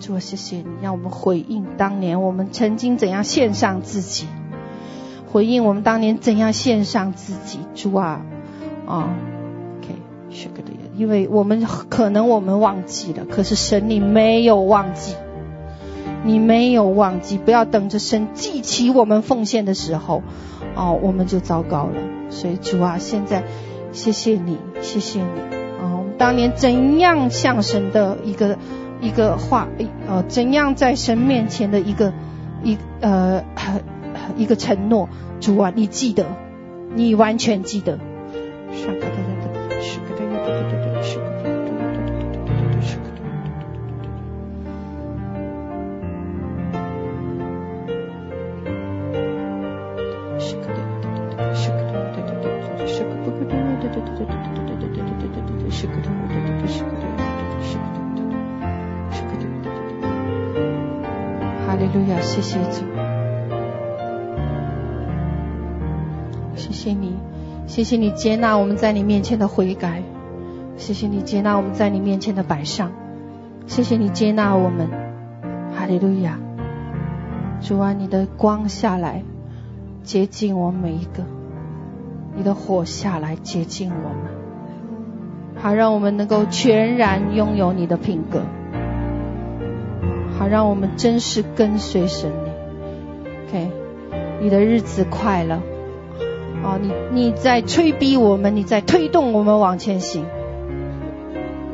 [0.00, 4.26] 主啊，谢谢你，让我们回应当年我们曾经怎样献上自己，
[5.30, 8.26] 回应我们当年怎样献上自己，主啊，
[8.86, 9.14] 啊
[9.78, 9.94] ，OK，
[10.28, 10.78] 谢个的呀。
[10.96, 15.14] 因为我们可能我们忘记了，可是神你没有忘记，
[16.24, 20.24] 你没有忘记，不要等着神记起我们奉献的时候，
[20.74, 21.94] 哦，我们就糟糕了。
[22.30, 23.42] 所以主啊，现在
[23.92, 25.40] 谢谢你，谢谢你，
[25.80, 28.56] 哦，我们当年怎样向神的一个
[29.00, 29.68] 一个话，
[30.08, 32.12] 呃，怎样在神面前的一个
[32.62, 33.42] 一呃
[34.36, 35.08] 一个承诺，
[35.40, 36.26] 主啊，你记得，
[36.94, 37.98] 你完全记得。
[54.00, 57.14] 嘟嘟嘟嘟嘟嘟嘟嘟嘟嘟嘟，呼克嘟呼克嘟呼克嘟
[57.60, 57.84] 呼克
[58.16, 58.22] 嘟
[59.10, 60.04] 呼克嘟呼克嘟，
[61.66, 62.82] 哈利路亚，谢谢主，
[66.56, 67.16] 谢谢你，
[67.66, 70.02] 谢谢你接纳我们在你面前的悔改，
[70.76, 72.90] 谢谢你接纳我们在你面前的摆上，
[73.66, 74.88] 谢谢你接纳我们，
[75.76, 76.38] 哈利路亚，
[77.60, 79.22] 主啊，你的光下来，
[80.02, 81.39] 接近我每一个。
[82.40, 88.40] 你的火下来，洁净我们，好让我们能够全然拥有你的品格，
[90.38, 92.50] 好让我们真实跟随神你。
[93.46, 93.70] OK，
[94.40, 95.60] 你的日子快乐，
[96.64, 100.24] 哦，你你在催逼我们，你在推动我们往前行，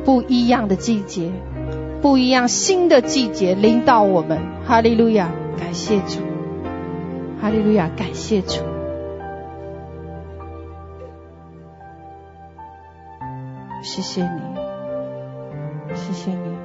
[0.03, 1.31] 不一样的季节，
[2.01, 5.31] 不一样新的季节临到我们，哈利路亚。
[5.57, 6.19] 感谢主，
[7.41, 7.89] 哈利路亚！
[7.95, 8.59] 感谢主，
[13.87, 14.41] 谢谢你，
[15.95, 16.56] 谢谢你。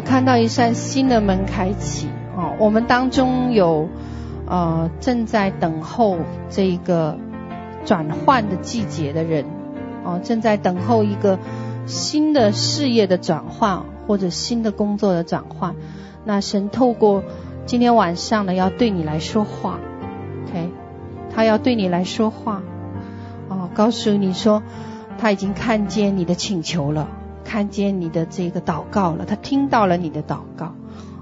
[0.00, 3.86] 我看到一扇新的门开启哦，我们当中有
[4.46, 6.16] 呃正在等候
[6.48, 7.18] 这个
[7.84, 9.44] 转换的季节的人
[10.02, 11.38] 哦，正在等候一个
[11.84, 15.74] 新的事业的转换或者新的工作的转换。
[16.24, 17.22] 那神透过
[17.66, 19.78] 今天晚上呢，要对你来说话
[20.48, 20.70] ，OK，
[21.34, 22.62] 他要对你来说话
[23.50, 24.62] 哦，告诉你说
[25.18, 27.19] 他已经看见你的请求了。
[27.50, 30.72] 看见你的这个祷告了，他听到了你的祷告，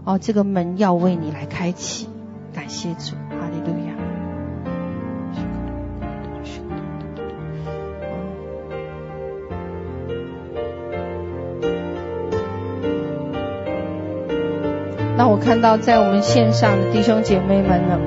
[0.05, 2.07] 哦，这个门要为你来开启，
[2.53, 3.95] 感谢主，哈利路亚。
[15.17, 17.99] 那我看到在我们线上的弟兄姐妹们呢，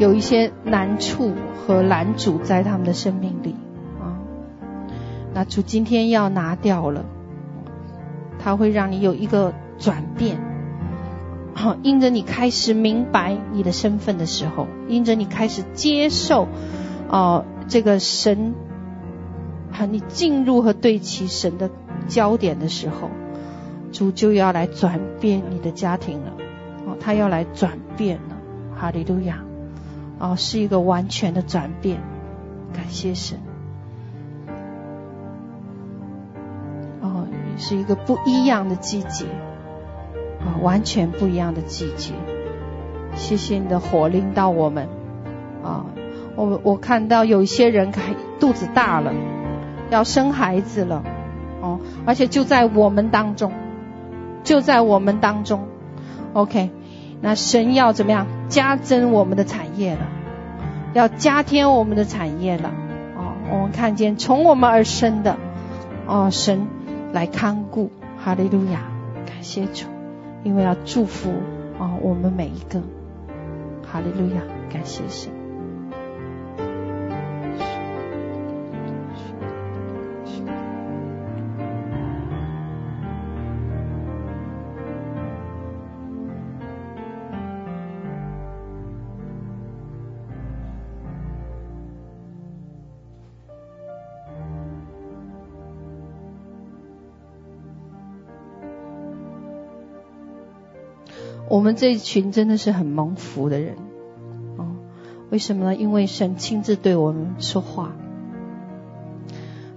[0.00, 1.32] 有一些难处。
[1.66, 3.54] 和拦阻在他们的生命里
[4.00, 4.18] 啊，
[5.32, 7.04] 那主今天要拿掉了，
[8.40, 10.40] 他会让你有一个转变，
[11.54, 16.48] 好，因着你开始明白你的身份的时候，因着你开始接受
[17.08, 18.54] 哦这个神，
[19.70, 21.70] 和你进入和对齐神的
[22.08, 23.10] 焦点的时候，
[23.92, 26.32] 主就要来转变你的家庭了，
[26.86, 28.36] 哦，他要来转变了，
[28.74, 29.44] 哈利路亚。
[30.20, 32.00] 哦，是一个完全的转变，
[32.74, 33.38] 感谢神。
[37.00, 37.26] 哦，
[37.56, 39.24] 是一个不一样的季节，
[40.40, 42.12] 啊，完全不一样的季节。
[43.14, 44.88] 谢谢你的火临到我们，
[45.64, 45.86] 啊，
[46.36, 49.12] 我我看到有一些人开肚子大了，
[49.88, 51.02] 要生孩子了，
[51.62, 53.52] 哦，而且就在我们当中，
[54.44, 55.66] 就在我们当中
[56.34, 56.70] ，OK。
[57.22, 60.00] 那神要怎么样加增我们的产业了？
[60.92, 62.70] 要加添我们的产业了。
[63.16, 65.36] 哦，我们看见从我们而生的，
[66.06, 66.66] 哦，神
[67.12, 68.82] 来看顾，哈利路亚，
[69.24, 69.86] 感谢主，
[70.42, 71.30] 因为要祝福
[71.78, 72.82] 啊我们每一个，
[73.86, 75.39] 哈利路亚，感谢神。
[101.60, 103.74] 我们这一群真的是很蒙福的人，
[104.56, 104.64] 哦，
[105.28, 105.76] 为什么呢？
[105.76, 107.92] 因为神亲自对我们说话，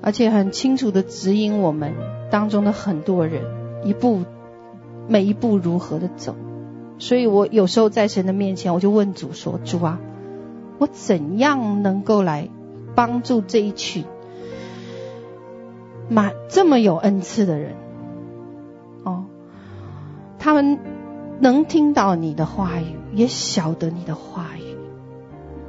[0.02, 1.94] 而且很清楚的指引我们
[2.32, 3.44] 当中的很多人
[3.84, 4.22] 一步
[5.10, 6.38] 每一步如何的走。
[7.00, 10.00] 所以我有时候在神的面前，我就问主说：“主啊，
[10.78, 12.48] 我怎样能够来
[12.96, 14.06] 帮助这一群
[16.08, 17.76] 满这么有恩赐的人？
[19.04, 19.26] 哦，
[20.40, 20.80] 他们。”
[21.44, 24.78] 能听到你的话语，也晓得你的话语，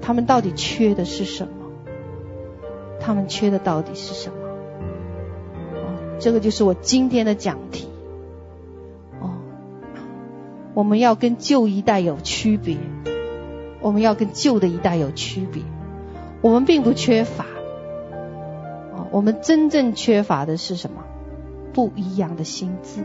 [0.00, 1.52] 他们到底缺的是什么？
[3.00, 4.36] 他们缺的到底是什么？
[5.74, 7.88] 哦，这个就是我今天的讲题。
[9.20, 9.34] 哦，
[10.74, 12.76] 我们要跟旧一代有区别，
[13.80, 15.64] 我们要跟旧的一代有区别。
[16.40, 17.46] 我们并不缺乏，
[18.92, 21.02] 哦，我们真正缺乏的是什么？
[21.72, 23.02] 不一样的心智。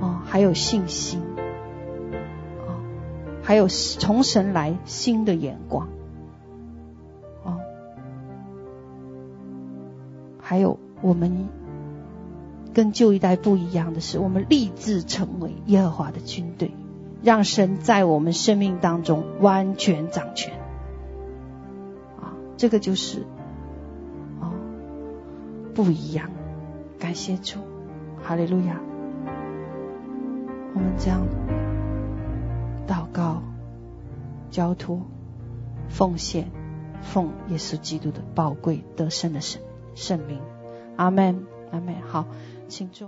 [0.00, 1.20] 哦，还有信心，
[2.66, 2.78] 哦，
[3.42, 5.88] 还有从神来新的眼光，
[7.42, 7.58] 哦，
[10.40, 11.48] 还有我们
[12.72, 16.70] 跟旧一代不一样的是，我们立志成为耶和华的军队，
[17.22, 20.52] 让神在我们生命当中完全掌权，
[22.20, 23.26] 啊，这个就是
[24.40, 24.54] 啊
[25.74, 26.30] 不一样，
[27.00, 27.58] 感谢主，
[28.22, 28.80] 哈利路亚。
[30.74, 31.28] 我们将
[32.88, 33.42] 祷告、
[34.50, 35.02] 交托、
[35.88, 36.50] 奉献，
[37.02, 39.62] 奉耶稣基督的宝贵得胜的圣
[39.94, 40.40] 圣名，
[40.96, 41.94] 阿门，阿门。
[42.02, 42.26] 好，
[42.66, 43.06] 请坐。